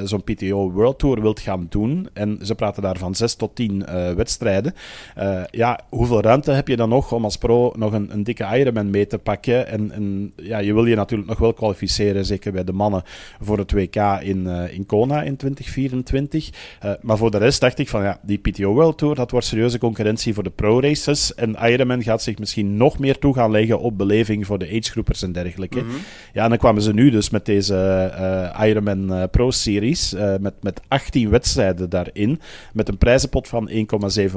zo'n 0.04 0.24
PTO 0.24 0.51
World 0.54 0.98
Tour 0.98 1.20
wilt 1.20 1.40
gaan 1.40 1.66
doen, 1.68 2.08
en 2.12 2.38
ze 2.42 2.54
praten 2.54 2.82
daar 2.82 2.98
van 2.98 3.14
6 3.14 3.34
tot 3.34 3.54
10 3.54 3.84
uh, 3.88 4.12
wedstrijden, 4.12 4.74
uh, 5.18 5.40
ja, 5.50 5.80
hoeveel 5.88 6.20
ruimte 6.22 6.50
heb 6.50 6.68
je 6.68 6.76
dan 6.76 6.88
nog 6.88 7.12
om 7.12 7.24
als 7.24 7.36
pro 7.36 7.72
nog 7.76 7.92
een, 7.92 8.12
een 8.12 8.24
dikke 8.24 8.58
Ironman 8.58 8.90
mee 8.90 9.06
te 9.06 9.18
pakken? 9.18 9.66
En, 9.66 9.90
en 9.90 10.32
ja, 10.36 10.58
je 10.58 10.74
wil 10.74 10.86
je 10.86 10.94
natuurlijk 10.94 11.28
nog 11.28 11.38
wel 11.38 11.52
kwalificeren, 11.52 12.24
zeker 12.24 12.52
bij 12.52 12.64
de 12.64 12.72
mannen, 12.72 13.02
voor 13.40 13.58
het 13.58 13.72
WK 13.72 13.96
in, 14.20 14.44
uh, 14.46 14.74
in 14.74 14.86
Kona 14.86 15.22
in 15.22 15.36
2024. 15.36 16.50
Uh, 16.84 16.90
maar 17.00 17.16
voor 17.16 17.30
de 17.30 17.38
rest 17.38 17.60
dacht 17.60 17.78
ik 17.78 17.88
van 17.88 18.02
ja, 18.02 18.18
die 18.22 18.38
PTO 18.38 18.72
World 18.72 18.98
Tour, 18.98 19.14
dat 19.14 19.30
wordt 19.30 19.46
serieuze 19.46 19.78
concurrentie 19.78 20.34
voor 20.34 20.42
de 20.42 20.50
pro-races. 20.50 21.34
En 21.34 21.56
Ironman 21.62 22.02
gaat 22.02 22.22
zich 22.22 22.38
misschien 22.38 22.76
nog 22.76 22.98
meer 22.98 23.18
toe 23.18 23.34
gaan 23.34 23.50
leggen 23.50 23.80
op 23.80 23.98
beleving 23.98 24.46
voor 24.46 24.58
de 24.58 24.66
agegroepers 24.66 25.22
en 25.22 25.32
dergelijke. 25.32 25.80
Mm 25.80 25.88
-hmm. 25.88 25.98
Ja, 26.32 26.42
en 26.42 26.48
dan 26.48 26.58
kwamen 26.58 26.82
ze 26.82 26.92
nu 26.92 27.10
dus 27.10 27.30
met 27.30 27.46
deze 27.46 28.50
Ironman 28.60 29.28
Pro-series, 29.30 30.14
met, 30.42 30.54
met 30.60 30.80
18 30.88 31.30
wedstrijden 31.30 31.90
daarin, 31.90 32.40
met 32.72 32.88
een 32.88 32.98
prijzenpot 32.98 33.48
van 33.48 33.70
1,7 33.70 33.76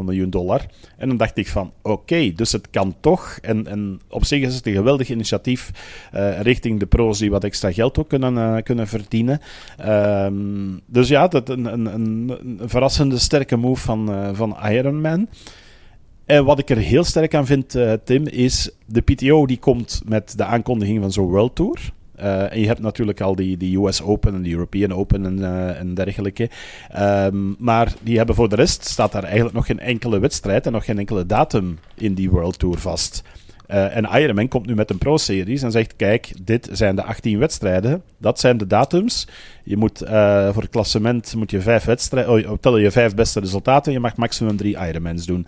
miljoen 0.04 0.30
dollar. 0.30 0.65
En 0.98 1.08
dan 1.08 1.18
dacht 1.18 1.38
ik 1.38 1.48
van 1.48 1.72
oké, 1.82 2.32
dus 2.36 2.52
het 2.52 2.70
kan 2.70 2.96
toch. 3.00 3.38
En, 3.41 3.68
en 3.68 4.00
op 4.10 4.26
zich 4.26 4.41
is 4.41 4.56
het 4.56 4.68
een 4.68 4.74
geweldig 4.74 5.10
initiatief 5.10 5.72
uh, 6.13 6.41
richting 6.41 6.80
de 6.80 6.86
pro's 6.86 7.20
die 7.20 7.30
wat 7.30 7.44
extra 7.44 7.72
geld 7.72 7.98
ook 7.98 8.10
kunnen, 8.10 8.34
uh, 8.34 8.58
kunnen 8.63 8.88
verdienen. 8.88 9.41
Um, 9.88 10.82
dus 10.86 11.08
ja, 11.08 11.28
dat 11.28 11.50
een, 11.50 11.65
een, 11.65 11.86
een, 11.86 12.60
verrassende 12.65 13.18
sterke 13.18 13.56
move 13.56 13.82
van, 13.82 14.10
uh, 14.10 14.30
van 14.34 14.58
Ironman. 14.63 15.28
En 16.26 16.46
wat 16.46 16.60
ik 16.60 16.70
er 16.70 16.78
heel 16.78 17.04
sterk 17.04 17.36
aan 17.36 17.46
vind, 17.46 17.78
Tim, 18.04 18.28
is 18.28 18.72
de 18.86 19.02
PTO 19.02 19.46
die 19.46 19.60
komt 19.60 20.02
met 20.06 20.38
de 20.38 20.44
aankondiging 20.44 21.02
van 21.02 21.12
zo'n 21.12 21.30
World 21.30 21.56
Tour. 21.56 21.94
Uh, 22.19 22.51
en 22.51 22.60
je 22.60 22.67
hebt 22.67 22.80
natuurlijk 22.80 23.21
al 23.21 23.36
die, 23.36 23.58
die 23.58 23.78
US 23.78 24.01
Open 24.01 24.34
en 24.36 24.41
de 24.41 24.51
European 24.51 24.93
Open 24.93 25.25
en, 25.25 25.38
uh, 25.38 25.80
en 25.80 25.93
dergelijke. 25.93 26.49
Um, 26.99 27.56
maar 27.60 27.93
die 28.01 28.17
hebben 28.17 28.36
voor 28.36 28.49
de 28.49 28.56
rest, 28.56 28.86
staat 28.86 29.12
daar 29.12 29.23
eigenlijk 29.23 29.56
nog 29.56 29.65
geen 29.65 29.80
enkele 29.80 30.19
wedstrijd 30.19 30.65
en 30.65 30.71
nog 30.71 30.86
geen 30.86 30.99
enkele 30.99 31.25
datum 31.25 31.80
in 31.95 32.13
die 32.13 32.30
World 32.30 32.60
Tour 32.60 32.78
vast. 32.78 33.23
Uh, 33.67 33.95
en 33.95 34.06
Ironman 34.21 34.47
komt 34.47 34.65
nu 34.65 34.75
met 34.75 34.89
een 34.89 34.97
Pro-series 34.97 35.62
en 35.62 35.71
zegt: 35.71 35.95
Kijk, 35.95 36.34
dit 36.41 36.69
zijn 36.71 36.95
de 36.95 37.04
18 37.04 37.39
wedstrijden, 37.39 38.01
dat 38.17 38.39
zijn 38.39 38.58
de 38.58 38.67
datums. 38.67 39.28
Je 39.63 39.78
moet 39.78 39.97
voor 40.54 40.62
het 40.62 40.69
klassement 40.69 41.36
moet 41.36 41.51
je 41.51 41.62
vijf 41.62 41.84
wedstrijden, 41.84 42.49
oh, 42.49 42.58
tellen 42.60 42.82
je 42.82 42.91
vijf 42.91 43.15
beste 43.15 43.39
resultaten. 43.39 43.91
Je 43.91 43.99
mag 43.99 44.15
maximum 44.15 44.58
drie 44.58 44.78
Ironmans 44.88 45.25
doen. 45.25 45.47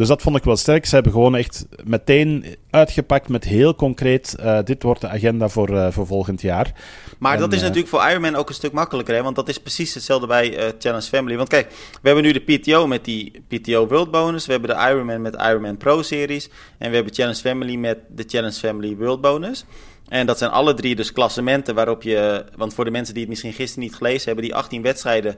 Dus 0.00 0.08
dat 0.08 0.22
vond 0.22 0.36
ik 0.36 0.44
wel 0.44 0.56
sterk. 0.56 0.86
Ze 0.86 0.94
hebben 0.94 1.12
gewoon 1.12 1.36
echt 1.36 1.66
meteen 1.84 2.44
uitgepakt 2.70 3.28
met 3.28 3.44
heel 3.44 3.74
concreet: 3.74 4.36
uh, 4.40 4.58
dit 4.64 4.82
wordt 4.82 5.00
de 5.00 5.08
agenda 5.08 5.48
voor, 5.48 5.70
uh, 5.70 5.90
voor 5.90 6.06
volgend 6.06 6.40
jaar. 6.40 6.72
Maar 7.18 7.34
en, 7.34 7.40
dat 7.40 7.52
is 7.52 7.58
uh, 7.58 7.62
natuurlijk 7.62 7.88
voor 7.90 8.08
Ironman 8.08 8.34
ook 8.34 8.48
een 8.48 8.54
stuk 8.54 8.72
makkelijker, 8.72 9.14
hè? 9.14 9.22
want 9.22 9.36
dat 9.36 9.48
is 9.48 9.58
precies 9.58 9.94
hetzelfde 9.94 10.26
bij 10.26 10.74
Challenge 10.78 11.06
Family. 11.06 11.36
Want 11.36 11.48
kijk, 11.48 11.70
we 11.70 12.08
hebben 12.08 12.24
nu 12.24 12.32
de 12.32 12.40
PTO 12.40 12.86
met 12.86 13.04
die 13.04 13.42
PTO 13.48 13.86
World 13.86 14.10
Bonus, 14.10 14.46
we 14.46 14.52
hebben 14.52 14.70
de 14.76 14.88
Ironman 14.90 15.22
met 15.22 15.34
Ironman 15.34 15.76
Pro 15.76 16.02
Series 16.02 16.48
en 16.78 16.88
we 16.88 16.94
hebben 16.94 17.14
Challenge 17.14 17.40
Family 17.40 17.76
met 17.76 17.98
de 18.08 18.24
Challenge 18.26 18.52
Family 18.52 18.96
World 18.96 19.20
Bonus. 19.20 19.64
En 20.10 20.26
dat 20.26 20.38
zijn 20.38 20.50
alle 20.50 20.74
drie 20.74 20.94
dus 20.94 21.12
klassementen 21.12 21.74
waarop 21.74 22.02
je, 22.02 22.44
want 22.56 22.74
voor 22.74 22.84
de 22.84 22.90
mensen 22.90 23.12
die 23.14 23.22
het 23.22 23.30
misschien 23.30 23.52
gisteren 23.52 23.84
niet 23.84 23.94
gelezen 23.94 24.26
hebben, 24.26 24.44
die 24.44 24.54
18 24.54 24.82
wedstrijden, 24.82 25.36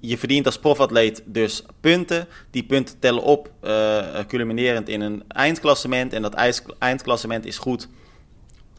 je 0.00 0.18
verdient 0.18 0.46
als 0.46 0.58
profatleet 0.58 1.22
dus 1.24 1.64
punten. 1.80 2.26
Die 2.50 2.64
punten 2.64 2.98
tellen 2.98 3.22
op, 3.22 3.50
uh, 3.64 4.04
culminerend 4.28 4.88
in 4.88 5.00
een 5.00 5.22
eindklassement. 5.28 6.12
En 6.12 6.22
dat 6.22 6.34
eindklassement 6.78 7.46
is 7.46 7.58
goed 7.58 7.88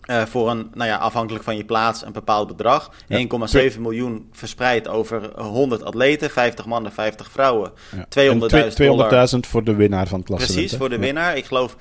uh, 0.07 0.25
voor 0.25 0.49
een, 0.49 0.71
nou 0.73 0.89
ja, 0.89 0.97
afhankelijk 0.97 1.43
van 1.43 1.57
je 1.57 1.65
plaats, 1.65 2.05
een 2.05 2.11
bepaald 2.11 2.47
bedrag. 2.47 2.91
Ja. 3.07 3.25
1,7 3.71 3.79
miljoen 3.79 4.29
verspreid 4.31 4.87
over 4.87 5.39
100 5.41 5.83
atleten, 5.83 6.29
50 6.29 6.65
mannen, 6.65 6.91
50 6.91 7.31
vrouwen. 7.31 7.71
Ja. 7.91 8.33
200.000 8.67 8.73
200 8.73 9.47
voor 9.47 9.63
de 9.63 9.75
winnaar 9.75 10.07
van 10.07 10.17
het 10.17 10.27
klassement. 10.27 10.59
Precies, 10.59 10.77
voor 10.77 10.89
de 10.89 10.99
winnaar. 10.99 11.37
Ik 11.37 11.45
geloof 11.45 11.75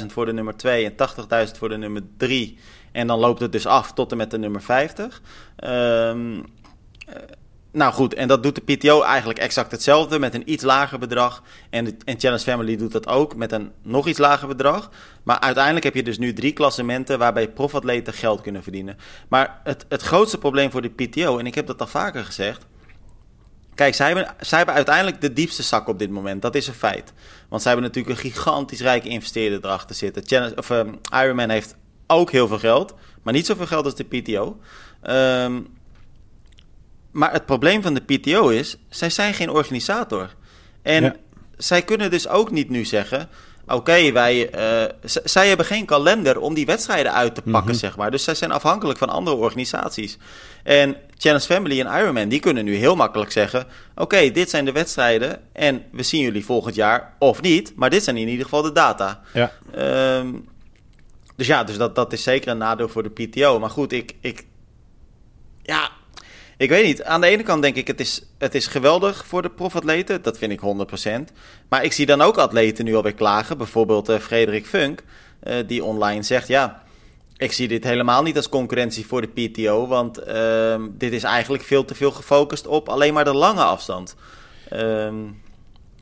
130.000 0.00 0.06
voor 0.06 0.26
de 0.26 0.32
nummer 0.32 0.56
2 0.56 0.84
en 0.84 1.46
80.000 1.48 1.58
voor 1.58 1.68
de 1.68 1.76
nummer 1.76 2.02
3. 2.16 2.58
En 2.92 3.06
dan 3.06 3.18
loopt 3.18 3.40
het 3.40 3.52
dus 3.52 3.66
af 3.66 3.92
tot 3.92 4.10
en 4.10 4.16
met 4.16 4.30
de 4.30 4.38
nummer 4.38 4.62
50. 4.62 5.22
Um, 5.64 6.44
nou 7.72 7.92
goed, 7.92 8.14
en 8.14 8.28
dat 8.28 8.42
doet 8.42 8.54
de 8.54 8.76
PTO 8.76 9.02
eigenlijk 9.02 9.38
exact 9.38 9.70
hetzelfde 9.70 10.18
met 10.18 10.34
een 10.34 10.52
iets 10.52 10.64
lager 10.64 10.98
bedrag. 10.98 11.42
En, 11.70 11.98
en 12.04 12.20
Challenge 12.20 12.42
Family 12.42 12.76
doet 12.76 12.92
dat 12.92 13.06
ook 13.06 13.36
met 13.36 13.52
een 13.52 13.72
nog 13.82 14.06
iets 14.06 14.18
lager 14.18 14.48
bedrag. 14.48 14.90
Maar 15.22 15.40
uiteindelijk 15.40 15.84
heb 15.84 15.94
je 15.94 16.02
dus 16.02 16.18
nu 16.18 16.32
drie 16.32 16.52
klassementen 16.52 17.18
waarbij 17.18 17.48
profatleten 17.48 18.12
geld 18.12 18.40
kunnen 18.40 18.62
verdienen. 18.62 18.96
Maar 19.28 19.60
het, 19.64 19.86
het 19.88 20.02
grootste 20.02 20.38
probleem 20.38 20.70
voor 20.70 20.82
de 20.82 20.88
PTO, 20.88 21.38
en 21.38 21.46
ik 21.46 21.54
heb 21.54 21.66
dat 21.66 21.80
al 21.80 21.86
vaker 21.86 22.24
gezegd. 22.24 22.66
Kijk, 23.74 23.94
zij 23.94 24.06
hebben, 24.06 24.34
zij 24.40 24.56
hebben 24.56 24.74
uiteindelijk 24.76 25.20
de 25.20 25.32
diepste 25.32 25.62
zak 25.62 25.88
op 25.88 25.98
dit 25.98 26.10
moment. 26.10 26.42
Dat 26.42 26.54
is 26.54 26.66
een 26.66 26.74
feit. 26.74 27.12
Want 27.48 27.62
zij 27.62 27.72
hebben 27.72 27.90
natuurlijk 27.90 28.16
een 28.16 28.30
gigantisch 28.30 28.80
rijke 28.80 29.08
investeerder 29.08 29.64
erachter 29.64 29.96
zitten. 29.96 30.22
Challenge, 30.26 30.56
of, 30.56 30.70
um, 30.70 31.00
Ironman 31.14 31.48
heeft 31.48 31.76
ook 32.06 32.30
heel 32.30 32.48
veel 32.48 32.58
geld, 32.58 32.94
maar 33.22 33.32
niet 33.32 33.46
zoveel 33.46 33.66
geld 33.66 33.84
als 33.84 33.94
de 33.94 34.04
PTO. 34.04 34.58
Um, 35.02 35.78
maar 37.10 37.32
het 37.32 37.46
probleem 37.46 37.82
van 37.82 37.94
de 37.94 38.00
PTO 38.00 38.48
is, 38.48 38.76
zij 38.88 39.10
zijn 39.10 39.34
geen 39.34 39.50
organisator. 39.50 40.34
En 40.82 41.02
ja. 41.02 41.16
zij 41.56 41.82
kunnen 41.82 42.10
dus 42.10 42.28
ook 42.28 42.50
niet 42.50 42.70
nu 42.70 42.84
zeggen... 42.84 43.28
Oké, 43.66 44.12
wij, 44.12 44.54
uh, 44.54 44.92
zij 45.24 45.48
hebben 45.48 45.66
geen 45.66 45.84
kalender 45.84 46.40
om 46.40 46.54
die 46.54 46.66
wedstrijden 46.66 47.12
uit 47.12 47.34
te 47.34 47.42
pakken, 47.42 47.60
mm 47.60 47.68
-hmm. 47.68 47.78
zeg 47.78 47.96
maar. 47.96 48.10
Dus 48.10 48.24
zij 48.24 48.34
zijn 48.34 48.52
afhankelijk 48.52 48.98
van 48.98 49.08
andere 49.08 49.36
organisaties. 49.36 50.18
En 50.62 50.96
Challenge 51.16 51.44
Family 51.44 51.80
en 51.80 52.00
Ironman, 52.00 52.28
die 52.28 52.40
kunnen 52.40 52.64
nu 52.64 52.74
heel 52.74 52.96
makkelijk 52.96 53.32
zeggen... 53.32 53.60
Oké, 53.60 54.02
okay, 54.02 54.30
dit 54.30 54.50
zijn 54.50 54.64
de 54.64 54.72
wedstrijden 54.72 55.40
en 55.52 55.82
we 55.92 56.02
zien 56.02 56.22
jullie 56.22 56.44
volgend 56.44 56.74
jaar 56.74 57.14
of 57.18 57.42
niet. 57.42 57.72
Maar 57.76 57.90
dit 57.90 58.04
zijn 58.04 58.16
in 58.16 58.28
ieder 58.28 58.44
geval 58.44 58.62
de 58.62 58.72
data. 58.72 59.20
Ja. 59.32 59.52
Um, 60.18 60.48
dus 61.36 61.46
ja, 61.46 61.64
dus 61.64 61.76
dat, 61.76 61.94
dat 61.94 62.12
is 62.12 62.22
zeker 62.22 62.50
een 62.50 62.58
nadeel 62.58 62.88
voor 62.88 63.02
de 63.02 63.26
PTO. 63.26 63.58
Maar 63.58 63.70
goed, 63.70 63.92
ik... 63.92 64.14
ik 64.20 64.46
ja, 65.62 65.90
ik 66.60 66.68
weet 66.68 66.84
niet. 66.84 67.04
Aan 67.04 67.20
de 67.20 67.26
ene 67.26 67.42
kant 67.42 67.62
denk 67.62 67.76
ik, 67.76 67.86
het 67.86 68.00
is, 68.00 68.22
het 68.38 68.54
is 68.54 68.66
geweldig 68.66 69.26
voor 69.26 69.42
de 69.42 69.50
profatleten. 69.50 70.22
Dat 70.22 70.38
vind 70.38 70.52
ik 70.52 70.60
100%. 71.30 71.32
Maar 71.68 71.84
ik 71.84 71.92
zie 71.92 72.06
dan 72.06 72.20
ook 72.20 72.36
atleten 72.36 72.84
nu 72.84 72.94
alweer 72.94 73.14
klagen. 73.14 73.58
Bijvoorbeeld 73.58 74.08
uh, 74.08 74.18
Frederik 74.18 74.66
Funk, 74.66 75.02
uh, 75.42 75.54
die 75.66 75.84
online 75.84 76.22
zegt... 76.22 76.48
ja, 76.48 76.82
ik 77.36 77.52
zie 77.52 77.68
dit 77.68 77.84
helemaal 77.84 78.22
niet 78.22 78.36
als 78.36 78.48
concurrentie 78.48 79.06
voor 79.06 79.20
de 79.20 79.48
PTO... 79.48 79.86
want 79.86 80.28
uh, 80.28 80.84
dit 80.90 81.12
is 81.12 81.22
eigenlijk 81.22 81.62
veel 81.62 81.84
te 81.84 81.94
veel 81.94 82.10
gefocust 82.10 82.66
op 82.66 82.88
alleen 82.88 83.14
maar 83.14 83.24
de 83.24 83.34
lange 83.34 83.62
afstand. 83.62 84.16
Um, 84.72 85.42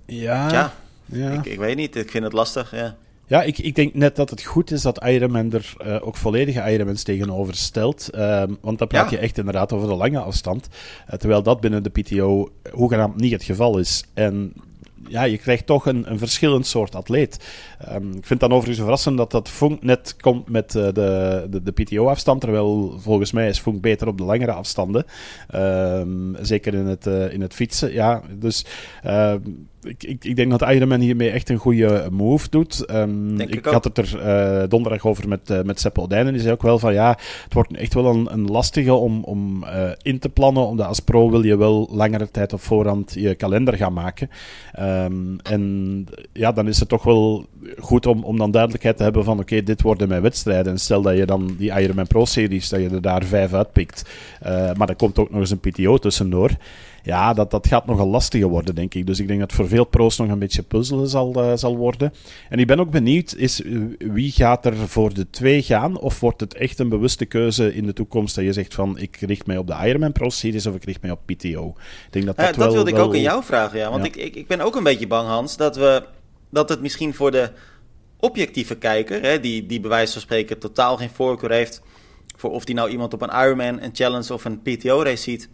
ja, 0.06 0.50
ja, 0.50 0.74
ja. 1.04 1.30
Ik, 1.30 1.44
ik, 1.44 1.58
weet 1.58 1.76
niet. 1.76 1.96
Ik 1.96 2.10
vind 2.10 2.24
het 2.24 2.32
lastig, 2.32 2.70
ja. 2.70 2.96
Ja, 3.28 3.42
ik, 3.42 3.58
ik 3.58 3.74
denk 3.74 3.94
net 3.94 4.16
dat 4.16 4.30
het 4.30 4.42
goed 4.42 4.70
is 4.70 4.82
dat 4.82 5.04
Ironman 5.04 5.52
er 5.52 5.74
uh, 5.86 5.96
ook 6.00 6.16
volledige 6.16 6.72
Ironmans 6.72 7.02
tegenover 7.02 7.54
stelt. 7.54 8.10
Um, 8.14 8.58
want 8.60 8.78
dan 8.78 8.88
praat 8.88 9.10
ja. 9.10 9.16
je 9.16 9.22
echt 9.22 9.38
inderdaad 9.38 9.72
over 9.72 9.88
de 9.88 9.94
lange 9.94 10.18
afstand. 10.18 10.68
Uh, 11.10 11.14
terwijl 11.14 11.42
dat 11.42 11.60
binnen 11.60 11.82
de 11.82 11.90
PTO 11.90 12.48
hoegenaamd 12.72 13.16
niet 13.16 13.32
het 13.32 13.44
geval 13.44 13.78
is. 13.78 14.04
En 14.14 14.52
ja, 15.08 15.22
je 15.22 15.38
krijgt 15.38 15.66
toch 15.66 15.86
een, 15.86 16.10
een 16.10 16.18
verschillend 16.18 16.66
soort 16.66 16.94
atleet. 16.94 17.46
Um, 17.92 18.12
ik 18.14 18.26
vind 18.26 18.40
dan 18.40 18.50
overigens 18.50 18.78
verrassend 18.78 19.16
dat 19.16 19.30
dat 19.30 19.48
Funk 19.48 19.82
net 19.82 20.16
komt 20.20 20.48
met 20.48 20.74
uh, 20.74 20.84
de, 20.84 21.46
de, 21.50 21.62
de 21.62 21.72
PTO-afstand, 21.72 22.40
terwijl 22.40 22.98
volgens 22.98 23.32
mij 23.32 23.48
is 23.48 23.58
Funk 23.58 23.80
beter 23.80 24.08
op 24.08 24.18
de 24.18 24.24
langere 24.24 24.52
afstanden. 24.52 25.04
Um, 25.54 26.36
zeker 26.40 26.74
in 26.74 26.86
het, 26.86 27.06
uh, 27.06 27.32
in 27.32 27.40
het 27.40 27.54
fietsen, 27.54 27.92
ja. 27.92 28.22
Dus... 28.38 28.64
Uh, 29.06 29.34
ik, 29.82 30.02
ik, 30.02 30.24
ik, 30.24 30.36
denk 30.36 30.50
dat 30.50 30.70
Ironman 30.70 31.00
hiermee 31.00 31.30
echt 31.30 31.48
een 31.48 31.56
goede 31.56 32.08
move 32.10 32.48
doet. 32.50 32.90
Um, 32.90 33.40
ik, 33.40 33.54
ik 33.54 33.64
had 33.64 33.84
het 33.84 33.98
er 33.98 34.16
uh, 34.16 34.68
donderdag 34.68 35.06
over 35.06 35.28
met, 35.28 35.50
uh, 35.50 35.62
met 35.62 35.80
Sepp. 35.80 35.98
En 35.98 36.32
die 36.32 36.40
zei 36.40 36.52
ook 36.52 36.62
wel 36.62 36.78
van 36.78 36.92
ja, 36.92 37.18
het 37.44 37.54
wordt 37.54 37.76
echt 37.76 37.94
wel 37.94 38.06
een, 38.06 38.32
een 38.32 38.46
lastige 38.46 38.94
om, 38.94 39.24
om 39.24 39.64
uh, 39.64 39.90
in 40.02 40.18
te 40.18 40.28
plannen. 40.28 40.66
Omdat 40.66 40.86
als 40.86 41.00
pro 41.00 41.30
wil 41.30 41.42
je 41.42 41.56
wel 41.56 41.88
langere 41.90 42.30
tijd 42.30 42.52
op 42.52 42.60
voorhand 42.60 43.14
je 43.14 43.34
kalender 43.34 43.76
gaan 43.76 43.92
maken. 43.92 44.30
Um, 44.80 45.38
en 45.42 46.06
ja, 46.32 46.52
dan 46.52 46.68
is 46.68 46.80
het 46.80 46.88
toch 46.88 47.02
wel 47.02 47.46
goed 47.78 48.06
om, 48.06 48.24
om 48.24 48.38
dan 48.38 48.50
duidelijkheid 48.50 48.96
te 48.96 49.02
hebben 49.02 49.24
van 49.24 49.32
oké, 49.32 49.42
okay, 49.42 49.62
dit 49.62 49.82
worden 49.82 50.08
mijn 50.08 50.22
wedstrijden. 50.22 50.72
En 50.72 50.78
stel 50.78 51.02
dat 51.02 51.16
je 51.16 51.26
dan 51.26 51.54
die 51.58 51.80
Ironman 51.80 52.06
Pro 52.06 52.24
Series, 52.24 52.68
dat 52.68 52.80
je 52.80 52.88
er 52.88 53.02
daar 53.02 53.24
vijf 53.24 53.52
uitpikt. 53.52 54.10
maar 54.76 54.88
er 54.88 54.96
komt 54.96 55.18
ook 55.18 55.30
nog 55.30 55.40
eens 55.40 55.50
een 55.50 55.60
PTO 55.60 55.98
tussendoor 55.98 56.50
ja, 57.08 57.32
dat, 57.32 57.50
dat 57.50 57.66
gaat 57.66 57.86
nogal 57.86 58.08
lastiger 58.08 58.48
worden, 58.48 58.74
denk 58.74 58.94
ik. 58.94 59.06
Dus 59.06 59.20
ik 59.20 59.28
denk 59.28 59.40
dat 59.40 59.52
voor 59.52 59.68
veel 59.68 59.84
pro's 59.84 60.18
nog 60.18 60.28
een 60.28 60.38
beetje 60.38 60.62
puzzelen 60.62 61.08
zal, 61.08 61.34
uh, 61.36 61.52
zal 61.56 61.76
worden. 61.76 62.12
En 62.48 62.58
ik 62.58 62.66
ben 62.66 62.80
ook 62.80 62.90
benieuwd, 62.90 63.34
is, 63.36 63.62
wie 63.98 64.30
gaat 64.30 64.66
er 64.66 64.76
voor 64.76 65.14
de 65.14 65.30
twee 65.30 65.62
gaan? 65.62 65.98
Of 65.98 66.20
wordt 66.20 66.40
het 66.40 66.54
echt 66.54 66.78
een 66.78 66.88
bewuste 66.88 67.24
keuze 67.24 67.74
in 67.74 67.86
de 67.86 67.92
toekomst 67.92 68.34
dat 68.34 68.44
je 68.44 68.52
zegt 68.52 68.74
van, 68.74 68.98
ik 68.98 69.16
richt 69.16 69.46
mij 69.46 69.56
op 69.56 69.66
de 69.66 69.76
Ironman 69.84 70.12
Pro 70.12 70.28
Series 70.28 70.66
of 70.66 70.74
ik 70.74 70.84
richt 70.84 71.02
mij 71.02 71.10
op 71.10 71.20
PTO? 71.26 71.74
Ik 72.06 72.12
denk 72.12 72.26
dat 72.26 72.36
dat, 72.36 72.46
ja, 72.46 72.52
dat 72.52 72.72
wilde 72.72 72.90
ik 72.90 72.98
ook 72.98 73.14
in 73.14 73.20
jou 73.20 73.44
vragen, 73.44 73.78
ja. 73.78 73.90
Want 73.90 74.04
Ik, 74.04 74.16
ik, 74.16 74.36
ik 74.36 74.46
ben 74.46 74.60
ook 74.60 74.76
een 74.76 74.82
beetje 74.82 75.06
bang, 75.06 75.28
Hans, 75.28 75.56
dat, 75.56 75.76
we, 75.76 76.04
dat 76.50 76.68
het 76.68 76.80
misschien 76.80 77.14
voor 77.14 77.30
de 77.30 77.50
objectieve 78.20 78.76
kijker, 78.76 79.22
hè, 79.22 79.40
die, 79.40 79.66
die 79.66 79.80
bij 79.80 79.90
wijze 79.90 80.12
van 80.12 80.22
spreken 80.22 80.58
totaal 80.58 80.96
geen 80.96 81.10
voorkeur 81.10 81.50
heeft 81.50 81.82
voor 82.36 82.50
of 82.50 82.64
die 82.64 82.74
nou 82.74 82.90
iemand 82.90 83.14
op 83.14 83.22
een 83.22 83.44
Ironman, 83.44 83.80
een 83.82 83.90
Challenge 83.94 84.32
of 84.32 84.44
een 84.44 84.62
PTO-race 84.62 85.22
ziet 85.22 85.48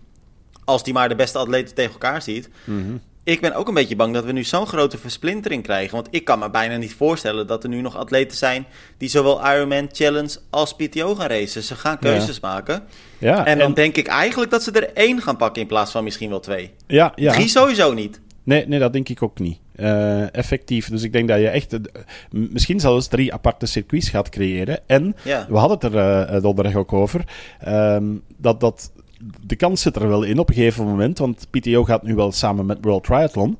als 0.64 0.84
die 0.84 0.92
maar 0.92 1.08
de 1.08 1.14
beste 1.14 1.38
atleten 1.38 1.74
tegen 1.74 1.92
elkaar 1.92 2.22
ziet. 2.22 2.48
Mm-hmm. 2.64 3.00
Ik 3.24 3.40
ben 3.40 3.54
ook 3.54 3.68
een 3.68 3.74
beetje 3.74 3.96
bang 3.96 4.14
dat 4.14 4.24
we 4.24 4.32
nu 4.32 4.44
zo'n 4.44 4.66
grote 4.66 4.98
versplintering 4.98 5.62
krijgen. 5.62 5.94
Want 5.94 6.08
ik 6.10 6.24
kan 6.24 6.38
me 6.38 6.50
bijna 6.50 6.76
niet 6.76 6.94
voorstellen 6.94 7.46
dat 7.46 7.62
er 7.62 7.68
nu 7.68 7.80
nog 7.80 7.96
atleten 7.96 8.36
zijn 8.36 8.66
die 8.98 9.08
zowel 9.08 9.46
Ironman 9.52 9.88
Challenge 9.92 10.36
als 10.50 10.74
PTO 10.74 11.14
gaan 11.14 11.28
racen. 11.28 11.62
Ze 11.62 11.74
gaan 11.74 11.98
keuzes 11.98 12.38
ja. 12.40 12.48
maken. 12.48 12.82
Ja, 13.18 13.46
en 13.46 13.58
dan 13.58 13.68
en... 13.68 13.74
denk 13.74 13.96
ik 13.96 14.06
eigenlijk 14.06 14.50
dat 14.50 14.62
ze 14.62 14.70
er 14.70 14.92
één 14.92 15.22
gaan 15.22 15.36
pakken 15.36 15.62
in 15.62 15.68
plaats 15.68 15.90
van 15.90 16.04
misschien 16.04 16.30
wel 16.30 16.40
twee. 16.40 16.70
Ja, 16.86 17.12
ja. 17.14 17.32
Drie 17.32 17.48
sowieso 17.48 17.92
niet. 17.92 18.20
Nee, 18.42 18.66
nee, 18.66 18.78
dat 18.78 18.92
denk 18.92 19.08
ik 19.08 19.22
ook 19.22 19.38
niet. 19.38 19.58
Uh, 19.76 20.34
effectief. 20.34 20.88
Dus 20.88 21.02
ik 21.02 21.12
denk 21.12 21.28
dat 21.28 21.38
je 21.38 21.48
echt 21.48 21.72
uh, 21.72 21.80
misschien 22.30 22.80
zelfs 22.80 23.08
drie 23.08 23.32
aparte 23.32 23.66
circuits 23.66 24.08
gaat 24.08 24.28
creëren. 24.28 24.80
En 24.86 25.16
ja. 25.22 25.46
we 25.48 25.56
hadden 25.56 25.78
het 25.78 25.94
er 25.94 26.34
uh, 26.34 26.42
donderdag 26.42 26.74
ook 26.74 26.92
over. 26.92 27.24
Um, 27.68 28.22
dat 28.36 28.60
dat 28.60 28.92
de 29.46 29.56
kans 29.56 29.80
zit 29.80 29.96
er 29.96 30.08
wel 30.08 30.22
in 30.22 30.38
op 30.38 30.48
een 30.48 30.54
gegeven 30.54 30.86
moment. 30.86 31.18
Want 31.18 31.46
PTO 31.50 31.84
gaat 31.84 32.02
nu 32.02 32.14
wel 32.14 32.32
samen 32.32 32.66
met 32.66 32.78
World 32.80 33.04
Triathlon. 33.04 33.58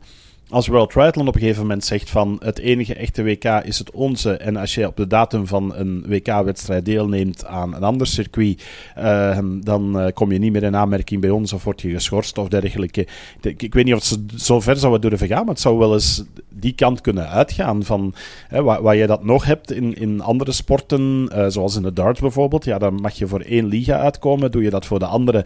Als 0.54 0.66
World 0.66 0.90
Triathlon 0.90 1.28
op 1.28 1.34
een 1.34 1.40
gegeven 1.40 1.62
moment 1.62 1.84
zegt 1.84 2.10
van 2.10 2.36
het 2.42 2.58
enige 2.58 2.94
echte 2.94 3.22
WK 3.22 3.44
is 3.44 3.78
het 3.78 3.90
onze. 3.90 4.36
En 4.36 4.56
als 4.56 4.74
je 4.74 4.86
op 4.86 4.96
de 4.96 5.06
datum 5.06 5.46
van 5.46 5.74
een 5.74 6.04
WK-wedstrijd 6.06 6.84
deelneemt 6.84 7.46
aan 7.46 7.74
een 7.74 7.82
ander 7.82 8.06
circuit, 8.06 8.64
uh, 8.98 9.38
dan 9.60 10.00
uh, 10.00 10.06
kom 10.14 10.32
je 10.32 10.38
niet 10.38 10.52
meer 10.52 10.62
in 10.62 10.76
aanmerking 10.76 11.20
bij 11.20 11.30
ons 11.30 11.52
of 11.52 11.64
word 11.64 11.80
je 11.80 11.90
geschorst 11.90 12.38
of 12.38 12.48
dergelijke. 12.48 13.06
Ik, 13.40 13.74
weet 13.74 13.84
niet 13.84 13.94
of 13.94 14.08
het 14.08 14.20
zo 14.36 14.60
ver 14.60 14.76
zou 14.76 14.98
durven 14.98 15.26
gaan, 15.26 15.44
maar 15.44 15.54
het 15.54 15.62
zou 15.62 15.78
wel 15.78 15.92
eens 15.92 16.24
die 16.48 16.74
kant 16.74 17.00
kunnen 17.00 17.28
uitgaan 17.28 17.84
van 17.84 18.14
hè, 18.48 18.62
waar, 18.62 18.96
je 18.96 19.06
dat 19.06 19.24
nog 19.24 19.44
hebt 19.44 19.72
in, 19.72 19.94
in 19.94 20.20
andere 20.20 20.52
sporten, 20.52 21.30
uh, 21.32 21.46
zoals 21.48 21.76
in 21.76 21.82
de 21.82 21.92
darts 21.92 22.20
bijvoorbeeld. 22.20 22.64
Ja, 22.64 22.78
dan 22.78 22.94
mag 22.94 23.12
je 23.12 23.26
voor 23.26 23.40
één 23.40 23.66
liga 23.66 23.98
uitkomen. 23.98 24.50
Doe 24.50 24.62
je 24.62 24.70
dat 24.70 24.86
voor 24.86 24.98
de 24.98 25.06
andere, 25.06 25.44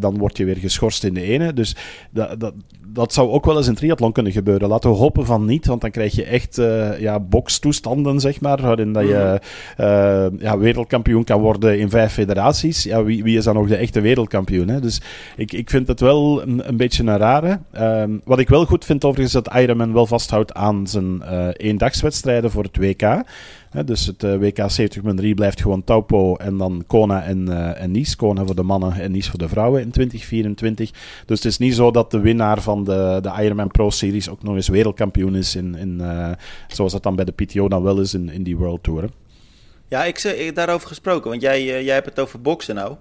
dan 0.00 0.18
word 0.18 0.36
je 0.36 0.44
weer 0.44 0.56
geschorst 0.56 1.04
in 1.04 1.14
de 1.14 1.22
ene. 1.22 1.52
Dus 1.52 1.76
dat, 2.10 2.40
dat, 2.40 2.54
dat 2.92 3.12
zou 3.12 3.30
ook 3.30 3.44
wel 3.44 3.56
eens 3.56 3.66
in 3.66 3.74
triathlon 3.74 4.12
kunnen 4.12 4.31
gebeuren. 4.32 4.68
Laten 4.68 4.90
we 4.90 4.96
hopen 4.96 5.26
van 5.26 5.44
niet, 5.44 5.66
want 5.66 5.80
dan 5.80 5.90
krijg 5.90 6.14
je 6.14 6.24
echt 6.24 6.58
uh, 6.58 7.00
ja, 7.00 7.20
bokstoestanden, 7.20 8.20
zeg 8.20 8.40
maar, 8.40 8.60
waarin 8.60 8.92
dat 8.92 9.02
je 9.02 9.40
uh, 9.80 10.40
ja, 10.40 10.58
wereldkampioen 10.58 11.24
kan 11.24 11.40
worden 11.40 11.78
in 11.78 11.90
vijf 11.90 12.12
federaties. 12.12 12.82
Ja, 12.82 13.04
wie, 13.04 13.22
wie 13.22 13.36
is 13.36 13.44
dan 13.44 13.54
nog 13.54 13.68
de 13.68 13.76
echte 13.76 14.00
wereldkampioen? 14.00 14.68
Hè? 14.68 14.80
Dus 14.80 15.00
ik, 15.36 15.52
ik 15.52 15.70
vind 15.70 15.88
het 15.88 16.00
wel 16.00 16.42
een, 16.42 16.68
een 16.68 16.76
beetje 16.76 17.02
een 17.02 17.18
rare. 17.18 17.58
Um, 17.80 18.20
wat 18.24 18.38
ik 18.38 18.48
wel 18.48 18.64
goed 18.64 18.84
vind 18.84 19.04
overigens, 19.04 19.34
is 19.34 19.42
dat 19.42 19.54
Ironman 19.54 19.92
wel 19.92 20.06
vasthoudt 20.06 20.54
aan 20.54 20.86
zijn 20.86 21.22
uh, 21.22 21.48
eendagswedstrijden 21.52 22.50
voor 22.50 22.62
het 22.62 22.76
WK. 22.76 23.22
Dus 23.80 24.06
het 24.06 24.22
uh, 24.22 24.36
WK 24.36 24.58
70.3 25.22 25.34
blijft 25.34 25.60
gewoon 25.60 25.84
Taupo 25.84 26.36
en 26.36 26.56
dan 26.56 26.84
Kona 26.86 27.22
en, 27.22 27.46
uh, 27.48 27.82
en 27.82 27.90
Nice. 27.90 28.16
Kona 28.16 28.44
voor 28.44 28.54
de 28.54 28.62
mannen 28.62 28.92
en 28.92 29.12
Nice 29.12 29.30
voor 29.30 29.38
de 29.38 29.48
vrouwen 29.48 29.80
in 29.80 29.90
2024. 29.90 30.90
Dus 31.26 31.36
het 31.36 31.44
is 31.44 31.58
niet 31.58 31.74
zo 31.74 31.90
dat 31.90 32.10
de 32.10 32.20
winnaar 32.20 32.60
van 32.60 32.84
de, 32.84 33.18
de 33.22 33.42
Ironman 33.42 33.68
Pro 33.68 33.90
Series 33.90 34.28
ook 34.28 34.42
nog 34.42 34.54
eens 34.54 34.68
wereldkampioen 34.68 35.36
is, 35.36 35.56
in, 35.56 35.74
in, 35.74 35.98
uh, 36.00 36.30
zoals 36.68 36.92
dat 36.92 37.02
dan 37.02 37.16
bij 37.16 37.24
de 37.24 37.32
PTO 37.32 37.68
dan 37.68 37.82
wel 37.82 38.00
is 38.00 38.14
in, 38.14 38.42
die 38.42 38.56
World 38.56 38.82
Tour. 38.82 39.08
Ja, 39.88 40.04
ik, 40.04 40.22
ik 40.22 40.54
daarover 40.54 40.88
gesproken, 40.88 41.30
want 41.30 41.42
jij, 41.42 41.84
jij 41.84 41.94
hebt 41.94 42.06
het 42.06 42.20
over 42.20 42.40
boksen 42.40 42.74
nou. 42.74 42.96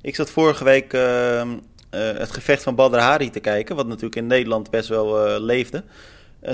Ik 0.00 0.14
zat 0.14 0.30
vorige 0.30 0.64
week 0.64 0.92
ehm, 0.92 1.48
het 1.90 2.30
gevecht 2.30 2.62
van 2.62 2.74
Badr 2.74 2.98
Hari 2.98 3.30
te 3.30 3.40
kijken, 3.40 3.76
wat 3.76 3.86
natuurlijk 3.86 4.16
in 4.16 4.26
Nederland 4.26 4.70
best 4.70 4.88
wel 4.88 5.40
leefde. 5.40 5.84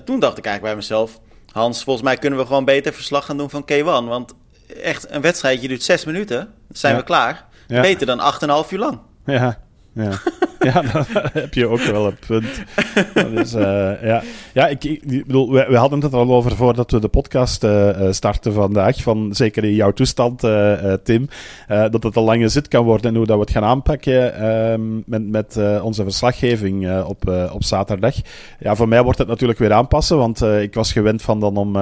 toen 0.04 0.20
dacht 0.20 0.38
ik 0.38 0.44
eigenlijk 0.44 0.62
bij 0.62 0.74
mezelf 0.74 1.20
Hans, 1.52 1.84
volgens 1.84 2.04
mij 2.04 2.16
kunnen 2.16 2.38
we 2.38 2.46
gewoon 2.46 2.64
beter 2.64 2.92
verslag 2.92 3.24
gaan 3.24 3.36
doen 3.36 3.50
van 3.50 3.64
K1. 3.72 3.84
Want 3.84 4.34
echt, 4.82 5.10
een 5.10 5.20
wedstrijdje 5.20 5.68
duurt 5.68 5.82
zes 5.82 6.04
minuten. 6.04 6.36
Dan 6.38 6.76
zijn 6.76 6.92
ja. 6.92 6.98
we 6.98 7.04
klaar. 7.04 7.46
Ja. 7.66 7.80
Beter 7.80 8.06
dan 8.06 8.20
8,5 8.64 8.70
uur 8.70 8.78
lang. 8.78 8.98
Ja, 9.24 9.58
ja. 9.92 10.10
ja, 10.72 10.82
dan 10.82 11.04
heb 11.32 11.54
je 11.54 11.68
ook 11.68 11.80
wel 11.80 12.06
een 12.06 12.16
punt. 12.26 12.62
Dus, 13.34 13.54
uh, 13.54 14.02
ja, 14.02 14.22
ja 14.52 14.66
ik, 14.66 14.84
ik 14.84 15.26
bedoel, 15.26 15.52
we, 15.52 15.66
we, 15.68 15.76
hadden 15.76 16.00
het 16.00 16.12
er 16.12 16.18
al 16.18 16.32
over 16.32 16.56
voordat 16.56 16.90
we 16.90 17.00
de 17.00 17.08
podcast 17.08 17.64
uh, 17.64 17.90
starten 18.10 18.52
vandaag. 18.52 19.02
Van 19.02 19.34
zeker 19.34 19.64
in 19.64 19.74
jouw 19.74 19.92
toestand, 19.92 20.44
uh, 20.44 20.92
Tim. 21.02 21.28
dat 21.68 22.02
het 22.02 22.16
een 22.16 22.22
lange 22.22 22.48
zit 22.48 22.68
kan 22.68 22.84
worden 22.84 23.10
en 23.10 23.16
hoe 23.16 23.26
dat 23.26 23.36
we 23.36 23.42
het 23.42 23.50
gaan 23.50 23.64
aanpakken 23.64 24.34
ehm, 24.34 24.96
met, 25.06 25.28
met 25.28 25.58
onze 25.82 26.02
verslaggeving 26.02 27.02
op, 27.02 27.48
op 27.52 27.64
zaterdag. 27.64 28.14
Ja, 28.58 28.74
voor 28.74 28.88
mij 28.88 29.02
wordt 29.02 29.18
het 29.18 29.28
natuurlijk 29.28 29.58
weer 29.58 29.72
aanpassen, 29.72 30.16
want 30.16 30.42
ik 30.42 30.74
was 30.74 30.92
gewend 30.92 31.22
van 31.22 31.40
dan 31.40 31.56
om 31.56 31.72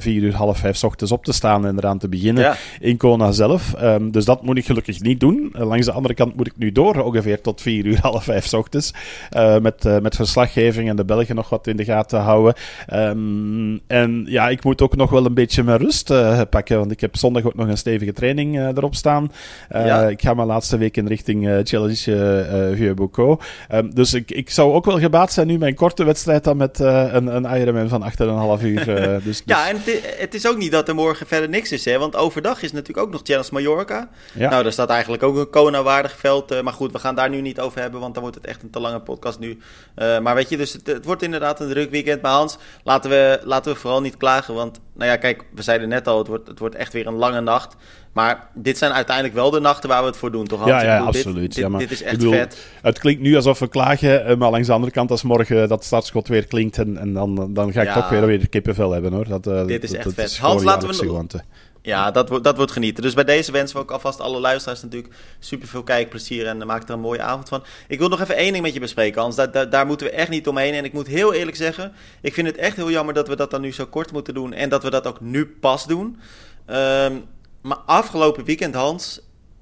vier 0.00 0.22
uur, 0.22 0.34
half 0.34 0.58
vijf 0.58 0.84
ochtends 0.84 1.12
op 1.12 1.24
te 1.24 1.32
staan 1.32 1.66
en 1.66 1.76
eraan 1.78 1.98
te 1.98 2.08
beginnen 2.08 2.44
ja. 2.44 2.56
in 2.80 2.96
Kona 2.96 3.32
zelf. 3.32 3.74
Um, 3.82 4.10
dus 4.10 4.24
dat 4.24 4.42
moet 4.42 4.56
ik 4.56 4.64
gelukkig 4.64 5.00
niet 5.00 5.20
doen. 5.20 5.52
langs 5.52 5.86
de 5.86 5.92
andere 5.92 6.14
kant 6.14 6.36
moet 6.36 6.46
ik 6.46 6.56
nu 6.56 6.72
door 6.72 7.02
ongeveer 7.02 7.40
tot 7.40 7.60
vier 7.60 7.84
uur, 7.84 8.00
half 8.10 8.24
vijf 8.24 8.54
ochtends. 8.54 8.92
Uh, 9.36 9.58
met, 9.58 9.84
uh, 9.84 9.98
met 9.98 10.16
verslaggeving 10.16 10.88
en 10.88 10.96
de 10.96 11.04
Belgen 11.04 11.34
nog 11.34 11.48
wat 11.48 11.66
in 11.66 11.76
de 11.76 11.84
gaten 11.84 12.20
houden. 12.20 12.54
Um, 12.94 13.80
en 13.86 14.24
ja, 14.26 14.48
ik 14.48 14.64
moet 14.64 14.82
ook 14.82 14.96
nog 14.96 15.10
wel 15.10 15.26
een 15.26 15.34
beetje 15.34 15.62
mijn 15.62 15.78
rust 15.78 16.10
uh, 16.10 16.40
pakken. 16.50 16.78
Want 16.78 16.90
ik 16.90 17.00
heb 17.00 17.16
zondag 17.16 17.44
ook 17.44 17.54
nog 17.54 17.68
een 17.68 17.78
stevige 17.78 18.12
training 18.12 18.58
erop 18.76 18.94
staan. 18.94 19.32
Ja. 19.70 20.08
Ik 20.08 20.22
ga 20.22 20.34
mijn 20.34 20.48
laatste 20.48 20.76
week 20.76 20.96
in 20.96 21.06
richting 21.06 21.60
Challenge 21.64 22.72
Vieux-Bocaux. 22.74 23.44
Um, 23.74 23.94
dus 23.94 24.14
ik, 24.14 24.30
ik 24.30 24.50
zou 24.50 24.72
ook 24.72 24.84
wel 24.84 24.98
gebaat 24.98 25.32
zijn 25.32 25.46
nu 25.46 25.58
mijn 25.58 25.74
korte 25.74 26.04
wedstrijd 26.04 26.44
dan 26.44 26.56
met 26.56 26.78
een, 26.78 27.26
een 27.26 27.60
Ironman 27.60 27.88
van 27.88 28.12
8,5 28.58 28.64
uur. 28.64 28.84
dus, 28.84 29.24
dus... 29.24 29.42
Ja, 29.44 29.68
en 29.68 29.76
het 29.76 29.86
is, 29.86 29.98
het 30.18 30.34
is, 30.34 30.46
ook 30.46 30.56
niet 30.56 30.72
dat 30.72 30.88
er 30.88 30.94
morgen 30.94 31.26
verder 31.26 31.48
niks 31.48 31.72
is. 31.72 31.84
Hè? 31.84 31.98
Want 31.98 32.16
overdag 32.16 32.62
is 32.62 32.72
natuurlijk 32.72 33.06
ook 33.06 33.12
nog 33.12 33.20
Challenge 33.24 33.48
Mallorca. 33.52 34.08
Ja. 34.32 34.50
Nou, 34.50 34.62
daar 34.62 34.72
staat 34.72 34.90
eigenlijk 34.90 35.22
ook 35.22 35.36
een 35.36 35.50
Kona-waardig 35.50 36.16
veld. 36.18 36.62
maar 36.62 36.72
goed, 36.72 36.92
we 36.92 36.98
gaan 36.98 37.14
daar 37.14 37.30
nu 37.30 37.40
niet 37.40 37.60
over 37.60 37.80
hebben, 37.80 37.99
want 38.00 38.14
dan 38.14 38.22
wordt 38.22 38.38
het 38.38 38.46
echt 38.46 38.62
een 38.62 38.70
te 38.70 38.80
lange 38.80 39.00
podcast 39.00 39.38
nu. 39.38 39.58
Uh, 39.96 40.18
maar 40.18 40.34
weet 40.34 40.48
je, 40.48 40.56
dus 40.56 40.72
het, 40.72 40.86
het, 40.86 41.04
wordt 41.04 41.22
inderdaad 41.22 41.60
een 41.60 41.68
druk 41.68 41.90
weekend. 41.90 42.22
Maar 42.22 42.32
Hans, 42.32 42.58
laten 42.84 43.10
we, 43.10 43.40
laten 43.44 43.72
we 43.72 43.78
vooral 43.78 44.00
niet 44.00 44.16
klagen. 44.16 44.54
Want, 44.54 44.80
nou 44.94 45.10
ja, 45.10 45.16
kijk, 45.16 45.44
we 45.54 45.62
zeiden 45.62 45.88
net 45.88 46.06
al, 46.06 46.18
het 46.18 46.26
wordt, 46.26 46.48
het 46.48 46.58
wordt 46.58 46.74
echt 46.74 46.92
weer 46.92 47.06
een 47.06 47.14
lange 47.14 47.40
nacht. 47.40 47.76
Maar 48.12 48.48
dit 48.54 48.78
zijn 48.78 48.92
uiteindelijk 48.92 49.34
wel 49.34 49.50
de 49.50 49.60
nachten 49.60 49.88
waar 49.88 50.00
we 50.00 50.06
het 50.06 50.16
voor 50.16 50.32
doen, 50.32 50.46
toch 50.46 50.58
Hans? 50.58 50.70
Ja, 50.70 50.82
ja 50.82 50.96
bedoel, 50.96 51.06
absoluut. 51.06 51.40
Dit, 51.40 51.54
dit, 51.54 51.54
ja, 51.54 51.68
maar, 51.68 51.80
dit 51.80 51.90
is 51.90 52.02
echt 52.02 52.16
bedoel, 52.16 52.32
vet. 52.32 52.58
Het 52.82 52.98
klinkt 52.98 53.22
nu 53.22 53.36
alsof 53.36 53.58
we 53.58 53.68
klagen, 53.68 54.38
maar 54.38 54.50
langs 54.50 54.66
de 54.66 54.72
andere 54.72 54.92
kant, 54.92 55.10
als 55.10 55.22
morgen 55.22 55.68
dat 55.68 55.84
startschot 55.84 56.28
weer 56.28 56.46
klinkt, 56.46 56.78
en, 56.78 56.96
en 56.96 57.12
dan, 57.12 57.54
dan 57.54 57.72
ga 57.72 57.80
ik 57.80 57.86
Ja. 57.86 57.94
toch 57.94 58.08
weer, 58.08 58.26
weer 58.26 58.48
kippenvel 58.48 58.90
hebben, 58.90 59.12
hoor. 59.12 59.28
Dat, 59.28 59.68
Dit 59.68 59.82
is 59.82 59.88
dat, 59.90 59.98
echt 59.98 60.04
dat 60.04 60.14
vet. 60.14 60.38
Hans, 60.38 60.62
laten 60.62 60.88
we. 60.88 61.40
Ja, 61.82 62.10
dat, 62.10 62.28
wordt 62.28 62.44
dat 62.44 62.56
wordt 62.56 62.72
genieten. 62.72 63.02
Dus 63.02 63.14
bij 63.14 63.24
deze 63.24 63.52
wensen 63.52 63.76
we 63.76 63.82
ook 63.82 63.90
alvast 63.90 64.20
alle 64.20 64.40
luisteraars 64.40 64.82
natuurlijk 64.82 65.14
super 65.38 65.68
veel 65.68 65.82
kijkplezier 65.82 66.46
en 66.46 66.66
maak 66.66 66.82
er 66.82 66.90
een 66.90 67.00
mooie 67.00 67.22
avond 67.22 67.48
van. 67.48 67.64
Ik 67.88 67.98
wil 67.98 68.08
nog 68.08 68.20
even 68.20 68.36
één 68.36 68.52
ding 68.52 68.64
met 68.64 68.74
je 68.74 68.80
bespreken, 68.80 69.22
Hans. 69.22 69.36
Daar, 69.70 69.86
moeten 69.86 70.06
we 70.06 70.12
echt 70.12 70.28
niet 70.28 70.48
omheen. 70.48 70.74
En 70.74 70.84
ik 70.84 70.92
moet 70.92 71.06
heel 71.06 71.32
eerlijk 71.32 71.56
zeggen, 71.56 71.92
ik 72.20 72.34
vind 72.34 72.46
het 72.46 72.56
echt 72.56 72.76
heel 72.76 72.90
jammer 72.90 73.14
dat 73.14 73.28
we 73.28 73.36
dat 73.36 73.50
dan 73.50 73.60
nu 73.60 73.72
zo 73.72 73.86
kort 73.86 74.12
moeten 74.12 74.34
doen 74.34 74.52
en 74.52 74.68
dat 74.68 74.82
we 74.82 74.90
dat 74.90 75.06
ook 75.06 75.20
nu 75.20 75.46
pas 75.46 75.86
doen. 75.86 76.20
Um, 76.66 77.24
maar 77.60 77.78
afgelopen 77.86 78.44
weekend, 78.44 78.74
Hans, 78.74 79.20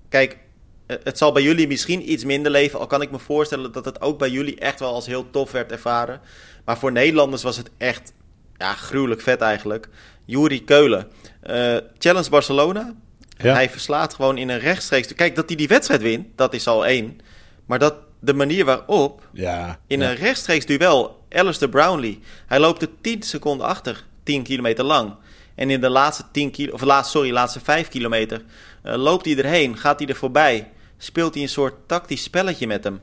kijk, 0.09 0.39
het 0.87 1.19
zal 1.19 1.33
bij 1.33 1.43
jullie 1.43 1.67
misschien 1.67 2.13
iets 2.13 2.25
minder 2.25 2.53
leven. 2.53 2.79
Al 2.79 2.87
kan 2.87 3.03
ik 3.03 3.11
me 3.11 3.19
voorstellen 3.19 3.73
dat 3.73 3.85
het 3.85 4.01
ook 4.01 4.19
bij 4.19 4.31
jullie 4.31 4.59
echt 4.59 4.81
wel 4.81 4.95
als 4.95 5.07
heel 5.07 5.31
tof 5.31 5.51
werd 5.51 5.73
ervaren. 5.73 6.21
Maar 6.65 6.79
voor 6.79 6.93
Nederlanders 6.93 7.43
was 7.43 7.57
het 7.57 7.71
echt 7.77 8.13
ja, 8.57 8.73
gruwelijk 8.73 9.21
vet 9.21 9.41
eigenlijk. 9.41 9.89
Juri 10.25 10.65
Keulen. 10.65 11.07
Uh, 11.49 11.77
Challenge 11.99 12.31
Barcelona. 12.31 12.95
Hij 13.37 13.71
verslaat 13.71 14.15
gewoon 14.15 14.39
in 14.39 14.49
een 14.49 14.59
rechtstreeks. 14.59 15.15
Kijk, 15.15 15.37
dat 15.37 15.49
hij 15.49 15.57
die 15.57 15.69
wedstrijd 15.69 16.03
wint, 16.03 16.27
dat 16.37 16.55
is 16.55 16.67
al 16.67 16.87
één. 16.87 17.21
Maar 17.67 17.79
dat 17.79 17.95
de 18.21 18.35
manier 18.35 18.65
waarop 18.65 19.29
ja, 19.33 19.79
in 19.87 20.01
een 20.01 20.15
rechtstreeks 20.15 20.67
duel 20.67 21.25
Alistair 21.31 21.71
Brownlee. 21.71 22.21
Hij 22.47 22.59
loopt 22.59 22.83
er 22.83 22.89
10 23.01 23.23
seconden 23.23 23.67
achter, 23.67 24.05
10 24.23 24.43
kilometer 24.43 24.85
lang. 24.85 25.15
En 25.55 25.71
in 25.71 25.81
de 25.81 25.89
laatste 25.89 26.25
10 26.33 26.51
kilo, 26.51 26.73
of 26.73 26.81
laatste, 26.81 27.17
sorry, 27.17 27.33
laatste 27.33 27.61
5 27.61 27.89
kilometer 27.89 28.43
uh, 28.85 28.95
loopt 28.95 29.25
hij 29.25 29.37
erheen, 29.37 29.77
gaat 29.77 29.99
hij 29.99 30.09
er 30.09 30.17
voorbij 30.17 30.69
speelt 30.99 31.35
hij 31.35 31.43
een 31.43 31.49
soort 31.49 31.75
tactisch 31.87 32.23
spelletje 32.23 32.67
met 32.67 32.85
hem. 32.85 33.01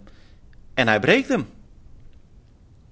En 0.73 0.87
hij 0.87 0.99
breekt 0.99 1.27
hem. 1.27 1.47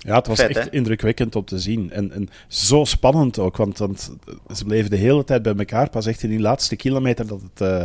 Ja, 0.04 0.16
het 0.16 0.28
was 0.28 0.40
echt 0.40 0.72
indrukwekkend 0.72 1.36
om 1.36 1.46
te 1.46 1.60
zien. 1.60 1.92
En, 1.92 2.12
en 2.12 2.30
zo 2.48 2.84
spannend 2.84 3.40
ook, 3.40 3.58
want, 3.58 3.78
want, 3.78 4.12
ze 4.56 4.66
bleven 4.66 4.90
de 4.90 4.96
hele 4.96 5.24
tijd 5.24 5.42
bij 5.42 5.56
elkaar. 5.56 5.90
Pas 5.90 6.06
echt 6.06 6.24
in 6.24 6.30
die 6.30 6.40
laatste 6.40 6.76
kilometer 6.76 7.28
dat, 7.28 7.42
het, 7.42 7.62
uh, 7.62 7.84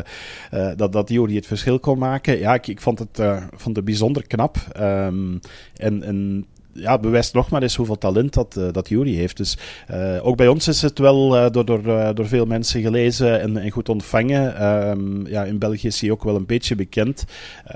uh, 0.60 0.72
dat, 0.76 0.92
dat 0.92 1.08
Jori 1.08 1.34
het 1.34 1.46
verschil 1.46 1.80
kon 1.80 1.98
maken. 1.98 2.38
Ja, 2.38 2.54
ik, 2.54 2.66
ik 2.66 2.80
vond, 2.80 2.98
het, 2.98 3.18
uh, 3.18 3.42
vond 3.56 3.76
het 3.76 3.84
bijzonder 3.84 4.26
knap. 4.26 4.56
Um, 4.80 5.40
en, 5.76 6.02
en 6.02 6.46
ja, 6.78 6.98
bewijst 6.98 7.34
nog 7.34 7.50
maar 7.50 7.62
eens 7.62 7.76
hoeveel 7.76 7.98
talent 7.98 8.34
dat, 8.34 8.56
uh, 8.58 8.68
dat 8.72 8.88
Jury 8.88 9.14
heeft. 9.14 9.36
Dus 9.36 9.58
uh, 9.90 10.26
ook 10.26 10.36
bij 10.36 10.48
ons 10.48 10.68
is 10.68 10.82
het 10.82 10.98
wel 10.98 11.36
uh, 11.36 11.50
door, 11.50 11.64
door, 11.64 12.14
door 12.14 12.26
veel 12.26 12.46
mensen 12.46 12.82
gelezen 12.82 13.40
en, 13.40 13.56
en 13.56 13.70
goed 13.70 13.88
ontvangen. 13.88 14.66
Um, 14.88 15.26
ja, 15.26 15.44
in 15.44 15.58
België 15.58 15.86
is 15.86 16.00
hij 16.00 16.10
ook 16.10 16.24
wel 16.24 16.36
een 16.36 16.46
beetje 16.46 16.74
bekend. 16.74 17.24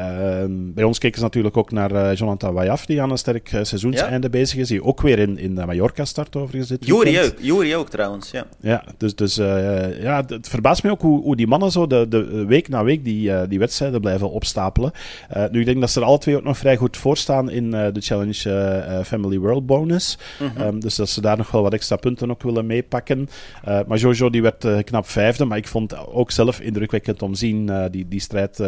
Um, 0.01 0.73
bij 0.75 0.85
ons 0.85 0.99
keken 0.99 1.19
ze 1.19 1.25
natuurlijk 1.25 1.57
ook 1.57 1.71
naar 1.71 2.15
Jonathan 2.15 2.55
Wayaf, 2.55 2.87
die 2.87 3.03
aan 3.03 3.11
een 3.11 3.19
sterk 3.19 3.49
seizoenseinde 3.49 4.27
ja. 4.27 4.29
bezig 4.29 4.59
is. 4.59 4.69
Die 4.69 4.85
ook 4.85 5.01
weer 5.01 5.19
in, 5.19 5.39
in 5.39 5.53
Mallorca 5.53 6.05
start 6.05 6.37
overigens. 6.37 6.79
Jury 6.81 7.19
ook, 7.19 7.35
Jury 7.41 7.75
ook 7.75 7.91
trouwens, 7.91 8.31
ja. 8.31 8.47
Ja, 8.61 8.85
dus, 8.97 9.15
dus 9.15 9.35
ja, 9.35 10.25
het 10.27 10.49
verbaast 10.49 10.83
me 10.83 10.91
ook 10.91 11.01
hoe, 11.01 11.23
hoe 11.23 11.37
die 11.37 11.47
mannen 11.47 11.71
zo 11.71 11.87
de, 11.87 12.07
de 12.09 12.45
week 12.47 12.69
na 12.69 12.85
week 12.85 13.05
die, 13.05 13.49
die 13.49 13.59
wedstrijden 13.59 14.01
blijven 14.01 14.31
opstapelen. 14.31 14.93
nu, 15.51 15.61
ik 15.61 15.67
denk 15.67 15.81
dat 15.81 15.91
ze 15.91 16.01
er 16.01 16.07
alle 16.07 16.19
twee 16.19 16.37
ook 16.37 16.45
nog 16.45 16.59
vrij 16.59 16.77
goed 16.77 16.97
voor 16.97 17.17
staan 17.17 17.51
in 17.51 17.71
de 17.71 18.01
challenge 18.01 18.51
uh, 18.93 19.05
Family 19.05 19.39
World 19.39 19.67
bonus. 19.67 20.19
Mm 20.41 20.51
-hmm. 20.55 20.67
um, 20.67 20.81
dus 20.81 20.97
dat 20.97 21.09
ze 21.09 21.21
daar 21.21 21.37
nog 21.37 21.51
wel 21.51 21.63
wat 21.63 21.73
extra 21.73 21.97
punten 21.97 22.31
ook 22.31 22.43
willen 22.43 22.67
meepakken. 22.67 23.29
Uh, 23.69 23.81
maar 23.87 23.99
Jojo 23.99 24.31
die 24.31 24.43
werd 24.43 24.65
uh, 24.65 24.79
knap 24.79 25.07
vijfde, 25.07 25.45
maar 25.45 25.59
ik 25.59 25.69
vond 25.69 26.07
ook 26.07 26.31
zelf 26.31 26.61
indrukwekkend 26.61 27.23
om 27.23 27.33
te 27.33 27.39
zien 27.39 27.89
die, 27.91 28.09
die 28.09 28.21
strijd 28.21 28.61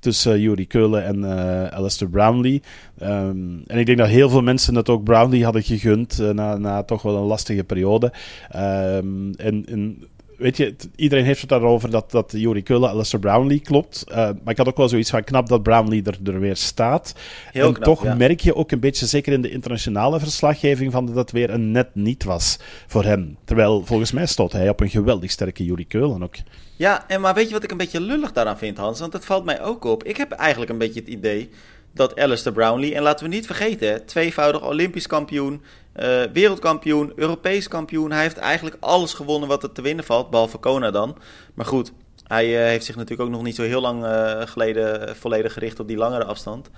tussen 0.00 0.40
Yuri 0.40 0.66
Keulen 0.66 1.04
en 1.04 1.24
Alistair 1.72 2.10
Brownlee. 2.10 2.62
Um, 3.02 3.62
en 3.66 3.78
ik 3.78 3.86
denk 3.86 3.98
dat 3.98 4.08
heel 4.08 4.28
veel 4.28 4.42
mensen 4.42 4.74
het 4.74 4.88
ook 4.88 5.04
Brownlee 5.04 5.44
hadden 5.44 5.62
gegund 5.62 6.18
na, 6.32 6.56
na 6.56 6.82
toch 6.82 7.02
wel 7.02 7.16
een 7.16 7.26
lastige 7.26 7.64
periode. 7.64 8.12
Um, 8.56 9.34
en, 9.36 9.64
en 9.66 10.04
weet 10.40 10.56
je, 10.56 10.74
iedereen 10.96 11.24
heeft 11.24 11.40
het 11.40 11.48
daarover 11.48 11.90
dat, 11.90 12.10
dat 12.10 12.32
Juri 12.36 12.62
Kullen 12.62 12.90
Alistair 12.90 13.22
Brownlee 13.22 13.60
klopt. 13.60 14.04
Uh, 14.08 14.14
maar 14.14 14.38
ik 14.46 14.56
had 14.56 14.68
ook 14.68 14.76
wel 14.76 14.88
zoiets 14.88 15.10
van 15.10 15.24
knap 15.24 15.48
dat 15.48 15.62
Brownlee 15.62 16.02
er, 16.02 16.32
er 16.32 16.40
weer 16.40 16.56
staat. 16.56 17.14
Heel 17.52 17.66
en 17.66 17.72
knap, 17.72 17.84
toch 17.84 18.04
ja. 18.04 18.14
merk 18.14 18.40
je 18.40 18.54
ook 18.54 18.70
een 18.70 18.80
beetje, 18.80 19.06
zeker 19.06 19.32
in 19.32 19.42
de 19.42 19.50
internationale 19.50 20.18
verslaggeving, 20.18 20.92
van 20.92 21.06
dat 21.06 21.14
het 21.14 21.30
weer 21.30 21.50
een 21.50 21.70
net 21.70 21.94
niet 21.94 22.24
was 22.24 22.58
voor 22.86 23.04
hem. 23.04 23.36
Terwijl 23.44 23.86
volgens 23.86 24.12
mij 24.12 24.26
stond 24.26 24.52
hij 24.52 24.68
op 24.68 24.80
een 24.80 24.90
geweldig 24.90 25.30
sterke 25.30 25.64
Juri 25.64 25.86
Keulen 25.86 26.22
ook. 26.22 26.34
Ja, 26.76 27.08
en 27.08 27.20
maar 27.20 27.34
weet 27.34 27.46
je 27.46 27.54
wat 27.54 27.64
ik 27.64 27.70
een 27.70 27.76
beetje 27.76 28.00
lullig 28.00 28.32
daaraan 28.32 28.58
vind, 28.58 28.76
Hans? 28.76 29.00
Want 29.00 29.12
het 29.12 29.24
valt 29.24 29.44
mij 29.44 29.62
ook 29.62 29.84
op. 29.84 30.04
Ik 30.04 30.16
heb 30.16 30.30
eigenlijk 30.32 30.70
een 30.70 30.78
beetje 30.78 31.00
het 31.00 31.08
idee 31.08 31.50
dat 31.94 32.20
Alistair 32.20 32.54
Brownlee, 32.54 32.94
en 32.94 33.02
laten 33.02 33.28
we 33.28 33.34
niet 33.34 33.46
vergeten, 33.46 34.06
tweevoudig 34.06 34.68
Olympisch 34.68 35.06
kampioen, 35.06 35.62
uh, 36.00 36.22
wereldkampioen, 36.32 37.12
Europees 37.16 37.68
kampioen. 37.68 38.12
Hij 38.12 38.22
heeft 38.22 38.36
eigenlijk 38.36 38.76
alles 38.80 39.12
gewonnen 39.12 39.48
wat 39.48 39.62
er 39.62 39.72
te 39.72 39.82
winnen 39.82 40.04
valt, 40.04 40.30
behalve 40.30 40.58
Kona 40.58 40.90
dan. 40.90 41.16
Maar 41.54 41.66
goed, 41.66 41.92
hij 42.26 42.46
uh, 42.46 42.56
heeft 42.56 42.84
zich 42.84 42.96
natuurlijk 42.96 43.28
ook 43.28 43.34
nog 43.34 43.42
niet 43.42 43.54
zo 43.54 43.62
heel 43.62 43.80
lang 43.80 44.04
uh, 44.04 44.40
geleden 44.44 45.16
volledig 45.16 45.52
gericht 45.52 45.80
op 45.80 45.88
die 45.88 45.96
langere 45.96 46.24
afstand. 46.24 46.70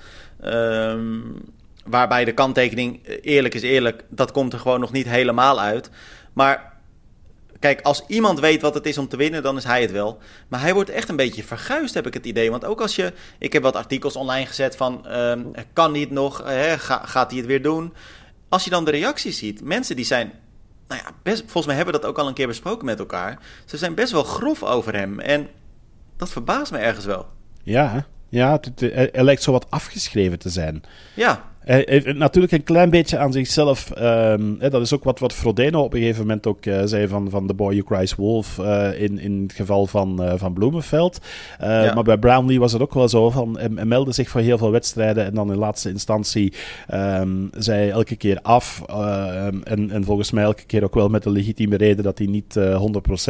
Um, 0.45 1.43
waarbij 1.85 2.25
de 2.25 2.35
kanttekening, 2.35 3.07
eerlijk 3.23 3.55
is 3.55 3.63
eerlijk, 3.63 4.05
dat 4.09 4.33
komt 4.33 4.53
er 4.53 4.59
gewoon 4.59 4.81
nog 4.81 4.93
niet 4.93 5.09
helemaal 5.09 5.61
uit. 5.61 5.91
Maar 6.33 6.73
Kijk, 7.63 7.81
als 7.81 8.05
iemand 8.07 8.41
weet 8.41 8.63
wat 8.63 8.75
het 8.75 8.87
is 8.87 8.99
om 8.99 9.09
te 9.09 9.17
winnen, 9.17 9.43
dan 9.43 9.57
is 9.57 9.65
hij 9.65 9.81
het 9.81 9.91
wel. 9.91 10.19
Maar 10.49 10.61
hij 10.61 10.75
wordt 10.75 10.91
echt 10.91 11.09
een 11.09 11.17
beetje 11.17 11.43
verguisd, 11.43 11.95
heb 11.95 12.07
ik 12.07 12.15
het 12.15 12.27
idee. 12.27 12.51
Want 12.51 12.65
ook 12.65 12.81
als 12.81 12.97
je. 12.97 13.13
Ik 13.39 13.53
heb 13.53 13.63
wat 13.63 13.77
artikels 13.77 14.17
online 14.17 14.47
gezet 14.47 14.77
van. 14.77 15.17
Um, 15.17 15.51
kan 15.73 15.93
niet 15.93 16.11
nog? 16.11 16.43
Hè, 16.45 16.79
ga, 16.79 17.03
gaat 17.05 17.31
hij 17.31 17.39
het 17.39 17.49
weer 17.49 17.63
doen? 17.63 17.93
Als 18.53 18.65
je 18.65 18.71
dan 18.71 18.85
de 18.85 18.91
reacties 18.91 19.39
ziet, 19.39 19.65
mensen 19.65 19.97
die 19.97 20.05
zijn. 20.05 20.33
Nou 20.89 21.01
ja, 21.05 21.11
best, 21.23 21.41
volgens 21.41 21.67
mij 21.67 21.77
hebben 21.77 21.95
we 21.95 22.01
dat 22.01 22.11
ook 22.11 22.19
al 22.19 22.29
een 22.29 22.35
keer 22.35 22.47
besproken 22.47 22.85
met 22.85 22.99
elkaar. 22.99 23.39
Ze 23.65 23.77
zijn 23.77 23.95
best 23.95 24.13
wel 24.13 24.23
grof 24.23 24.63
over 24.63 24.95
hem. 24.95 25.21
En 25.21 25.49
dat 26.17 26.31
verbaast 26.31 26.73
me 26.73 26.79
ergens 26.79 27.05
wel. 27.05 27.27
Ja, 27.63 28.07
ja 28.29 28.61
het, 28.61 28.81
hij 29.13 29.23
lijkt 29.25 29.43
zo 29.43 29.53
wat 29.53 29.71
afgeschreven 29.71 30.39
te 30.39 30.49
zijn. 30.49 30.83
Ja. 31.15 31.52
Hij 31.65 31.83
heeft 31.87 32.17
natuurlijk 32.17 32.53
een 32.53 32.63
klein 32.63 32.91
beetje 32.91 33.19
aan 33.19 33.33
zichzelf. 33.33 33.91
Um, 33.99 34.57
hè, 34.59 34.71
dat 34.71 34.83
is 34.83 34.93
ook 34.93 35.05
wat, 35.05 35.19
wat 35.19 35.33
Frodeno 35.33 35.83
op 35.83 35.95
een 35.95 36.01
gegeven 36.01 36.21
moment 36.21 36.47
ook 36.47 36.67
uh, 36.67 36.81
zei 36.85 37.09
van, 37.09 37.31
van 37.31 37.47
The 37.47 37.55
Boy 37.55 37.75
Who 37.75 37.97
Cries 37.97 38.15
Wolf. 38.15 38.59
Uh, 38.59 39.01
in, 39.01 39.19
in 39.19 39.43
het 39.43 39.53
geval 39.53 39.87
van, 39.87 40.25
uh, 40.25 40.33
van 40.37 40.53
Bloemenveld. 40.53 41.19
Ja. 41.61 41.95
Maar 41.95 42.03
bij 42.03 42.19
Brownlee 42.19 42.61
was 42.61 42.73
het 42.73 42.83
ook 42.83 42.95
wel 42.95 43.09
zo. 43.09 43.31
Van, 43.31 43.59
hij, 43.59 43.69
hij, 43.75 43.85
meldde 43.85 44.13
zich 44.13 44.29
voor 44.29 44.41
heel 44.41 44.59
veel 44.59 44.71
wedstrijden. 44.71 45.25
En 45.25 45.35
dan 45.35 45.53
in 45.53 45.59
laatste 45.59 45.89
instantie 45.89 46.53
um, 46.95 47.51
zei 47.57 47.91
elke 47.91 48.17
keer 48.17 48.39
af. 48.43 48.83
en, 49.65 49.91
en 49.91 50.05
volgens 50.05 50.31
mij 50.31 50.45
elke 50.45 50.65
keer 50.65 50.85
ook 50.85 50.95
wel 50.95 51.09
met 51.09 51.23
de 51.23 51.31
legitieme 51.31 51.77
reden 51.77 52.05
dat 52.05 52.19
hij 52.19 52.27
niet 52.27 52.59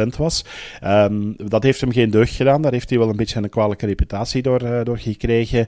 100% 0.03 0.07
was. 0.17 0.45
Um, 0.83 1.35
dat 1.37 1.63
heeft 1.63 1.81
hem 1.81 1.91
geen 1.91 2.09
deugd 2.09 2.35
gedaan. 2.35 2.61
Daar 2.61 2.71
heeft 2.71 2.89
hij 2.89 2.99
wel 2.99 3.09
een 3.09 3.15
beetje 3.15 3.39
een 3.39 3.49
kwalijke 3.49 3.85
reputatie 3.85 4.41
door, 4.41 4.83
door 4.83 4.97
gekregen. 4.97 5.67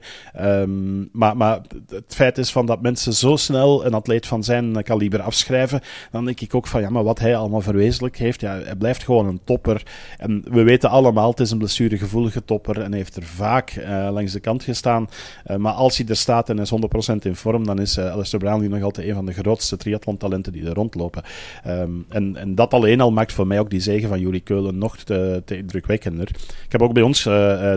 maar, 1.12 1.36
maar 1.36 1.60
het 1.88 2.14
feit 2.14 2.38
is 2.38 2.50
van 2.56 2.66
dat 2.66 2.82
mensen 2.82 3.12
zo 3.12 3.36
snel 3.36 3.86
een 3.86 3.94
atleet 3.94 4.26
van 4.26 4.44
zijn 4.44 4.82
kaliber 4.82 5.22
afschrijven, 5.22 5.80
dan 6.10 6.24
denk 6.24 6.40
ik 6.40 6.54
ook 6.54 6.66
van 6.66 6.80
ja, 6.80 6.90
maar 6.90 7.04
wat 7.04 7.18
hij 7.18 7.36
allemaal 7.36 7.60
verwezenlijk 7.60 8.16
heeft, 8.16 8.40
ja, 8.40 8.60
hij 8.64 8.76
blijft 8.76 9.04
gewoon 9.04 9.26
een 9.26 9.40
topper. 9.44 9.82
En 10.18 10.44
we 10.50 10.62
weten 10.62 10.90
allemaal, 10.90 11.30
het 11.30 11.40
is 11.40 11.50
een 11.50 11.58
blessuregevoelige 11.58 12.44
topper 12.44 12.80
en 12.80 12.92
heeft 12.92 13.16
er 13.16 13.22
vaak 13.22 13.76
uh, 13.76 14.08
langs 14.12 14.32
de 14.32 14.40
kant 14.40 14.62
gestaan. 14.62 15.08
Uh, 15.46 15.56
maar 15.56 15.72
als 15.72 15.96
hij 15.96 16.06
er 16.06 16.16
staat 16.16 16.48
en 16.48 16.58
is 16.58 16.72
100% 17.12 17.14
in 17.22 17.36
vorm, 17.36 17.66
dan 17.66 17.80
is 17.80 17.96
uh, 17.96 18.12
Alistair 18.12 18.42
Brownlee 18.42 18.68
nog 18.68 18.82
altijd 18.82 19.08
een 19.08 19.14
van 19.14 19.26
de 19.26 19.32
grootste 19.32 19.76
triathlon-talenten 19.76 20.52
die 20.52 20.66
er 20.66 20.74
rondlopen. 20.74 21.22
Um, 21.66 22.06
en, 22.08 22.36
en 22.36 22.54
dat 22.54 22.74
alleen 22.74 23.00
al 23.00 23.12
maakt 23.12 23.32
voor 23.32 23.46
mij 23.46 23.60
ook 23.60 23.70
die 23.70 23.80
zegen 23.80 24.08
van 24.08 24.20
Juri 24.20 24.42
Keulen 24.42 24.78
nog 24.78 24.96
te, 24.96 25.42
te 25.44 25.56
indrukwekkender. 25.56 26.28
Ik 26.64 26.72
heb 26.72 26.82
ook 26.82 26.92
bij 26.92 27.02
ons 27.02 27.24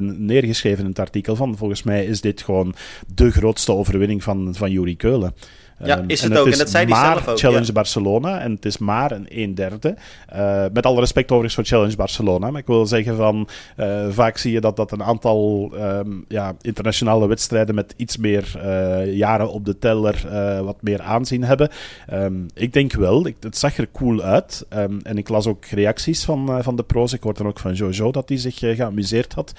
neergeschreven 0.02 0.84
in 0.84 0.90
het 0.90 1.00
artikel 1.00 1.36
van, 1.36 1.58
volgens 1.58 1.84
mij 1.84 2.06
is 2.06 2.22
dit 2.22 2.42
gewoon 2.42 2.74
de 3.14 3.32
grootste 3.32 3.72
overwinning 3.72 4.24
van 4.24 4.54
Juri 4.72 4.96
Keulen. 4.96 5.34
Ja, 5.84 5.98
um, 5.98 6.04
is 6.08 6.22
het, 6.22 6.32
het 6.32 6.40
ook. 6.40 6.48
En 6.48 6.58
dat 6.58 6.70
zei 6.70 6.94
hij 6.94 7.12
zelf 7.12 7.28
ook. 7.28 7.40
Challenge 7.40 7.66
ja. 7.66 7.72
Barcelona 7.72 8.40
en 8.40 8.52
het 8.52 8.66
is 8.66 8.78
maar 8.78 9.12
een 9.12 9.30
1 9.30 9.54
derde. 9.54 9.96
Uh, 10.36 10.64
met 10.74 10.86
alle 10.86 11.00
respect 11.00 11.32
overigens 11.32 11.56
voor 11.56 11.66
Challenge 11.66 11.96
Barcelona. 11.96 12.52
Maar 12.52 12.62
ik 12.62 12.68
wil 12.68 12.86
zeggen 12.86 13.16
van, 13.16 13.48
uh, 13.78 14.06
vaak 14.10 14.38
zie 14.38 14.52
je 14.52 14.62
dat, 14.62 14.76
dat 14.76 14.92
een 14.92 15.04
aantal 15.04 15.72
um, 15.76 16.26
ja, 16.28 16.56
internationale 16.62 17.28
wedstrijden 17.28 17.76
met 17.76 17.94
iets 17.98 18.18
meer 18.18 18.54
uh, 18.56 19.16
jaren 19.16 19.52
op 19.52 19.66
de 19.66 19.78
teller 19.78 20.28
wat 20.64 20.82
meer 20.82 21.02
aanzien 21.02 21.44
hebben. 21.44 21.70
Um, 22.14 22.46
ik 22.54 22.74
denk 22.74 22.94
wel, 22.94 23.28
ik, 23.28 23.36
het 23.40 23.58
zag 23.58 23.78
er 23.78 23.92
cool 23.92 24.22
uit. 24.22 24.66
en 25.04 25.18
ik 25.18 25.30
las 25.30 25.48
ook 25.48 25.66
reacties 25.66 26.24
van, 26.24 26.64
van 26.64 26.76
de 26.76 26.84
pro's. 26.84 27.14
Ik 27.14 27.24
hoorde 27.24 27.44
ook 27.44 27.60
van 27.60 27.74
Jojo 27.74 28.12
dat 28.12 28.30
hij 28.30 28.38
zich 28.38 28.58
geamuseerd 28.58 29.34
had. 29.34 29.54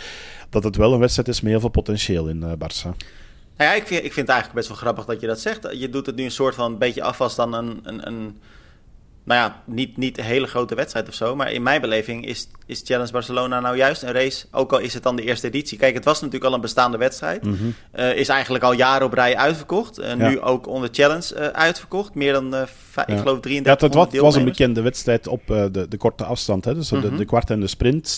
Dat 0.50 0.64
het 0.64 0.76
wel 0.76 0.92
een 0.92 1.00
wedstrijd 1.00 1.28
is 1.28 1.40
met 1.40 1.50
heel 1.50 1.60
veel 1.60 1.68
potentieel 1.68 2.28
in 2.28 2.44
Barça. 2.58 3.19
Nou 3.60 3.72
ja, 3.72 3.78
ik 3.78 3.86
vind, 3.86 4.04
ik 4.04 4.12
vind 4.12 4.26
het 4.26 4.36
eigenlijk 4.36 4.58
best 4.58 4.68
wel 4.68 4.76
grappig 4.76 5.04
dat 5.04 5.20
je 5.20 5.26
dat 5.26 5.40
zegt. 5.40 5.68
Je 5.72 5.88
doet 5.88 6.06
het 6.06 6.16
nu 6.16 6.24
een 6.24 6.30
soort 6.30 6.54
van 6.54 6.72
een 6.72 6.78
beetje 6.78 7.02
af 7.02 7.20
dan 7.34 7.52
een, 7.52 7.80
een, 7.82 8.06
een 8.06 8.40
nou 9.24 9.40
ja, 9.40 9.62
niet, 9.64 9.96
niet 9.96 10.18
een 10.18 10.24
hele 10.24 10.46
grote 10.46 10.74
wedstrijd 10.74 11.08
of 11.08 11.14
zo. 11.14 11.36
Maar 11.36 11.52
in 11.52 11.62
mijn 11.62 11.80
beleving 11.80 12.26
is, 12.26 12.48
is 12.66 12.82
Challenge 12.84 13.12
Barcelona 13.12 13.60
nou 13.60 13.76
juist 13.76 14.02
een 14.02 14.12
race. 14.12 14.46
Ook 14.50 14.72
al 14.72 14.78
is 14.78 14.94
het 14.94 15.02
dan 15.02 15.16
de 15.16 15.22
eerste 15.22 15.46
editie. 15.46 15.78
Kijk, 15.78 15.94
het 15.94 16.04
was 16.04 16.18
natuurlijk 16.20 16.44
al 16.44 16.54
een 16.54 16.60
bestaande 16.60 16.98
wedstrijd. 16.98 17.44
Mhm. 17.44 17.54
Eh, 17.92 18.16
is 18.16 18.28
eigenlijk 18.28 18.64
al 18.64 18.72
jaren 18.72 19.06
op 19.06 19.12
rij 19.12 19.36
uitverkocht. 19.36 20.00
Uh, 20.00 20.06
Ja. 20.08 20.14
Nu 20.28 20.40
ook 20.40 20.66
onder 20.66 20.88
Challenge 20.92 21.34
eh, 21.34 21.46
uitverkocht. 21.46 22.14
Meer 22.14 22.32
dan, 22.32 22.54
eh, 22.54 22.62
Ja. 22.96 23.06
ik 23.06 23.18
geloof, 23.18 23.34
Ja, 23.34 23.40
33 23.40 23.80
het 23.88 23.94
was, 23.94 24.06
het 24.12 24.20
was 24.20 24.34
een 24.36 24.44
bekende 24.44 24.80
wedstrijd 24.80 25.26
op 25.26 25.42
de, 25.46 25.86
de 25.88 25.96
korte 25.96 26.24
afstand. 26.24 26.64
Hè? 26.64 26.74
Dus 26.74 26.88
de, 26.88 26.96
Mhm. 26.96 27.16
de 27.16 27.24
kwart 27.24 27.50
en 27.50 27.60
de 27.60 27.66
sprint 27.66 28.08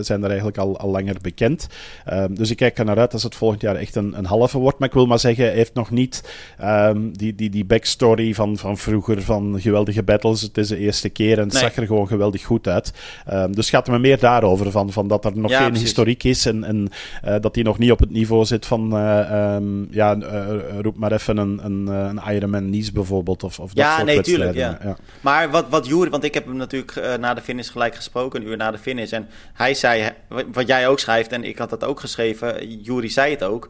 zijn 0.00 0.22
er 0.22 0.28
eigenlijk 0.28 0.58
al, 0.58 0.78
al 0.78 0.90
langer 0.90 1.16
bekend. 1.20 1.66
Ehm, 2.04 2.34
dus 2.34 2.50
ik 2.50 2.56
kijk 2.56 2.78
er 2.78 2.84
naar 2.84 2.98
uit 2.98 3.12
als 3.12 3.22
het 3.22 3.34
volgend 3.34 3.60
jaar 3.60 3.76
echt 3.76 3.94
een, 3.96 4.18
een 4.18 4.24
halve 4.24 4.58
wordt. 4.58 4.78
Maar 4.78 4.88
ik 4.88 4.94
wil 4.94 5.06
maar 5.06 5.18
zeggen, 5.18 5.44
hij 5.44 5.54
heeft 5.54 5.74
nog 5.74 5.90
niet 5.90 6.22
ehm, 6.58 7.10
die, 7.12 7.34
die, 7.34 7.50
die 7.50 7.64
backstory 7.64 8.34
van, 8.34 8.56
van 8.56 8.78
vroeger, 8.78 9.22
van 9.22 9.60
geweldige 9.60 10.02
battles. 10.02 10.49
Het 10.56 10.58
is 10.64 10.68
de 10.68 10.76
eerste 10.78 11.08
keer 11.08 11.38
en 11.38 11.44
het 11.44 11.52
Nee. 11.52 11.62
zag 11.62 11.76
er 11.76 11.86
gewoon 11.86 12.06
geweldig 12.06 12.44
goed 12.44 12.68
uit. 12.68 12.92
Ehm, 13.26 13.52
dus 13.52 13.66
het 13.70 13.74
gaat 13.74 13.88
me 13.88 13.98
meer 13.98 14.18
daarover, 14.18 14.70
van, 14.70 14.92
van 14.92 15.08
dat 15.08 15.24
er 15.24 15.32
nog 15.38 15.50
Ja, 15.50 15.56
geen 15.58 15.66
precies. 15.66 15.84
historiek 15.86 16.24
is 16.24 16.46
en, 16.46 16.64
en 16.64 16.88
eh, 17.22 17.34
dat 17.40 17.54
hij 17.54 17.64
nog 17.64 17.78
niet 17.78 17.90
op 17.90 17.98
het 17.98 18.10
niveau 18.10 18.44
zit 18.44 18.66
van, 18.66 18.96
eh, 18.96 19.20
ehm, 19.54 19.92
ja, 19.92 20.16
eh, 20.20 20.46
roep 20.80 20.96
maar 20.96 21.12
even 21.12 21.36
een, 21.36 21.60
een, 21.64 21.86
een 21.86 22.20
Ironman 22.34 22.70
Nice 22.70 22.92
bijvoorbeeld, 22.92 23.42
of, 23.42 23.58
of 23.58 23.72
dat 23.72 23.84
Ja, 23.84 23.94
soort 23.94 24.06
nee, 24.06 24.20
tuurlijk, 24.20 24.54
ja. 24.54 24.78
Maar 25.20 25.50
wat, 25.50 25.66
wat 25.68 25.86
Jury, 25.86 26.10
want 26.10 26.24
ik 26.24 26.34
heb 26.34 26.44
hem 26.46 26.56
natuurlijk 26.56 27.18
na 27.20 27.34
de 27.34 27.40
finish 27.40 27.70
gelijk 27.70 27.94
gesproken, 27.94 28.40
een 28.40 28.46
uur 28.46 28.56
na 28.56 28.70
de 28.70 28.78
finish. 28.78 29.12
En 29.12 29.28
hij 29.52 29.74
zei, 29.74 30.10
wat- 30.52 30.66
jij 30.66 30.88
ook 30.88 30.98
schrijft, 30.98 31.32
en 31.32 31.44
ik 31.44 31.58
had 31.58 31.70
dat 31.70 31.84
ook 31.84 32.00
geschreven, 32.00 32.80
Jury 32.82 33.08
zei 33.08 33.30
het 33.30 33.42
ook. 33.42 33.68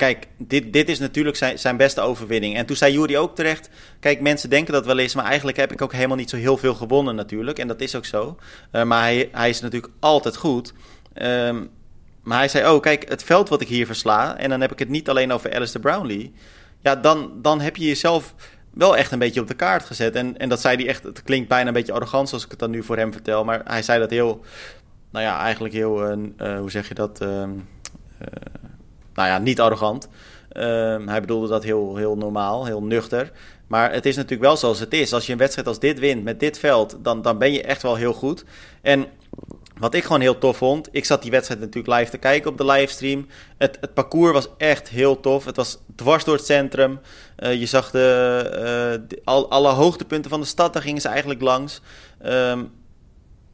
Kijk, 0.00 0.26
dit, 0.38 0.72
dit 0.72 0.88
is 0.88 0.98
natuurlijk 0.98 1.36
zijn, 1.36 1.58
zijn 1.58 1.76
beste 1.76 2.00
overwinning. 2.00 2.56
En 2.56 2.66
toen 2.66 2.76
zei 2.76 2.92
Jury 2.92 3.16
ook 3.16 3.34
terecht, 3.34 3.70
kijk, 4.00 4.20
mensen 4.20 4.50
denken 4.50 4.72
dat 4.72 4.86
wel 4.86 4.98
eens, 4.98 5.14
maar 5.14 5.24
eigenlijk 5.24 5.56
heb 5.56 5.72
ik 5.72 5.82
ook 5.82 5.92
helemaal 5.92 6.16
niet 6.16 6.30
zo 6.30 6.36
heel 6.36 6.56
veel 6.56 6.74
gewonnen 6.74 7.14
natuurlijk. 7.14 7.58
En 7.58 7.68
dat 7.68 7.80
is 7.80 7.94
ook 7.94 8.04
zo. 8.04 8.36
Eh, 8.70 8.82
maar 8.82 9.02
hij, 9.02 9.28
hij 9.32 9.48
is 9.48 9.60
natuurlijk 9.60 9.92
altijd 9.98 10.36
goed. 10.36 10.72
Ehm, 11.12 11.64
maar 12.22 12.38
hij 12.38 12.48
zei, 12.48 12.74
oh, 12.74 12.80
kijk, 12.80 13.08
het 13.08 13.22
veld 13.22 13.48
wat 13.48 13.60
ik 13.60 13.68
hier 13.68 13.86
versla, 13.86 14.36
en 14.36 14.50
dan 14.50 14.60
heb 14.60 14.72
ik 14.72 14.78
het 14.78 14.88
niet 14.88 15.08
alleen 15.08 15.32
over 15.32 15.54
Alistair 15.54 15.84
Brownlee. 15.84 16.32
Ja, 16.80 16.96
dan, 16.96 17.32
dan 17.42 17.60
heb 17.60 17.76
je 17.76 17.86
jezelf 17.86 18.34
wel 18.70 18.96
echt 18.96 19.12
een 19.12 19.18
beetje 19.18 19.40
op 19.40 19.48
de 19.48 19.54
kaart 19.54 19.84
gezet. 19.84 20.14
En, 20.14 20.38
en 20.38 20.48
dat 20.48 20.60
zei 20.60 20.76
hij 20.76 20.88
echt, 20.88 21.02
het 21.02 21.22
klinkt 21.22 21.48
bijna 21.48 21.68
een 21.68 21.74
beetje 21.74 21.92
arrogant 21.92 22.28
zoals 22.28 22.44
ik 22.44 22.50
het 22.50 22.58
dan 22.58 22.70
nu 22.70 22.82
voor 22.82 22.96
hem 22.96 23.12
vertel. 23.12 23.44
Maar 23.44 23.60
hij 23.64 23.82
zei 23.82 23.98
dat 23.98 24.10
heel, 24.10 24.44
nou 25.10 25.24
ja, 25.24 25.40
eigenlijk 25.40 25.74
heel, 25.74 26.04
eh, 26.06 26.58
hoe 26.58 26.70
zeg 26.70 26.88
je 26.88 26.94
dat? 26.94 27.20
ehm, 27.20 27.50
eh, 28.18 28.26
nou 29.14 29.28
ja, 29.28 29.38
niet 29.38 29.60
arrogant. 29.60 30.08
Ehm, 30.48 31.06
hij 31.08 31.20
bedoelde 31.20 31.48
dat 31.48 31.62
heel, 31.64 31.96
heel 31.96 32.16
normaal, 32.16 32.64
heel 32.64 32.82
nuchter. 32.82 33.30
Maar 33.66 33.92
het 33.92 34.06
is 34.06 34.16
natuurlijk 34.16 34.42
wel 34.42 34.56
zoals 34.56 34.78
het 34.80 34.92
is. 34.94 35.12
Als 35.12 35.26
je 35.26 35.32
een 35.32 35.38
wedstrijd 35.38 35.68
als 35.68 35.78
dit 35.78 35.98
wint 35.98 36.24
met 36.24 36.40
dit 36.40 36.58
veld, 36.58 36.96
dan, 37.02 37.22
dan 37.22 37.38
ben 37.38 37.52
je 37.52 37.62
echt 37.62 37.82
wel 37.82 37.94
heel 37.96 38.12
goed. 38.12 38.44
En 38.82 39.06
wat 39.78 39.94
ik 39.94 40.02
gewoon 40.04 40.20
heel 40.20 40.38
tof 40.38 40.56
vond, 40.56 40.88
ik 40.92 41.04
zat 41.04 41.22
die 41.22 41.30
wedstrijd 41.30 41.60
natuurlijk 41.60 41.98
live 41.98 42.10
te 42.10 42.18
kijken 42.18 42.50
op 42.50 42.58
de 42.58 42.64
livestream. 42.64 43.26
Het, 43.58 43.78
het 43.80 43.94
parcours 43.94 44.32
was 44.32 44.48
echt 44.56 44.88
heel 44.88 45.20
tof. 45.20 45.44
Het 45.44 45.56
was 45.56 45.78
dwars 45.94 46.24
door 46.24 46.36
het 46.36 46.44
centrum. 46.46 47.00
Eh, 47.36 47.54
je 47.54 47.66
zag 47.66 47.90
de, 47.90 48.40
eh, 48.54 49.08
de- 49.08 49.20
al, 49.24 49.50
alle 49.50 49.68
hoogtepunten 49.68 50.30
van 50.30 50.40
de 50.40 50.46
stad, 50.46 50.72
daar 50.72 50.82
gingen 50.82 51.00
ze 51.00 51.08
eigenlijk 51.08 51.40
langs. 51.40 51.80
Ehm, 52.18 52.64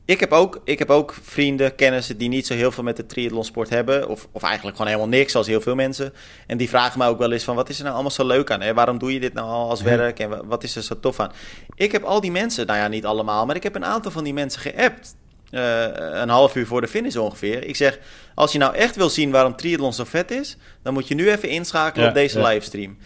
ik, 0.07 0.21
heb 0.21 0.33
ook, 0.33 0.61
ik 0.65 0.79
heb 0.79 0.91
ook 0.91 1.15
vrienden, 1.23 1.75
kennissen 1.75 2.17
die 2.19 2.29
niet 2.29 2.47
zo 2.47 2.55
heel 2.55 2.73
veel 2.73 2.83
met 2.85 2.97
de 2.97 3.07
triathlonsport 3.07 3.69
hebben. 3.71 4.09
Of, 4.09 4.29
of 4.33 4.43
eigenlijk 4.43 4.77
gewoon 4.77 4.93
helemaal 4.93 5.19
niks, 5.19 5.33
zoals 5.33 5.47
heel 5.47 5.61
veel 5.61 5.75
mensen. 5.75 6.13
En 6.47 6.57
die 6.57 6.69
vragen 6.69 6.99
mij 6.99 7.09
ook 7.09 7.19
wel 7.19 7.33
eens 7.33 7.45
van, 7.45 7.55
wat 7.55 7.69
is 7.69 7.77
er 7.77 7.83
nou 7.83 7.95
allemaal 7.95 8.13
zo 8.13 8.27
leuk 8.27 8.51
aan? 8.51 8.61
Hè? 8.61 8.75
Waarom 8.75 8.99
doe 8.99 9.13
je 9.13 9.21
dit 9.21 9.33
nou 9.33 9.49
al 9.49 9.71
als 9.71 9.83
werk? 9.83 10.19
En 10.19 10.29
wa- 10.29 10.45
wat 10.45 10.63
is 10.63 10.77
er 10.77 10.83
zo 10.83 11.01
tof 11.01 11.21
aan? 11.21 11.33
Ik 11.75 11.93
heb 11.93 12.03
al 12.03 12.21
die 12.21 12.31
mensen, 12.31 12.67
nou 12.67 12.79
ja, 12.79 12.89
niet 12.89 13.05
allemaal, 13.05 13.47
maar 13.47 13.57
ik 13.57 13.63
heb 13.63 13.75
een 13.75 13.85
aantal 13.85 14.11
van 14.11 14.25
die 14.25 14.35
mensen 14.35 14.61
geappt. 14.61 15.17
Eh, 15.51 15.85
een 15.97 16.29
half 16.29 16.57
uur 16.57 16.67
voor 16.67 16.81
de 16.81 16.89
finish 16.89 17.17
ongeveer. 17.17 17.65
Ik 17.65 17.77
zeg, 17.77 17.99
als 18.35 18.53
je 18.53 18.59
nou 18.59 18.75
echt 18.75 18.97
wil 18.97 19.11
zien 19.11 19.31
waarom 19.31 19.57
triathlon 19.57 19.93
zo 19.93 20.05
vet 20.05 20.31
is, 20.31 20.57
dan 20.83 20.93
moet 20.93 21.09
je 21.09 21.15
nu 21.15 21.31
even 21.31 21.49
inschakelen 21.49 22.03
Ja, 22.05 22.09
op 22.09 22.15
deze 22.17 22.39
ja. 22.39 22.49
livestream. 22.49 22.97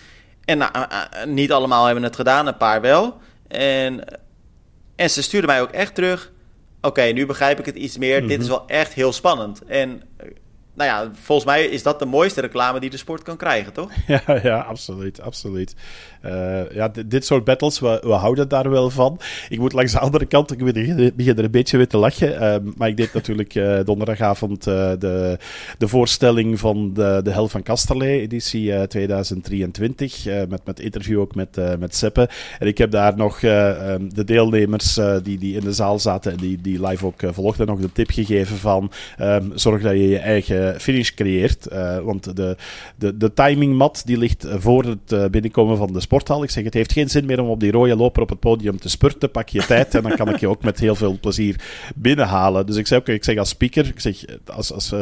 En 0.44 0.58
nou, 0.58 0.70
eh, 0.72 0.82
eh, 1.22 1.26
niet 1.28 1.52
allemaal 1.52 1.84
hebben 1.84 2.04
het 2.04 2.16
gedaan, 2.16 2.46
een 2.46 2.56
paar 2.56 2.80
wel. 2.80 3.18
En, 3.48 4.04
en 4.96 5.10
ze 5.10 5.22
stuurden 5.22 5.50
mij 5.50 5.60
ook 5.60 5.70
echt 5.70 5.94
terug. 5.94 6.32
Oké, 6.82 7.02
nu 7.02 7.26
begrijp 7.26 7.58
ik 7.58 7.66
het 7.66 7.76
iets 7.76 7.98
meer. 7.98 8.20
Dit 8.26 8.40
is 8.40 8.46
Mhm. 8.48 8.56
wel 8.56 8.66
echt 8.66 8.92
heel 8.92 9.12
spannend. 9.12 9.64
En 9.64 10.02
eh, 10.16 10.26
nou 10.74 10.90
ja, 10.90 11.10
volgens 11.22 11.46
mij 11.46 11.64
is 11.64 11.82
dat 11.82 11.98
de 11.98 12.04
mooiste 12.06 12.40
reclame 12.40 12.80
die 12.80 12.90
de 12.90 12.96
sport 12.96 13.22
kan 13.22 13.36
krijgen, 13.36 13.72
toch? 13.72 13.90
Ja, 14.06 14.22
ja, 14.42 14.60
absoluut, 14.60 15.20
absoluut. 15.20 15.74
Eh, 16.20 16.72
ja, 16.72 16.92
dit, 17.06 17.24
soort 17.24 17.44
battles, 17.44 17.80
we, 17.80 18.00
we 18.02 18.12
houden 18.12 18.48
daar 18.48 18.70
wel 18.70 18.90
van. 18.90 19.20
Ik 19.48 19.58
moet 19.58 19.72
langs 19.72 19.92
de 19.92 19.98
andere 19.98 20.26
kant, 20.26 20.52
ik 20.52 20.58
begin, 21.16 21.38
er 21.38 21.44
een 21.44 21.50
beetje 21.50 21.76
weer 21.76 21.88
te 21.88 21.96
lachen. 21.96 22.40
Ehm, 22.40 22.64
maar 22.76 22.88
ik 22.88 22.96
deed 22.96 23.12
natuurlijk 23.12 23.54
eh, 23.54 23.78
donderdagavond 23.84 24.66
eh, 24.66 24.92
de, 24.98 25.38
de 25.78 25.88
voorstelling 25.88 26.58
van 26.58 26.92
de, 26.94 27.20
de 27.24 27.30
Hel 27.30 27.48
van 27.48 27.62
Kasterlee, 27.62 28.20
editie 28.20 28.72
eh, 28.72 28.82
2023. 28.82 30.26
eh, 30.26 30.42
met, 30.48 30.60
met 30.64 30.80
interview 30.80 31.20
ook 31.20 31.34
met, 31.34 31.78
met 31.78 31.94
Seppe. 31.94 32.28
En 32.58 32.66
ik 32.66 32.78
heb 32.78 32.90
daar 32.90 33.16
nog 33.16 33.42
eh, 33.42 33.92
ehm, 33.92 34.08
de 34.08 34.24
deelnemers 34.24 34.98
die, 35.22 35.38
die 35.38 35.54
in 35.54 35.60
de 35.60 35.72
zaal 35.72 35.98
zaten 35.98 36.32
en 36.32 36.38
die, 36.38 36.60
die 36.60 36.86
live 36.86 37.06
ook 37.06 37.20
volgden, 37.24 37.66
nog 37.66 37.80
de 37.80 37.92
tip 37.92 38.10
gegeven 38.10 38.56
van 38.56 38.90
ehm, 39.16 39.44
zorg 39.54 39.82
dat 39.82 39.92
je 39.92 40.08
je 40.08 40.18
eigen 40.18 40.80
finish 40.80 41.10
creëert. 41.10 41.68
Want 42.02 42.36
de, 42.36 42.56
de, 42.96 43.16
de 43.16 43.32
timingmat 43.32 44.02
die 44.04 44.18
ligt 44.18 44.46
voor 44.48 44.84
het 44.84 45.30
binnenkomen 45.30 45.76
van 45.76 45.92
de 45.92 46.00
sporthal. 46.10 46.42
Ik 46.42 46.50
zeg, 46.50 46.64
het 46.64 46.74
heeft 46.74 46.92
geen 46.92 47.10
zin 47.10 47.26
meer 47.26 47.40
om 47.40 47.48
op 47.48 47.60
die 47.60 47.70
rode 47.70 47.96
loper 47.96 48.22
op 48.22 48.28
het 48.28 48.40
podium 48.40 48.80
te 48.80 48.88
spurten. 48.88 49.30
Pak 49.30 49.48
je 49.48 49.66
tijd 49.66 49.94
en 49.94 50.02
dan 50.02 50.16
kan 50.16 50.28
ik 50.28 50.40
je 50.40 50.48
ook 50.48 50.62
met 50.62 50.80
heel 50.80 50.94
veel 50.94 51.18
plezier 51.20 51.56
binnenhalen. 51.94 52.66
Dus 52.66 52.76
ik 52.76 52.86
zeg, 52.86 52.98
ook, 52.98 53.08
ik 53.08 53.24
zeg 53.24 53.36
als 53.36 53.48
speaker, 53.48 53.86
ik 53.86 54.00
zeg, 54.00 54.24
als, 54.46 54.72
als 54.72 54.94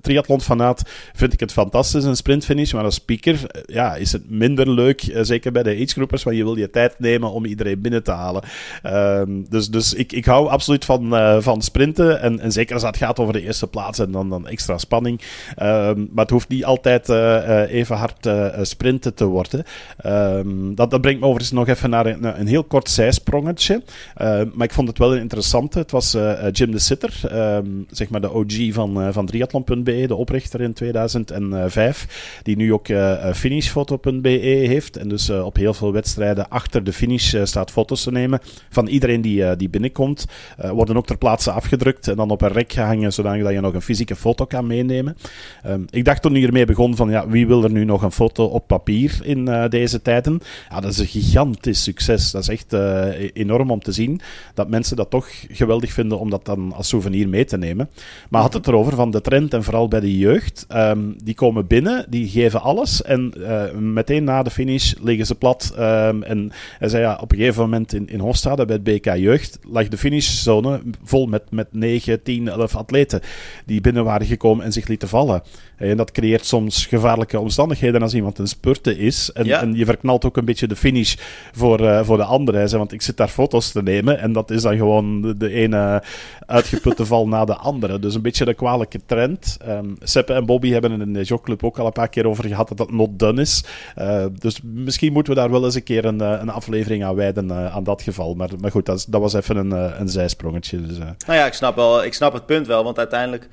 triathlon-fanaat 0.00 0.82
vind 1.14 1.32
ik 1.32 1.40
het 1.40 1.52
fantastisch, 1.52 2.04
een 2.04 2.16
sprintfinish. 2.16 2.72
Maar 2.72 2.84
als 2.84 2.94
speaker 2.94 3.50
eh, 3.50 3.62
ja, 3.66 3.94
is 3.94 4.12
het 4.12 4.30
minder 4.30 4.70
leuk, 4.70 5.02
eh, 5.02 5.22
zeker 5.22 5.52
bij 5.52 5.62
de 5.62 5.70
agegroepers, 5.82 6.22
want 6.22 6.36
je 6.36 6.44
wil 6.44 6.56
je 6.56 6.70
tijd 6.70 6.98
nemen 6.98 7.30
om 7.30 7.44
iedereen 7.44 7.80
binnen 7.80 8.02
te 8.02 8.10
halen. 8.10 8.42
Ehm, 8.82 9.30
dus 9.48 9.68
dus 9.68 9.94
ik, 9.94 10.12
ik 10.12 10.24
hou 10.24 10.48
absoluut 10.48 10.84
van, 10.84 11.08
van 11.42 11.62
sprinten. 11.62 12.20
En, 12.20 12.52
zeker 12.52 12.74
als 12.74 12.82
het 12.82 12.96
gaat 12.96 13.18
over 13.18 13.32
de 13.32 13.42
eerste 13.42 13.66
plaats 13.66 13.98
en 13.98 14.10
dan, 14.10 14.30
dan 14.30 14.48
extra 14.48 14.78
spanning. 14.78 15.20
Ehm, 15.56 15.98
maar 16.10 16.24
het 16.24 16.30
hoeft 16.30 16.48
niet 16.48 16.64
altijd 16.64 17.08
even 17.68 17.96
hard 17.96 18.28
sprinten 18.62 19.14
te 19.14 19.24
worden. 19.24 19.64
Ehm, 20.46 20.74
dat, 20.74 20.90
dat 20.90 21.00
brengt 21.00 21.20
me 21.20 21.26
overigens 21.26 21.52
nog 21.52 21.68
even 21.68 21.90
naar 21.90 22.06
een, 22.06 22.40
een 22.40 22.46
heel 22.46 22.64
kort 22.64 22.90
zijsprongetje. 22.90 23.82
Ehm, 24.14 24.48
maar 24.54 24.66
ik 24.66 24.72
vond 24.72 24.88
het 24.88 24.98
wel 24.98 25.14
een 25.14 25.20
interessante. 25.20 25.78
Het 25.78 25.90
was 25.90 26.14
eh, 26.14 26.46
eh, 26.46 26.52
Jim 26.52 26.70
de 26.70 26.78
Sitter, 26.78 27.20
ehm, 27.30 27.66
zeg 27.90 28.08
maar 28.08 28.20
de 28.20 28.32
OG 28.32 28.72
van, 28.72 29.02
eh, 29.02 29.08
van 29.12 29.26
triathlon.be, 29.26 30.06
de 30.06 30.14
oprichter 30.14 30.60
in 30.60 30.72
2005. 30.72 32.40
Die 32.42 32.56
nu 32.56 32.72
ook 32.72 32.86
finishfoto.be 33.34 34.28
heeft. 34.68 34.96
En 34.96 35.08
dus 35.08 35.30
op 35.30 35.56
heel 35.56 35.74
veel 35.74 35.92
wedstrijden 35.92 36.48
achter 36.48 36.84
de 36.84 36.92
finish 36.92 37.34
staat 37.42 37.70
foto's 37.70 38.02
te 38.02 38.10
nemen 38.10 38.40
van 38.70 38.86
iedereen 38.86 39.20
die, 39.20 39.56
die 39.56 39.68
binnenkomt. 39.68 40.26
Worden 40.56 40.96
ook 40.96 41.06
ter 41.06 41.18
plaatse 41.18 41.50
afgedrukt 41.50 42.08
en 42.08 42.16
dan 42.16 42.30
op 42.30 42.42
een 42.42 42.52
rek 42.52 42.72
gehangen, 42.72 43.12
zodat 43.12 43.34
je 43.34 43.60
nog 43.60 43.74
een 43.74 43.82
fysieke 43.82 44.16
foto 44.16 44.44
kan 44.44 44.66
meenemen. 44.66 45.16
Ik 45.90 46.04
dacht 46.04 46.22
toen 46.22 46.36
ik 46.36 46.44
ermee 46.44 46.64
begon 46.64 46.96
van, 46.96 47.10
ja, 47.10 47.28
wie 47.28 47.46
wil 47.46 47.64
er 47.64 47.70
nu 47.70 47.84
nog 47.84 48.02
een 48.02 48.12
foto 48.12 48.44
op 48.44 48.66
papier 48.66 49.18
in 49.22 49.68
deze 49.68 50.02
tijden? 50.02 50.35
Ja, 50.70 50.80
dat 50.80 50.90
is 50.90 50.98
een 50.98 51.06
gigantisch 51.06 51.82
succes. 51.82 52.30
Dat 52.30 52.42
is 52.42 52.48
echt 52.48 52.72
eh, 52.72 53.30
enorm 53.32 53.70
om 53.70 53.80
te 53.80 53.92
zien 53.92 54.20
dat 54.54 54.68
mensen 54.68 54.96
dat 54.96 55.10
toch 55.10 55.28
geweldig 55.48 55.92
vinden 55.92 56.18
om 56.18 56.30
dat 56.30 56.44
dan 56.44 56.72
als 56.72 56.88
souvenir 56.88 57.28
mee 57.28 57.44
te 57.44 57.58
nemen. 57.58 57.88
Maar 58.30 58.42
had 58.42 58.52
het 58.52 58.66
erover 58.66 58.94
van 58.94 59.10
de 59.10 59.20
trend 59.20 59.54
en 59.54 59.64
vooral 59.64 59.88
bij 59.88 60.00
de 60.00 60.18
jeugd. 60.18 60.64
ehm, 60.68 61.00
die 61.24 61.34
komen 61.34 61.66
binnen, 61.66 62.06
die 62.08 62.28
geven 62.28 62.60
alles 62.62 63.02
en 63.02 63.32
eh, 63.46 63.72
meteen 63.72 64.24
na 64.24 64.42
de 64.42 64.50
finish 64.50 64.94
liggen 65.00 65.26
ze 65.26 65.34
plat. 65.34 65.72
ehm, 65.76 66.22
en 66.22 66.52
hij 66.78 66.88
zei 66.88 67.02
ja, 67.02 67.18
op 67.20 67.32
een 67.32 67.38
gegeven 67.38 67.62
moment 67.62 67.92
in, 67.92 68.08
in 68.08 68.20
Hofstade 68.20 68.64
bij 68.64 68.74
het 68.76 68.84
BK 68.84 69.14
Jeugd 69.16 69.58
lag 69.62 69.88
de 69.88 69.98
finishzone 69.98 70.80
vol 71.04 71.26
met, 71.26 71.42
met 71.50 71.66
9, 71.70 72.22
10, 72.22 72.48
11 72.48 72.76
atleten 72.76 73.20
die 73.66 73.80
binnen 73.80 74.04
waren 74.04 74.26
gekomen 74.26 74.64
en 74.64 74.72
zich 74.72 74.86
lieten 74.88 75.08
vallen. 75.08 75.42
En 75.76 75.96
dat 75.96 76.10
creëert 76.12 76.46
soms 76.46 76.86
gevaarlijke 76.86 77.40
omstandigheden 77.40 78.02
als 78.02 78.14
iemand 78.14 78.38
een 78.38 78.46
spurte 78.46 78.98
is. 78.98 79.30
En, 79.32 79.44
Ja. 79.44 79.60
en 79.60 79.74
je 79.74 79.84
verknalt 79.84 80.24
ook 80.24 80.36
een 80.36 80.44
beetje 80.44 80.66
de 80.66 80.76
finish 80.76 81.14
voor, 81.52 81.86
eh, 81.86 82.04
voor 82.04 82.16
de 82.16 82.68
zei, 82.68 82.76
Want 82.76 82.92
ik 82.92 83.02
zit 83.02 83.16
daar 83.16 83.28
foto's 83.28 83.72
te 83.72 83.82
nemen 83.82 84.18
en 84.18 84.32
dat 84.32 84.50
is 84.50 84.62
dan 84.62 84.76
gewoon 84.76 85.20
de, 85.20 85.36
de 85.36 85.50
ene 85.50 86.02
uitgeputte 86.46 87.06
val 87.12 87.28
na 87.28 87.44
de 87.44 87.56
andere. 87.56 87.98
Dus 87.98 88.14
een 88.14 88.22
beetje 88.22 88.44
de 88.44 88.54
kwalijke 88.54 89.00
trend. 89.06 89.56
Ehm 89.64 89.86
Seppe 90.02 90.32
en 90.32 90.46
Bobby 90.46 90.70
hebben 90.70 91.00
in 91.00 91.12
de 91.12 91.22
jogclub 91.22 91.64
ook 91.64 91.78
al 91.78 91.86
een 91.86 91.92
paar 91.92 92.08
keer 92.08 92.26
over 92.26 92.44
gehad 92.44 92.68
dat 92.68 92.78
dat 92.78 92.92
not 92.92 93.18
done 93.18 93.40
is. 93.40 93.64
Eh, 93.94 94.24
dus 94.38 94.60
misschien 94.62 95.12
moeten 95.12 95.34
we 95.34 95.40
daar 95.40 95.50
wel 95.50 95.64
eens 95.64 95.74
een 95.74 95.82
keer 95.82 96.04
een, 96.04 96.20
eh, 96.20 96.38
een 96.40 96.50
aflevering 96.50 97.04
aan 97.04 97.14
wijden 97.14 97.52
aan 97.52 97.84
dat 97.84 98.02
geval. 98.02 98.34
Maar, 98.34 98.48
maar 98.60 98.70
goed, 98.70 98.86
dat, 98.86 99.06
dat 99.08 99.20
was 99.20 99.32
even 99.34 99.56
een, 99.56 100.00
een 100.00 100.08
zijsprongetje. 100.08 100.86
Dus, 100.86 100.98
Nou 100.98 101.14
ja, 101.26 101.46
ik 101.46 101.52
snap, 101.52 101.76
wel, 101.76 102.04
ik 102.04 102.14
snap 102.14 102.32
het 102.32 102.46
punt 102.46 102.66
wel, 102.66 102.84
want 102.84 102.98
uiteindelijk... 102.98 103.48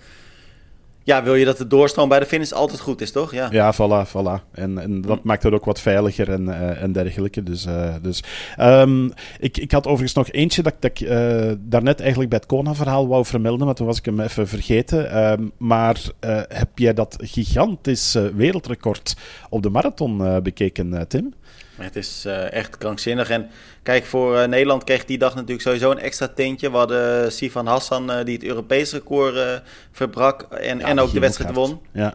ja, 1.04 1.24
wil 1.24 1.36
je 1.36 1.46
dat 1.46 1.58
de 1.58 1.68
doorstroom 1.68 2.10
bij 2.10 2.20
de 2.20 2.26
finish 2.26 2.52
altijd 2.52 2.80
goed 2.80 3.02
is, 3.02 3.12
toch? 3.12 3.34
Ja, 3.34 3.48
ja 3.52 3.74
voilà, 3.74 4.08
voilà. 4.08 4.52
En, 4.52 4.78
en 4.78 5.02
dat 5.02 5.16
mm. 5.18 5.22
maakt 5.24 5.44
het 5.44 5.54
ook 5.54 5.66
wat 5.66 5.80
veiliger 5.80 6.32
en, 6.32 6.44
uh, 6.48 6.82
en 6.82 6.92
dergelijke. 6.92 7.44
Dus, 7.44 7.66
uh, 7.66 7.94
dus 8.02 8.24
um, 8.60 9.12
ik, 9.40 9.58
ik 9.58 9.72
had 9.72 9.86
overigens 9.86 10.14
nog 10.14 10.32
eentje 10.32 10.64
dat, 10.64 10.74
dat 10.80 10.92
ik 10.92 11.00
uh, 11.00 11.52
daarnet 11.60 12.00
eigenlijk 12.00 12.30
bij 12.30 12.40
het 12.40 12.48
Kona-verhaal 12.48 13.08
wou 13.08 13.26
vermelden, 13.26 13.66
maar 13.66 13.76
toen 13.76 13.88
was 13.88 13.98
ik 13.98 14.06
hem 14.06 14.20
even 14.20 14.48
vergeten. 14.48 15.24
Um, 15.32 15.52
maar 15.58 16.02
heb 16.48 16.78
jij 16.78 16.94
dat 16.94 17.16
gigantisch 17.20 18.18
wereldrecord 18.36 19.16
op 19.50 19.64
de 19.64 19.70
marathon 19.70 20.42
bekeken, 20.44 21.08
Tim? 21.08 21.34
Het 21.76 21.96
is 21.96 22.24
uh, 22.28 22.52
echt 22.52 22.78
krankzinnig. 22.78 23.30
En 23.30 23.50
kijk, 23.84 24.06
voor 24.06 24.36
uh, 24.36 24.44
Nederland 24.44 24.84
kreeg 24.84 25.06
die 25.06 25.18
dag 25.18 25.36
natuurlijk 25.36 25.62
sowieso 25.62 25.92
een 25.92 26.00
extra 26.00 26.28
tintje. 26.28 26.72
We 26.72 26.78
hadden 26.78 27.32
Sivan 27.32 27.68
Hassan, 27.68 28.24
die 28.24 28.36
het 28.36 28.44
Europees 28.44 28.92
record 28.92 29.62
verbrak 29.92 30.42
en, 30.42 30.80
ja, 30.80 30.86
en 30.86 31.00
ook 31.00 31.14
de 31.14 31.20
wedstrijd 31.20 31.56
won. 31.56 31.82
Ja 31.92 32.14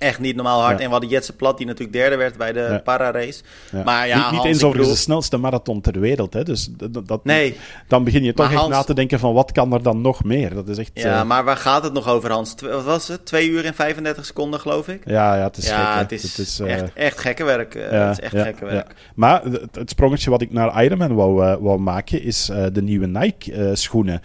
echt 0.00 0.18
niet 0.18 0.34
normaal 0.34 0.60
hard. 0.60 0.78
En 0.78 0.84
we 0.84 0.90
hadden 0.90 1.08
Jetse 1.08 1.36
Plat, 1.36 1.58
die 1.58 1.66
natuurlijk 1.66 1.92
derde 1.92 2.16
werd 2.16 2.36
bij 2.36 2.52
de 2.52 2.60
ja. 2.60 2.78
para-race. 2.78 3.42
Maar 3.84 4.06
ja, 4.06 4.30
niet, 4.30 4.44
eens 4.44 4.62
overigens 4.62 4.94
de 4.94 5.00
snelste 5.00 5.36
marathon 5.36 5.80
ter 5.80 6.00
wereld. 6.00 6.32
Hè? 6.32 6.42
Dus 6.42 6.68
dat, 7.04 7.24
nee. 7.24 7.56
dan 7.88 8.04
begin 8.04 8.24
je 8.24 8.32
toch 8.32 8.52
echt 8.52 8.68
na 8.68 8.82
te 8.82 8.94
denken 8.94 9.18
van 9.18 9.32
wat 9.32 9.52
kan 9.52 9.72
er 9.72 9.82
dan 9.82 10.00
nog 10.00 10.24
meer? 10.24 10.54
Dat 10.54 10.68
is 10.68 10.78
echt, 10.78 10.90
ja, 10.94 11.20
uh... 11.20 11.26
maar 11.26 11.44
waar 11.44 11.56
gaat 11.56 11.82
het 11.82 11.92
nog 11.92 12.08
over, 12.08 12.30
Hans? 12.30 12.54
wat 12.60 12.84
was 12.84 13.08
het? 13.08 13.26
Twee 13.26 13.48
uur 13.48 13.64
en 13.64 13.74
35 13.74 14.24
seconden, 14.24 14.60
geloof 14.60 14.88
ik? 14.88 15.02
Ja, 15.04 15.36
ja 15.36 15.44
het 15.44 15.56
is 15.56 15.68
ja, 15.68 15.92
gek. 15.92 16.00
Het 16.00 16.12
is, 16.12 16.22
het 16.22 16.38
is 16.38 16.60
uh... 16.60 16.72
echt, 16.72 16.92
echt 16.94 17.18
gekke 17.18 17.44
werk. 17.44 17.74
Uh, 17.74 17.92
ja, 17.92 18.08
het 18.08 18.18
is 18.18 18.24
echt 18.24 18.42
gekke 18.42 18.64
werk. 18.64 18.94
Maar 19.14 19.42
het, 19.42 19.74
het, 19.76 19.90
sprongetje 19.90 20.30
wat 20.30 20.42
ik 20.42 20.52
naar 20.52 20.84
Ironman 20.84 21.14
wou, 21.14 21.56
wou 21.60 21.78
maken, 21.78 22.22
is 22.22 22.50
de 22.72 22.82
nieuwe 22.82 23.06
Nike-schoenen. 23.06 24.22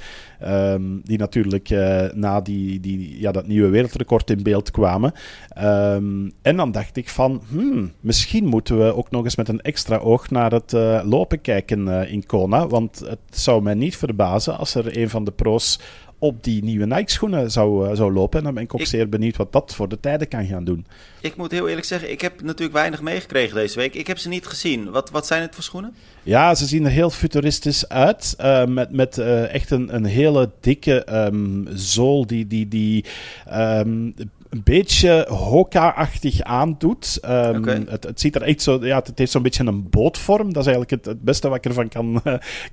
Um, 0.48 1.02
die 1.04 1.18
natuurlijk 1.18 1.70
uh, 1.70 2.04
na 2.14 2.42
die, 2.42 2.80
die, 2.80 3.20
ja, 3.20 3.32
dat 3.32 3.48
nieuwe 3.48 3.70
wereldrecord 3.70 4.30
in 4.30 4.44
beeld 4.44 4.72
kwamen. 4.72 5.14
Um, 5.62 6.32
en 6.42 6.56
dan 6.56 6.72
dacht 6.72 6.98
ik 6.98 7.10
van, 7.10 7.42
hmm, 7.50 7.92
misschien 8.00 8.46
moeten 8.46 8.78
we 8.78 8.96
ook 8.96 9.12
nog 9.12 9.24
eens 9.24 9.36
met 9.36 9.50
een 9.50 9.62
extra 9.62 9.98
oog 9.98 10.30
naar 10.30 10.52
het 10.52 10.74
uh, 10.74 11.02
lopen 11.04 11.42
kijken 11.42 11.88
uh, 11.88 12.12
in 12.12 12.26
Kona. 12.26 12.68
Want 12.68 13.00
het 13.00 13.20
zou 13.30 13.62
mij 13.62 13.74
niet 13.74 13.98
verbazen 13.98 14.58
als 14.58 14.76
er 14.76 14.98
een 14.98 15.10
van 15.10 15.24
de 15.24 15.32
pro's 15.32 15.80
op 16.26 16.44
die 16.44 16.64
nieuwe 16.64 16.86
Nike-schoenen 16.86 17.52
zou, 17.52 17.90
uh, 17.90 17.96
zou 17.96 18.14
lopen. 18.14 18.40
En 18.40 18.46
dan 18.46 18.54
ben 18.54 18.64
ik 18.64 18.74
ook 18.74 18.86
zeer 18.86 19.10
benieuwd 19.10 19.38
wat 19.38 19.52
dat 19.52 19.76
voor 19.76 19.90
de 19.90 20.00
tijden 20.00 20.28
kan 20.28 20.46
gaan 20.46 20.64
doen. 20.64 20.86
Ik 21.22 21.36
moet 21.36 21.52
heel 21.52 21.68
eerlijk 21.68 21.86
zeggen, 21.86 22.12
ik 22.12 22.22
heb 22.22 22.42
natuurlijk 22.42 22.74
weinig 22.74 23.02
meegekregen 23.02 23.56
deze 23.56 23.80
week. 23.80 23.94
Ik 23.94 24.08
heb 24.08 24.18
ze 24.18 24.30
niet 24.30 24.46
gezien. 24.46 24.92
Wat, 24.92 25.10
wat 25.10 25.28
zijn 25.28 25.42
het 25.42 25.54
voor 25.54 25.64
schoenen? 25.64 25.96
Ja, 26.24 26.56
ze 26.56 26.66
zien 26.66 26.86
er 26.86 26.92
heel 26.92 27.10
futuristisch 27.10 27.90
uit. 27.90 28.36
Uh, 28.42 28.66
met 28.66 28.92
met 28.92 29.18
uh, 29.18 29.54
echt 29.54 29.72
een, 29.72 29.96
een 29.96 30.06
hele 30.06 30.52
dikke 30.60 31.08
um, 31.12 31.68
zool 31.74 32.28
die, 32.28 32.48
die, 32.48 32.68
die 32.68 33.06
um, 33.54 34.14
een 34.56 34.64
beetje 34.64 35.26
Hoka-achtig 35.30 36.42
aandoet. 36.42 37.20
Um, 37.26 37.56
okay. 37.56 37.84
het, 37.88 38.04
het, 38.04 38.20
ziet 38.20 38.36
er 38.36 38.42
echt 38.42 38.62
zo... 38.62 38.86
Ja, 38.86 39.02
het 39.04 39.18
heeft 39.18 39.32
zo'n 39.32 39.42
beetje 39.42 39.66
een 39.66 39.90
bootvorm. 39.90 40.54
Dat 40.54 40.66
is 40.66 40.72
eigenlijk 40.72 40.90
het, 40.90 41.06
het 41.06 41.22
beste 41.22 41.48
wat 41.48 41.58
ik 41.58 41.66
ervan 41.66 41.88
kan, 41.88 42.22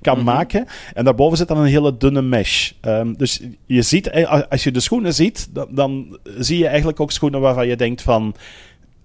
kan 0.01 0.17
mm 0.19 0.25
-hmm. 0.25 0.35
maken. 0.35 0.65
En 0.93 1.03
daarboven 1.03 1.37
zit 1.37 1.47
dan 1.47 1.57
een 1.57 1.65
hele 1.65 1.97
dunne 1.97 2.21
mesh. 2.21 2.71
Um, 2.81 3.17
dus 3.17 3.41
je 3.65 3.81
ziet... 3.81 4.11
Als 4.49 4.63
je 4.63 4.71
de 4.71 4.79
schoenen 4.79 5.13
ziet, 5.13 5.49
dan, 5.53 5.67
dan 5.71 6.17
zie 6.37 6.57
je 6.57 6.67
eigenlijk 6.67 6.99
ook 6.99 7.11
schoenen 7.11 7.39
waarvan 7.39 7.67
je 7.67 7.75
denkt 7.75 8.01
van 8.01 8.35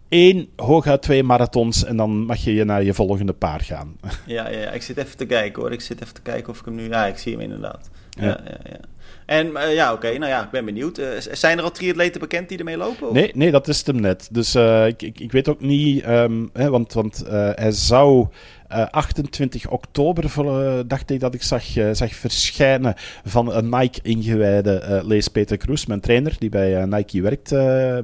één, 0.09 0.49
hooguit 0.57 1.03
twee 1.03 1.23
marathons 1.23 1.85
en 1.85 1.97
dan 1.97 2.11
mag 2.11 2.39
je 2.39 2.65
naar 2.65 2.83
je 2.83 2.95
volgende 2.95 3.33
paar 3.33 3.61
gaan. 3.61 3.97
Ja, 4.27 4.49
ja, 4.49 4.59
ja, 4.59 4.71
ik 4.71 4.83
zit 4.83 4.97
even 4.97 5.17
te 5.17 5.27
kijken 5.27 5.63
hoor. 5.63 5.73
Ik 5.73 5.81
zit 5.81 6.03
even 6.03 6.15
te 6.15 6.23
kijken 6.23 6.53
of 6.53 6.59
ik 6.59 6.65
hem 6.65 6.75
nu... 6.75 6.89
Ja, 6.89 7.07
ik 7.07 7.19
zie 7.19 7.33
hem 7.33 7.41
inderdaad. 7.41 7.91
Ja, 8.11 8.25
ja, 8.25 8.41
ja. 8.45 8.59
ja. 8.65 8.81
En 9.29 9.47
uh, 9.47 9.75
ja, 9.75 9.93
oké, 9.93 10.19
nou 10.19 10.31
ja, 10.31 10.45
ik 10.45 10.51
ben 10.51 10.65
benieuwd. 10.65 10.99
Uh, 10.99 11.07
zijn 11.19 11.59
er 11.59 11.65
al 11.65 11.71
triatleten 11.71 12.21
bekend 12.21 12.49
die 12.49 12.59
ermee 12.59 12.77
lopen? 12.77 13.13
Nee, 13.13 13.31
nee, 13.35 13.51
dat 13.51 13.69
is 13.69 13.87
hem 13.87 14.01
net. 14.01 14.29
Dus 14.31 14.55
uh, 14.55 14.87
ik, 14.87 15.03
ik, 15.03 15.21
ik, 15.21 15.33
weet 15.33 15.49
ook 15.49 15.61
niet, 15.61 16.07
um, 16.07 16.51
hè, 16.53 16.71
want, 16.71 16.93
want 16.93 17.25
hij 17.55 17.71
zou 17.71 18.27
uh, 18.73 18.87
28 18.91 19.69
oktober 19.69 20.25
uh, 20.39 20.79
dacht 20.87 21.11
ik 21.11 21.21
dat 21.21 21.35
ik 21.35 21.43
zag, 21.43 21.77
uh, 21.77 21.89
zag 21.93 22.15
verschijnen 22.15 22.95
van 23.25 23.55
een 23.55 23.69
Nike-ingewijde 23.69 25.03
Lees 25.05 25.29
Peter 25.29 25.57
Kroes, 25.57 25.87
mijn 25.87 26.01
trainer, 26.01 26.37
die 26.39 26.49
bij 26.49 26.85
Nike 26.85 27.23
werkt 27.23 27.51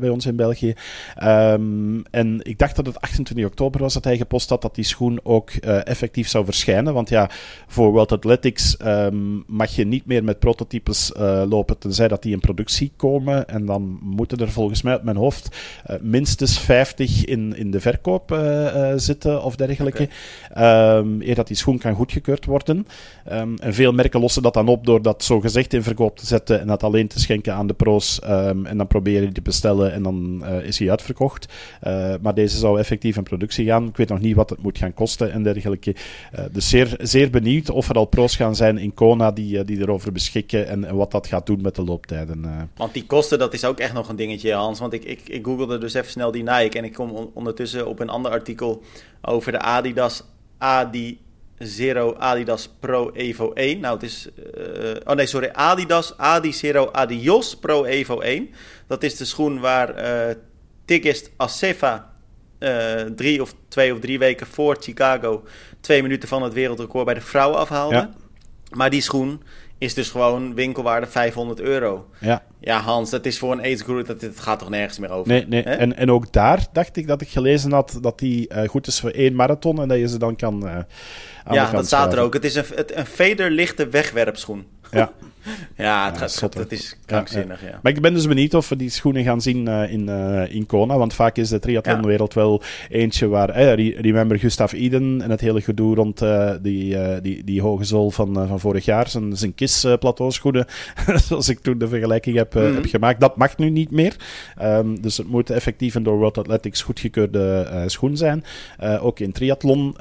bij 0.01 0.09
ons 0.09 0.27
in 0.27 0.37
België. 0.37 0.75
Um, 1.23 2.03
en 2.11 2.41
ik 2.43 2.59
dacht 2.59 2.77
dat 2.77 2.87
het 2.87 3.01
28 3.01 3.47
oktober 3.47 3.81
was 3.81 3.95
dat 3.95 4.05
hij 4.05 4.17
gepost 4.17 4.49
had 4.49 4.63
dat 4.63 4.75
die 4.75 4.85
schoen 4.85 5.21
ook 5.23 5.51
effectief 5.85 6.29
zou 6.29 6.45
verschijnen. 6.45 6.95
Want 6.95 7.09
ja, 7.09 7.31
voor 7.67 7.93
World 7.93 8.13
Athletics 8.13 8.77
um, 8.85 9.45
mag 9.47 9.71
je 9.71 9.87
niet 9.87 10.07
meer 10.07 10.25
met 10.25 10.39
prototypes 10.39 11.13
lopen 11.49 11.79
tenzij 11.79 12.09
dat 12.09 12.23
die 12.23 12.33
in 12.33 12.41
productie 12.41 12.93
komen. 12.97 13.49
En 13.49 13.67
dan 13.67 13.99
moeten 14.03 14.39
er 14.39 14.51
volgens 14.51 14.83
mij 14.83 14.93
uit 14.93 15.05
mijn 15.05 15.17
hoofd 15.17 15.57
minstens 16.01 16.59
50 16.59 17.25
in, 17.25 17.57
in 17.57 17.71
de 17.71 17.81
verkoop 17.81 18.39
zitten 18.97 19.43
of 19.43 19.57
dergelijke. 19.57 20.09
Um, 20.59 21.23
eer 21.23 21.35
dat 21.35 21.47
die 21.47 21.57
schoen 21.57 21.79
kan 21.79 21.95
goedgekeurd 21.95 22.45
worden. 22.45 22.87
Um, 23.33 23.57
en 23.59 23.75
veel 23.75 23.93
merken 23.93 24.21
lossen 24.21 24.43
dat 24.43 24.55
dan 24.55 24.69
op 24.69 24.87
door 24.87 25.03
dat 25.03 25.25
zo 25.25 25.41
gezegd 25.41 25.73
in 25.73 25.83
verkoop 25.83 26.19
te 26.19 26.27
zetten 26.27 26.61
en 26.61 26.67
dat 26.67 26.83
alleen 26.83 27.09
te 27.09 27.21
schenken 27.21 27.55
aan 27.55 27.67
de 27.67 27.75
pro's. 27.75 28.21
Um, 28.25 28.67
en 28.67 28.77
dan 28.77 28.87
proberen 28.87 29.23
die 29.23 29.33
te 29.33 29.43
bestellen 29.43 29.93
en 29.93 30.03
dan 30.03 30.43
uh, 30.43 30.67
is 30.67 30.79
hij 30.79 30.91
uitverkocht. 30.91 31.53
Uh, 31.87 32.15
maar 32.23 32.35
deze 32.35 32.59
zou 32.59 32.79
effectief 32.79 33.17
in 33.17 33.23
productie 33.23 33.67
gaan. 33.67 33.87
Ik 33.89 33.97
weet 33.97 34.09
nog 34.09 34.21
niet 34.21 34.37
wat 34.37 34.51
het 34.51 34.63
moet 34.63 34.79
gaan 34.79 34.95
kosten 34.95 35.33
en 35.33 35.43
dergelijke. 35.43 35.95
Uh, 36.39 36.45
dus 36.53 36.69
zeer, 36.69 36.97
zeer 37.01 37.31
benieuwd 37.31 37.71
of 37.71 37.89
er 37.89 37.97
al 37.97 38.05
pro's 38.05 38.37
gaan 38.37 38.57
zijn 38.57 38.79
in 38.79 38.95
Kona 38.95 39.33
die, 39.33 39.65
die 39.65 39.81
erover 39.81 40.13
beschikken 40.13 40.67
en, 40.67 40.97
wat 40.97 41.11
dat 41.11 41.27
gaat 41.27 41.47
doen 41.47 41.61
met 41.63 41.75
de 41.75 41.85
looptijden. 41.85 42.69
Want 42.77 42.95
die 42.95 43.07
kosten, 43.07 43.39
dat 43.39 43.55
is 43.55 43.65
ook 43.65 43.79
echt 43.79 43.93
nog 43.93 44.09
een 44.09 44.17
dingetje, 44.17 44.53
Hans. 44.53 44.79
Want 44.79 44.93
ik, 44.93 45.05
ik, 45.05 45.21
ik 45.29 45.45
googelde 45.45 45.79
dus 45.79 45.95
even 45.95 46.11
snel 46.11 46.31
die 46.31 46.43
Nike 46.43 46.79
en 46.79 46.85
ik 46.85 46.93
kom 46.93 47.11
on 47.11 47.31
ondertussen 47.35 47.87
op 47.87 48.01
een 48.01 48.09
ander 48.09 48.31
artikel 48.31 48.83
over 49.23 49.53
de 49.53 49.59
Adidas 49.59 50.23
Adi 50.59 51.21
Zero 51.59 52.15
Adidas 52.19 52.69
Pro 52.81 53.11
Evo 53.11 53.53
1. 53.53 53.81
Nou, 53.81 53.95
het 53.95 54.03
is. 54.03 54.29
Uh, 54.59 54.95
oh 55.05 55.15
nee, 55.15 55.27
sorry. 55.27 55.49
Adidas 55.53 56.17
Adi 56.17 56.53
Zero 56.53 56.89
Adios 56.93 57.57
Pro 57.57 57.85
Evo 57.85 58.21
1. 58.21 58.51
Dat 58.87 59.03
is 59.03 59.17
de 59.17 59.25
schoen 59.25 59.61
waar 59.61 60.05
uh, 60.05 60.35
Tigist 60.85 61.31
Acefa 61.37 62.13
uh, 62.59 63.01
drie 63.01 63.43
of 63.43 63.55
twee 63.69 63.93
of 63.93 64.01
drie 64.01 64.19
weken 64.19 64.47
voor 64.47 64.77
Chicago 64.81 65.45
twee 65.81 66.03
minuten 66.03 66.29
van 66.29 66.43
het 66.43 66.53
wereldrecord 66.53 67.05
bij 67.05 67.15
de 67.15 67.21
vrouwen 67.21 67.59
afhaalde. 67.59 67.95
Ja. 67.95 68.11
Maar 68.71 68.91
die 68.91 69.01
schoen 69.01 69.43
is 69.79 69.95
dus 69.95 70.11
gewoon 70.11 70.55
winkelwaarde 70.55 71.07
500 71.07 71.61
euro. 71.61 72.09
Ja. 72.21 72.43
Ja, 72.61 72.81
Hans, 72.81 73.11
dat 73.11 73.27
is 73.27 73.39
voor 73.39 73.53
een 73.53 73.61
age 73.61 73.85
group, 73.85 74.07
dat, 74.07 74.21
dat 74.21 74.41
gaat 74.41 74.59
toch 74.59 74.69
nergens 74.69 74.99
meer 74.99 75.11
over. 75.11 75.33
Nee, 75.33 75.47
nee. 75.47 75.63
En, 75.63 75.97
en 75.97 76.11
ook 76.11 76.33
daar 76.33 76.67
dacht 76.73 76.97
ik 76.97 77.07
dat 77.07 77.21
ik 77.21 77.29
gelezen 77.29 77.73
had 77.73 77.99
dat 78.01 78.19
die 78.19 78.55
uh, 78.55 78.69
goed 78.69 78.87
is 78.87 79.01
voor 79.01 79.11
één 79.11 79.35
marathon 79.35 79.81
en 79.81 79.89
dat 79.89 79.99
je 79.99 80.09
ze 80.09 80.19
dan 80.19 80.37
kan. 80.37 80.67
Uh, 80.67 80.79
ja, 81.51 81.71
dat 81.71 81.87
staat 81.87 82.13
er 82.13 82.19
ook. 82.19 82.35
Het 82.35 82.45
is 82.45 82.55
een, 82.55 82.65
een 82.87 83.07
vederlichte 83.07 83.89
wegwerpschoen. 83.89 84.67
Ja. 84.91 85.13
ja, 85.77 86.07
het, 86.07 86.19
gaat, 86.19 86.41
het, 86.41 86.55
het 86.55 86.73
is 86.73 86.97
krankzinnig, 87.07 87.61
ja, 87.61 87.69
ja. 87.69 87.79
Maar 87.83 87.93
ik 87.93 88.01
ben 88.01 88.15
dus 88.15 88.27
benieuwd 88.27 88.55
of 88.55 88.69
we 88.69 88.77
die 88.77 88.91
schoenen 88.91 89.25
gaan 89.25 89.41
zien 89.41 89.69
uh, 89.69 89.93
in, 89.93 90.09
uh, 90.09 90.55
in 90.55 90.67
Kona, 90.67 90.99
want 90.99 91.15
vaak 91.15 91.37
is 91.37 91.49
de 91.49 91.59
triathlonwereld 91.59 92.35
wel 92.35 92.63
eentje 92.89 93.29
waar... 93.29 93.49
Eh, 93.49 94.01
remember 94.01 94.39
Gustav 94.39 94.73
Iden 94.73 95.23
en 95.23 95.31
het 95.31 95.41
hele 95.41 95.61
gedoe 95.61 95.95
rond 95.95 96.23
uh, 96.23 96.51
die, 96.63 97.21
die, 97.21 97.45
die 97.45 97.63
hoge 97.63 97.85
zool 97.85 98.11
van, 98.11 98.47
van 98.49 98.61
vorig 98.61 98.85
jaar, 98.85 99.09
zijn, 99.09 99.37
zijn 99.37 99.55
KISS-plateauschoenen, 99.55 100.67
zoals 101.27 101.49
ik 101.49 101.59
toen 101.59 101.79
de 101.79 101.89
vergelijking 101.89 102.37
heb, 102.37 102.55
mm. 102.55 102.75
heb 102.75 102.87
gemaakt. 102.87 103.21
Dat 103.21 103.37
mag 103.37 103.57
nu 103.57 103.71
niet 103.71 103.91
meer. 103.91 104.17
Um, 104.63 105.01
dus 105.01 105.17
het 105.17 105.29
moet 105.29 105.51
effectief 105.51 105.95
een 105.95 106.03
door 106.03 106.17
World 106.17 106.39
Athletics 106.39 106.83
goedgekeurde 106.83 107.83
schoen 107.87 108.17
zijn. 108.17 108.45
ook 109.01 109.21
in 109.21 109.33
triathlon. 109.33 109.97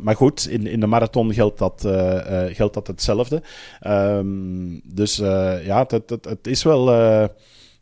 maar 0.00 0.16
goed, 0.16 0.48
in, 0.48 0.66
in 0.66 0.80
de 0.80 0.86
marathon 0.86 1.34
geldt 1.34 1.58
dat, 1.58 1.88
geldt 2.52 2.74
dat 2.74 2.86
hetzelfde. 2.86 3.42
Um, 3.86 4.73
dus 4.82 5.20
uh, 5.20 5.66
ja, 5.66 5.86
het, 5.88 6.10
het, 6.10 6.24
het, 6.24 6.46
is 6.46 6.62
wel. 6.62 6.92
Uh, 6.92 7.24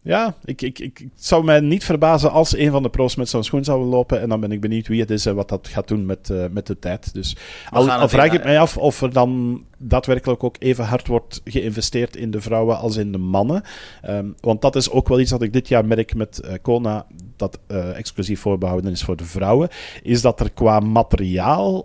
ja, 0.05 0.35
ik, 0.45 0.63
ik, 0.63 0.79
ik, 0.79 0.99
het 0.99 1.25
zou 1.25 1.45
mij 1.45 1.61
niet 1.61 1.85
verbazen 1.85 2.31
als 2.31 2.57
een 2.57 2.71
van 2.71 2.83
de 2.83 2.89
pro's 2.89 3.17
met 3.17 3.29
zo'n 3.29 3.45
schoen 3.45 3.65
zou 3.65 3.85
lopen. 3.85 4.21
En 4.21 4.29
dan 4.29 4.41
ben 4.41 4.53
ik 4.53 4.61
benieuwd 4.61 4.89
wie 4.89 5.01
het 5.01 5.11
is 5.11 5.27
en 5.27 5.35
wat 5.35 5.49
dat 5.49 5.69
gaat 5.69 5.89
doen 5.89 6.07
met, 6.07 6.29
uh, 6.29 6.45
met 6.51 6.67
de 6.67 6.79
tijd. 6.79 7.15
Dus 7.15 7.37
al, 7.71 7.91
al 7.91 8.09
vraag 8.09 8.33
ik 8.33 8.45
mij 8.45 8.59
af 8.59 8.77
of 8.77 9.03
er 9.03 9.13
dan 9.13 9.63
daadwerkelijk 9.79 10.45
ook 10.45 10.57
even 10.59 10.85
hard 10.85 11.07
wordt 11.07 11.41
geïnvesteerd 11.45 12.17
in 12.17 12.31
de 12.31 12.41
vrouwen 12.41 12.79
als 12.79 12.97
in 12.97 13.13
de 13.13 13.19
mannen. 13.19 13.63
Um, 14.09 14.35
want 14.41 14.61
dat 14.61 14.77
is 14.77 14.91
ook 14.91 15.09
wel 15.09 15.21
iets 15.21 15.31
dat 15.31 15.43
ik 15.43 15.53
dit 15.53 15.69
jaar 15.69 15.85
merk 15.85 16.15
met 16.15 16.59
Kona, 16.63 17.07
dat 17.43 17.59
uh, 17.71 17.97
exclusief 17.97 18.41
voorbehouden 18.41 18.93
is 18.93 19.03
voor 19.03 19.17
de 19.17 19.25
vrouwen, 19.25 19.69
is 20.03 20.21
dat 20.21 20.41
er 20.41 20.51
qua 20.51 20.81
materiaal 20.81 21.85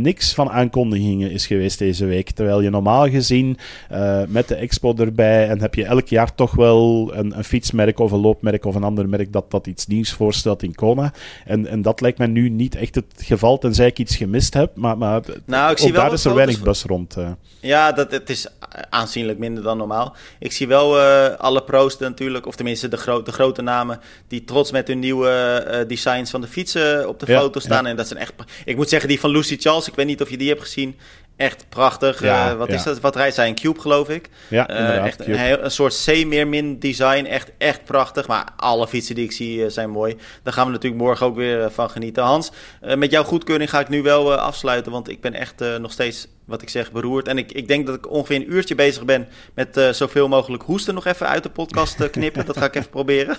niks 0.00 0.34
van 0.34 0.50
aankondigingen 0.50 1.30
is 1.30 1.46
geweest 1.46 1.78
deze 1.78 2.04
week. 2.04 2.30
Terwijl 2.30 2.60
je 2.60 2.70
normaal 2.70 3.08
gezien 3.08 3.58
uh, 3.92 4.22
met 4.28 4.48
de 4.48 4.54
expo 4.54 4.94
erbij 4.96 5.48
en 5.48 5.60
heb 5.60 5.74
je 5.74 5.84
elk 5.84 6.08
jaar 6.08 6.34
toch 6.34 6.54
wel 6.54 7.10
een, 7.14 7.38
een, 7.38 7.44
fietsmerk 7.44 7.98
of 7.98 8.12
een 8.12 8.20
loopmerk 8.20 8.64
of 8.64 8.74
een 8.74 8.84
ander 8.84 9.08
merk 9.08 9.32
dat 9.32 9.50
dat 9.50 9.66
iets 9.66 9.86
nieuws 9.86 10.12
voorstelt 10.12 10.62
in 10.62 10.74
Kona. 10.74 11.12
En, 11.44 11.66
en 11.66 11.82
dat 11.82 12.00
lijkt 12.00 12.18
mij 12.18 12.26
nu 12.26 12.48
niet 12.48 12.74
echt 12.74 12.94
het 12.94 13.14
geval, 13.16 13.58
tenzij 13.58 13.86
ik 13.86 13.98
iets 13.98 14.16
gemist 14.16 14.54
heb. 14.54 14.76
Maar, 14.76 14.98
maar 14.98 15.22
nou, 15.44 15.70
ik 15.70 15.78
zie 15.78 15.92
wel 15.92 16.02
daar 16.02 16.12
is 16.12 16.24
er 16.24 16.34
weinig 16.34 16.62
bus 16.62 16.82
rond. 16.82 17.16
Uh. 17.16 17.28
Ja, 17.60 17.92
dat, 17.92 18.10
het 18.10 18.30
is 18.30 18.46
aanzienlijk 18.88 19.38
minder 19.38 19.62
dan 19.62 19.76
normaal. 19.76 20.16
Ik 20.38 20.52
zie 20.52 20.68
wel 20.68 20.98
uh, 20.98 21.34
alle 21.36 21.62
pro's 21.62 21.98
natuurlijk, 21.98 22.46
of 22.46 22.56
tenminste 22.56 22.88
de, 22.88 22.96
gro 22.96 23.22
de 23.22 23.32
grote 23.32 23.62
namen, 23.62 24.00
die 24.28 24.44
trots 24.44 24.70
met 24.70 24.88
hun 24.88 24.98
nieuwe 24.98 25.64
uh, 25.66 25.88
designs 25.88 26.30
van 26.30 26.40
de 26.40 26.46
fietsen 26.46 27.08
op 27.08 27.20
de 27.20 27.26
foto 27.26 27.60
staan. 27.60 27.86
En 27.86 27.96
dat 27.96 28.08
zijn 28.08 28.20
echt. 28.20 28.32
Ik 28.64 28.76
moet 28.76 28.88
zeggen, 28.88 29.08
die 29.08 29.20
van 29.20 29.30
Lucy 29.30 29.56
Charles, 29.58 29.88
ik 29.88 29.94
weet 29.94 30.06
niet 30.06 30.22
of 30.22 30.30
je 30.30 30.36
die 30.36 30.48
hebt 30.48 30.60
gezien. 30.60 30.96
Echt 31.36 31.66
prachtig. 31.68 32.22
Ja, 32.22 32.56
wat 32.56 32.68
is 32.68 32.82
dat? 32.82 33.00
Wat 33.00 33.16
rijdt 33.16 33.34
zij? 33.34 33.48
Een 33.48 33.54
Cube, 33.54 33.80
geloof 33.80 34.08
ik. 34.08 34.28
Ja, 34.48 34.68
echt 35.04 35.26
een, 35.26 35.64
een, 35.64 35.70
soort 35.70 36.02
C-min 36.04 36.78
design. 36.78 37.24
Echt, 37.24 37.50
echt 37.58 37.84
prachtig. 37.84 38.26
Maar 38.28 38.48
alle 38.56 38.88
fietsen 38.88 39.14
die 39.14 39.24
ik 39.24 39.32
zie 39.32 39.70
zijn 39.70 39.90
mooi. 39.90 40.16
Daar 40.42 40.52
gaan 40.52 40.66
we 40.66 40.72
natuurlijk 40.72 41.02
morgen 41.02 41.26
ook 41.26 41.36
weer 41.36 41.70
van 41.70 41.90
genieten. 41.90 42.22
Hans, 42.22 42.50
met 42.96 43.10
jouw 43.10 43.24
goedkeuring 43.24 43.70
ga 43.70 43.80
ik 43.80 43.88
nu 43.88 44.02
wel 44.02 44.34
afsluiten. 44.34 44.92
Want 44.92 45.08
ik 45.08 45.20
ben 45.20 45.34
echt 45.34 45.64
nog 45.78 45.92
steeds 45.92 46.28
wat 46.44 46.62
ik 46.62 46.68
zeg, 46.68 46.92
beroerd. 46.92 47.28
En 47.28 47.38
ik, 47.38 47.52
ik 47.52 47.68
denk 47.68 47.86
dat 47.86 47.94
ik 47.94 48.10
ongeveer 48.10 48.36
een 48.36 48.52
uurtje 48.52 48.74
bezig 48.74 49.04
ben 49.04 49.28
met 49.54 49.76
uh, 49.76 49.88
zoveel 49.88 50.28
mogelijk 50.28 50.62
hoesten 50.62 50.94
nog 50.94 51.06
even 51.06 51.28
uit 51.28 51.42
de 51.42 51.48
podcast 51.48 52.00
uh, 52.00 52.08
knippen. 52.08 52.46
dat 52.46 52.56
ga 52.56 52.64
ik 52.64 52.74
even 52.74 52.90
proberen. 52.98 53.36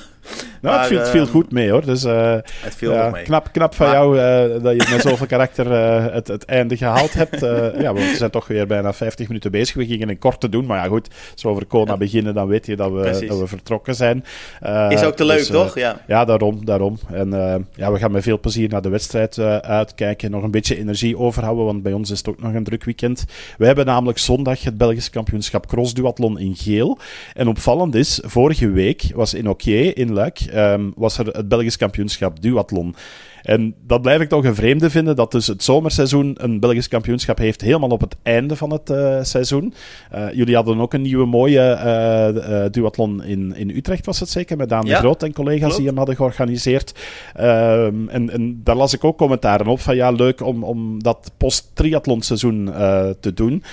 Nou, 0.61 0.75
maar, 0.75 0.89
het, 0.89 1.09
viel, 1.09 1.23
uh, 1.23 1.29
goed 1.29 1.51
mee 1.51 1.71
hoor. 1.71 1.85
Dus, 1.85 2.03
het 2.03 2.75
viel 2.75 2.91
ja, 2.91 3.09
mee. 3.09 3.23
Knap, 3.23 3.49
knap 3.51 3.75
van 3.75 3.89
jou 3.91 4.15
dat 4.61 4.73
je 4.73 4.87
met 4.91 5.01
zoveel 5.01 5.25
karakter 5.25 5.71
het, 6.13 6.27
het 6.27 6.45
einde 6.45 6.77
gehaald 6.77 7.13
hebt. 7.13 7.39
ja, 7.79 7.93
we 7.93 8.13
zijn 8.17 8.29
toch 8.29 8.47
weer 8.47 8.67
bijna 8.67 8.93
50 8.93 9.27
minuten 9.27 9.51
bezig. 9.51 9.75
We 9.75 9.85
gingen 9.85 10.09
een 10.09 10.19
korte 10.19 10.49
doen, 10.49 10.65
maar 10.65 10.77
ja 10.77 10.87
goed, 10.87 11.07
als 11.31 11.43
we 11.43 11.49
over 11.49 11.65
Kona 11.65 11.97
beginnen, 11.97 12.33
dan 12.33 12.47
weet 12.47 12.65
je 12.65 12.75
dat 12.75 12.91
we, 12.91 13.25
dat 13.27 13.39
we 13.39 13.47
vertrokken 13.47 13.95
zijn. 13.95 14.25
Is 14.89 15.03
ook 15.03 15.15
te 15.15 15.25
leuk, 15.25 15.37
dus, 15.37 15.47
toch? 15.47 15.75
Ja. 15.75 16.01
ja, 16.07 16.25
daarom, 16.25 16.65
daarom. 16.65 16.97
En 17.11 17.29
ja, 17.75 17.91
we 17.91 17.99
gaan 17.99 18.11
met 18.11 18.23
veel 18.23 18.39
plezier 18.39 18.69
naar 18.69 18.81
de 18.81 18.89
wedstrijd 18.89 19.39
uitkijken. 19.61 20.31
Nog 20.31 20.43
een 20.43 20.51
beetje 20.51 20.77
energie 20.77 21.17
overhouden, 21.17 21.65
want 21.65 21.83
bij 21.83 21.93
ons 21.93 22.11
is 22.11 22.17
het 22.17 22.29
ook 22.29 22.41
nog 22.41 22.53
een 22.53 22.63
druk 22.63 22.83
weekend. 22.83 22.92
We 23.57 23.65
hebben 23.65 23.85
namelijk 23.85 24.17
zondag 24.17 24.63
het 24.63 24.77
Belgisch 24.77 25.09
kampioenschap 25.09 25.67
crossduathlon 25.67 26.39
in 26.39 26.55
geel. 26.55 26.97
En 27.33 27.47
opvallend 27.47 27.95
is, 27.95 28.19
vorige 28.23 28.69
week 28.69 29.11
was 29.15 29.33
in 29.33 29.49
Oké 29.49 29.71
in 29.71 30.13
Luik, 30.13 30.39
um, 30.53 30.93
was 30.95 31.17
er 31.17 31.27
het 31.27 31.47
Belgisch 31.47 31.77
kampioenschap 31.77 32.41
duathlon. 32.41 32.95
En 33.43 33.75
dat 33.87 34.01
blijf 34.01 34.21
ik 34.21 34.29
toch 34.29 34.45
een 34.45 34.55
vreemde 34.55 34.89
vinden, 34.89 35.15
dat 35.15 35.31
dus 35.31 35.47
het 35.47 35.63
zomerseizoen 35.63 36.35
een 36.37 36.59
Belgisch 36.59 36.87
kampioenschap 36.87 37.37
heeft 37.37 37.61
helemaal 37.61 37.89
op 37.89 38.01
het 38.01 38.15
einde 38.21 38.55
van 38.55 38.71
het 38.71 38.89
uh, 38.89 39.23
seizoen. 39.23 39.73
Uh, 40.15 40.33
jullie 40.33 40.55
hadden 40.55 40.79
ook 40.79 40.93
een 40.93 41.01
nieuwe 41.01 41.25
mooie 41.25 41.77
uh, 41.77 42.71
duathlon 42.71 43.23
in, 43.23 43.55
in 43.55 43.69
Utrecht, 43.69 44.05
was 44.05 44.19
het 44.19 44.29
zeker, 44.29 44.57
met 44.57 44.69
Daan 44.69 44.85
ja, 44.85 44.93
de 44.93 44.99
Groot 44.99 45.23
en 45.23 45.33
collega's 45.33 45.59
klopt. 45.59 45.77
die 45.77 45.87
hem 45.87 45.97
hadden 45.97 46.15
georganiseerd. 46.15 46.93
Um, 47.39 48.09
en, 48.09 48.29
en 48.29 48.61
daar 48.63 48.75
las 48.75 48.93
ik 48.93 49.03
ook 49.03 49.17
commentaren 49.17 49.67
op 49.67 49.79
van 49.79 49.95
ja, 49.95 50.11
leuk 50.11 50.41
om, 50.41 50.63
om 50.63 51.03
dat 51.03 51.31
post-triathlonseizoen 51.37 52.71
te 53.19 53.33
doen. 53.33 53.63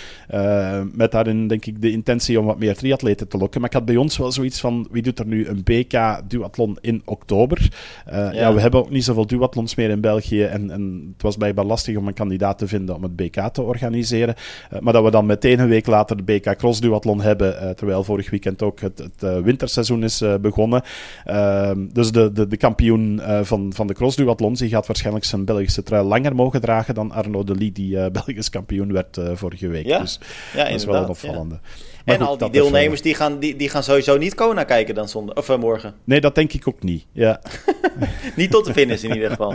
met 0.93 1.13
daarin 1.13 1.49
denk 1.49 1.67
ik 1.67 1.83
de 1.83 1.91
intentie 1.91 2.41
om 2.41 2.47
wat 2.47 2.59
meer 2.59 2.77
triatleten 2.77 3.29
te 3.29 3.39
lokken. 3.39 3.61
Maar 3.61 3.71
ik 3.71 3.77
had 3.77 3.85
bij 3.85 3.97
ons 3.97 4.17
wel 4.17 4.33
zoiets 4.33 4.61
van, 4.61 4.89
wie 4.91 5.03
doet 5.03 5.19
er 5.19 5.27
nu 5.27 5.47
een 5.47 5.63
BK 5.63 6.21
duathlon 6.29 6.79
in 6.81 7.03
oktober? 7.05 7.69
Ja. 8.11 8.33
ja. 8.33 8.55
we 8.55 8.61
hebben 8.61 8.81
ook 8.81 8.91
niet 8.91 9.05
zoveel 9.05 9.27
duathlon 9.27 9.60
meer 9.75 9.91
in 9.91 10.01
België. 10.01 10.43
En, 10.43 10.71
en 10.71 11.13
het 11.13 11.23
was 11.23 11.37
blijkbaar 11.37 11.65
lastig 11.65 11.97
om 11.97 12.07
een 12.07 12.15
kandidaat 12.15 12.59
te 12.59 12.69
vinden 12.69 12.95
om 12.95 13.03
het 13.03 13.17
BK 13.17 13.49
te 13.53 13.63
organiseren. 13.63 14.35
Uh, 14.73 14.81
maar 14.81 14.93
dat 14.93 15.05
we 15.05 15.11
dan 15.11 15.27
meteen 15.27 15.59
een 15.59 15.69
week 15.69 15.87
later 15.87 16.17
de 16.17 16.23
BK 16.23 16.57
Cross 16.57 16.81
Duathlon 16.81 17.21
hebben, 17.21 17.55
uh, 17.63 17.71
terwijl 17.71 18.05
vorig 18.05 18.31
weekend 18.31 18.63
ook 18.63 18.81
het, 18.81 18.99
het 18.99 19.23
uh, 19.25 19.39
winterseizoen 19.39 20.05
is 20.05 20.25
begonnen. 20.41 20.83
Ehm, 21.25 21.87
dus 21.93 22.13
de, 22.13 22.33
de, 22.33 22.47
de 22.47 22.57
kampioen 22.57 23.21
van, 23.43 23.73
van 23.75 23.87
de 23.87 23.95
Cross 23.95 24.17
Duathlon 24.17 24.55
die 24.55 24.69
gaat 24.69 24.87
waarschijnlijk 24.87 25.25
zijn 25.25 25.45
Belgische 25.45 25.83
trui 25.83 26.07
langer 26.07 26.35
mogen 26.35 26.61
dragen 26.61 26.95
dan 26.95 27.13
Arno 27.13 27.45
de 27.45 27.55
Lee, 27.55 27.73
die 27.73 28.11
Belgisch 28.11 28.51
kampioen 28.51 28.93
werd 28.93 29.21
vorige 29.35 29.69
week. 29.69 29.87
Ja? 29.87 29.99
Dus 29.99 30.21
ja, 30.55 30.65
dat 30.65 30.73
is 30.73 30.85
wel 30.85 31.03
een 31.03 31.09
opvallende. 31.09 31.59
Ja. 31.63 31.71
En 32.05 32.17
goed, 32.17 32.27
al 32.27 32.39
die 32.39 32.51
deelnemers 32.51 33.03
die, 33.03 33.15
gaan, 33.15 33.39
die, 33.39 33.57
die 33.57 33.69
gaan 33.69 33.83
sowieso 33.83 34.17
niet 34.17 34.35
Kona 34.35 34.65
kijken 34.65 34.95
dan 34.95 35.09
zondag, 35.09 35.37
of 35.37 35.49
uh, 35.49 35.57
morgen. 35.57 35.95
Nee, 36.05 36.21
dat 36.21 36.35
denk 36.35 36.53
ik 36.53 36.69
ook 36.69 36.83
niet. 36.83 37.07
Ja. 37.13 37.41
niet 38.37 38.51
tot 38.51 38.65
de 38.65 38.73
finish 38.73 39.03
in 39.03 39.15
ieder 39.15 39.31
geval. 39.31 39.55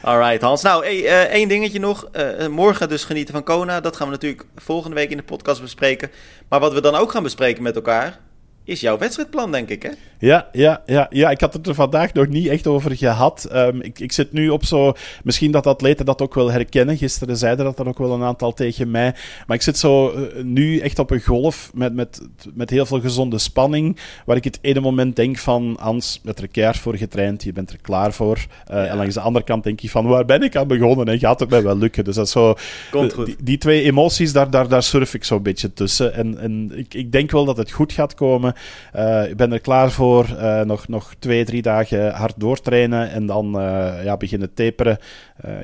Alright, 0.00 0.42
Hans. 0.42 0.62
Nou, 0.62 0.84
hey, 0.84 0.96
uh, 0.96 1.20
één 1.20 1.48
dingetje 1.48 1.78
nog. 1.78 2.08
Uh, 2.12 2.46
morgen 2.46 2.88
dus 2.88 3.04
genieten 3.04 3.34
van 3.34 3.42
Kona. 3.42 3.80
Dat 3.80 3.96
gaan 3.96 4.06
we 4.06 4.12
natuurlijk 4.12 4.44
volgende 4.56 4.96
week 4.96 5.10
in 5.10 5.16
de 5.16 5.22
podcast 5.22 5.60
bespreken. 5.60 6.10
Maar 6.48 6.60
wat 6.60 6.72
we 6.72 6.80
dan 6.80 6.94
ook 6.94 7.10
gaan 7.10 7.22
bespreken 7.22 7.62
met 7.62 7.74
elkaar 7.74 8.20
is 8.64 8.80
jouw 8.80 8.98
wedstrijdplan, 8.98 9.52
denk 9.52 9.68
ik, 9.68 9.82
hè? 9.82 9.90
Ja, 10.18 10.48
ja, 10.52 10.82
ja, 10.86 11.06
ja, 11.10 11.30
ik 11.30 11.40
had 11.40 11.52
het 11.52 11.66
er 11.66 11.74
vandaag 11.74 12.12
nog 12.12 12.28
niet 12.28 12.46
echt 12.46 12.66
over 12.66 12.96
gehad. 12.96 13.48
Um, 13.52 13.80
ik, 13.80 13.98
ik 13.98 14.12
zit 14.12 14.32
nu 14.32 14.48
op 14.48 14.64
zo... 14.64 14.92
Misschien 15.24 15.50
dat 15.50 15.66
atleten 15.66 16.06
dat 16.06 16.22
ook 16.22 16.34
wel 16.34 16.50
herkennen. 16.50 16.96
Gisteren 16.96 17.36
zeiden 17.36 17.64
dat 17.64 17.78
er 17.78 17.88
ook 17.88 17.98
wel 17.98 18.12
een 18.12 18.22
aantal 18.22 18.52
tegen 18.52 18.90
mij. 18.90 19.14
Maar 19.46 19.56
ik 19.56 19.62
zit 19.62 19.78
zo 19.78 20.12
uh, 20.12 20.42
nu 20.42 20.78
echt 20.78 20.98
op 20.98 21.10
een 21.10 21.22
golf 21.22 21.70
met, 21.74 21.94
met, 21.94 22.20
met 22.54 22.70
heel 22.70 22.86
veel 22.86 23.00
gezonde 23.00 23.38
spanning. 23.38 23.98
Waar 24.24 24.36
ik 24.36 24.44
het 24.44 24.58
ene 24.60 24.80
moment 24.80 25.16
denk 25.16 25.38
van... 25.38 25.76
Hans, 25.80 26.20
met 26.22 26.40
er 26.40 26.48
keihard 26.48 26.78
voor 26.78 26.96
getraind. 26.96 27.42
Je 27.42 27.52
bent 27.52 27.70
er 27.70 27.78
klaar 27.82 28.12
voor. 28.12 28.36
Uh, 28.36 28.76
ja. 28.76 28.84
En 28.84 28.96
langs 28.96 29.14
de 29.14 29.20
andere 29.20 29.44
kant 29.44 29.64
denk 29.64 29.80
ik 29.80 29.90
van... 29.90 30.06
Waar 30.06 30.24
ben 30.24 30.42
ik 30.42 30.56
aan 30.56 30.66
begonnen? 30.66 31.06
En 31.06 31.18
gaat 31.18 31.40
het 31.40 31.50
mij 31.50 31.62
wel 31.62 31.78
lukken? 31.78 32.04
Dus 32.04 32.14
dat 32.14 32.26
is 32.26 32.32
zo... 32.32 32.54
Komt 32.90 33.12
goed. 33.12 33.26
Die, 33.26 33.36
die 33.42 33.58
twee 33.58 33.82
emoties, 33.82 34.32
daar, 34.32 34.50
daar, 34.50 34.68
daar 34.68 34.82
surf 34.82 35.14
ik 35.14 35.24
zo'n 35.24 35.42
beetje 35.42 35.72
tussen. 35.72 36.14
En, 36.14 36.38
en 36.38 36.72
ik, 36.74 36.94
ik 36.94 37.12
denk 37.12 37.30
wel 37.30 37.44
dat 37.44 37.56
het 37.56 37.70
goed 37.70 37.92
gaat 37.92 38.14
komen. 38.14 38.51
Uh, 38.96 39.30
ik 39.30 39.36
ben 39.36 39.52
er 39.52 39.60
klaar 39.60 39.90
voor. 39.90 40.26
Uh, 40.30 40.60
nog, 40.60 40.88
nog 40.88 41.14
twee, 41.18 41.44
drie 41.44 41.62
dagen 41.62 42.12
hard 42.12 42.34
doortrainen 42.36 43.10
en 43.10 43.26
dan 43.26 43.60
uh, 43.60 44.04
ja, 44.04 44.16
beginnen 44.16 44.54
taperen. 44.54 44.98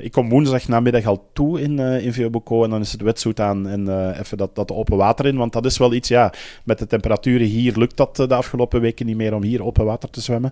ik 0.01 0.11
kom 0.11 0.29
woensdag 0.29 0.67
namiddag 0.67 1.05
al 1.05 1.29
toe 1.33 1.61
in, 1.61 1.79
in 1.79 2.13
Veoboco 2.13 2.63
en 2.63 2.69
dan 2.69 2.81
is 2.81 2.91
het 2.91 3.01
wetsuit 3.01 3.39
aan 3.39 3.67
en 3.67 4.13
even 4.19 4.37
dat, 4.37 4.55
dat 4.55 4.71
open 4.71 4.97
water 4.97 5.25
in. 5.25 5.37
Want 5.37 5.53
dat 5.53 5.65
is 5.65 5.77
wel 5.77 5.93
iets, 5.93 6.07
ja, 6.07 6.33
met 6.63 6.79
de 6.79 6.87
temperaturen 6.87 7.47
hier 7.47 7.77
lukt 7.77 7.97
dat 7.97 8.15
de 8.15 8.33
afgelopen 8.33 8.81
weken 8.81 9.05
niet 9.05 9.15
meer 9.15 9.33
om 9.33 9.43
hier 9.43 9.63
open 9.63 9.85
water 9.85 10.09
te 10.09 10.21
zwemmen. 10.21 10.51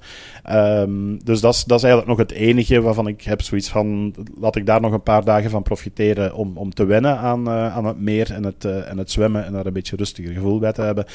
Um, 0.51 1.23
dus 1.23 1.41
dat 1.41 1.53
is, 1.53 1.63
dat 1.63 1.77
is 1.77 1.83
eigenlijk 1.83 2.17
nog 2.17 2.27
het 2.27 2.37
enige 2.37 2.81
waarvan 2.81 3.07
ik 3.07 3.21
heb 3.21 3.41
zoiets 3.41 3.69
van, 3.69 4.15
laat 4.39 4.55
ik 4.55 4.65
daar 4.65 4.81
nog 4.81 4.91
een 4.91 5.03
paar 5.03 5.23
dagen 5.23 5.49
van 5.49 5.63
profiteren 5.63 6.33
om, 6.33 6.57
om 6.57 6.73
te 6.73 6.85
wennen 6.85 7.17
aan, 7.17 7.49
aan 7.49 7.85
het 7.85 7.99
meer 7.99 8.33
en 8.33 8.43
het, 8.43 8.65
en 8.65 8.97
het 8.97 9.11
zwemmen 9.11 9.45
en 9.45 9.53
daar 9.53 9.65
een 9.65 9.73
beetje 9.73 9.95
rustiger 9.95 10.33
gevoel 10.33 10.59
bij 10.59 10.73
te 10.73 10.81
hebben. 10.81 11.05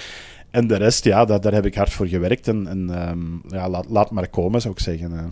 En 0.52 0.66
de 0.66 0.76
rest, 0.76 1.04
ja, 1.04 1.24
daar, 1.24 1.40
daar 1.40 1.52
heb 1.52 1.66
ik 1.66 1.74
hard 1.74 1.92
voor 1.92 2.06
gewerkt. 2.06 2.48
En, 2.48 2.66
en 2.66 3.08
um, 3.08 3.42
ja, 3.48 3.68
laat, 3.68 3.86
laat 3.88 4.10
maar 4.10 4.28
komen, 4.28 4.60
zou 4.60 4.74
ik 4.74 4.80
zeggen. 4.80 5.12
Uh. 5.12 5.24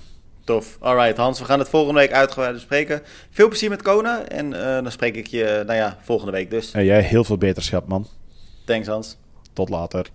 Tof. 0.45 0.77
Alright, 0.81 1.17
Hans, 1.17 1.39
we 1.39 1.45
gaan 1.45 1.59
het 1.59 1.69
volgende 1.69 2.01
week 2.01 2.13
uitgebreid 2.13 2.53
bespreken. 2.53 3.03
Veel 3.31 3.49
plezier 3.49 3.71
met 3.71 3.83
Kona. 3.83 4.25
En 4.25 4.47
uh, 4.47 4.63
dan 4.63 4.91
spreek 4.91 5.17
ik 5.17 5.27
je, 5.27 5.63
nou 5.67 5.79
ja, 5.79 5.99
volgende 6.03 6.33
week 6.33 6.51
dus. 6.51 6.73
En 6.73 6.85
jij 6.85 7.01
heel 7.01 7.25
veel 7.25 7.39
beterschap, 7.39 7.89
man. 7.89 8.07
Thanks, 8.65 8.87
Hans. 8.87 9.17
Tot 9.53 9.69
later. 9.69 10.07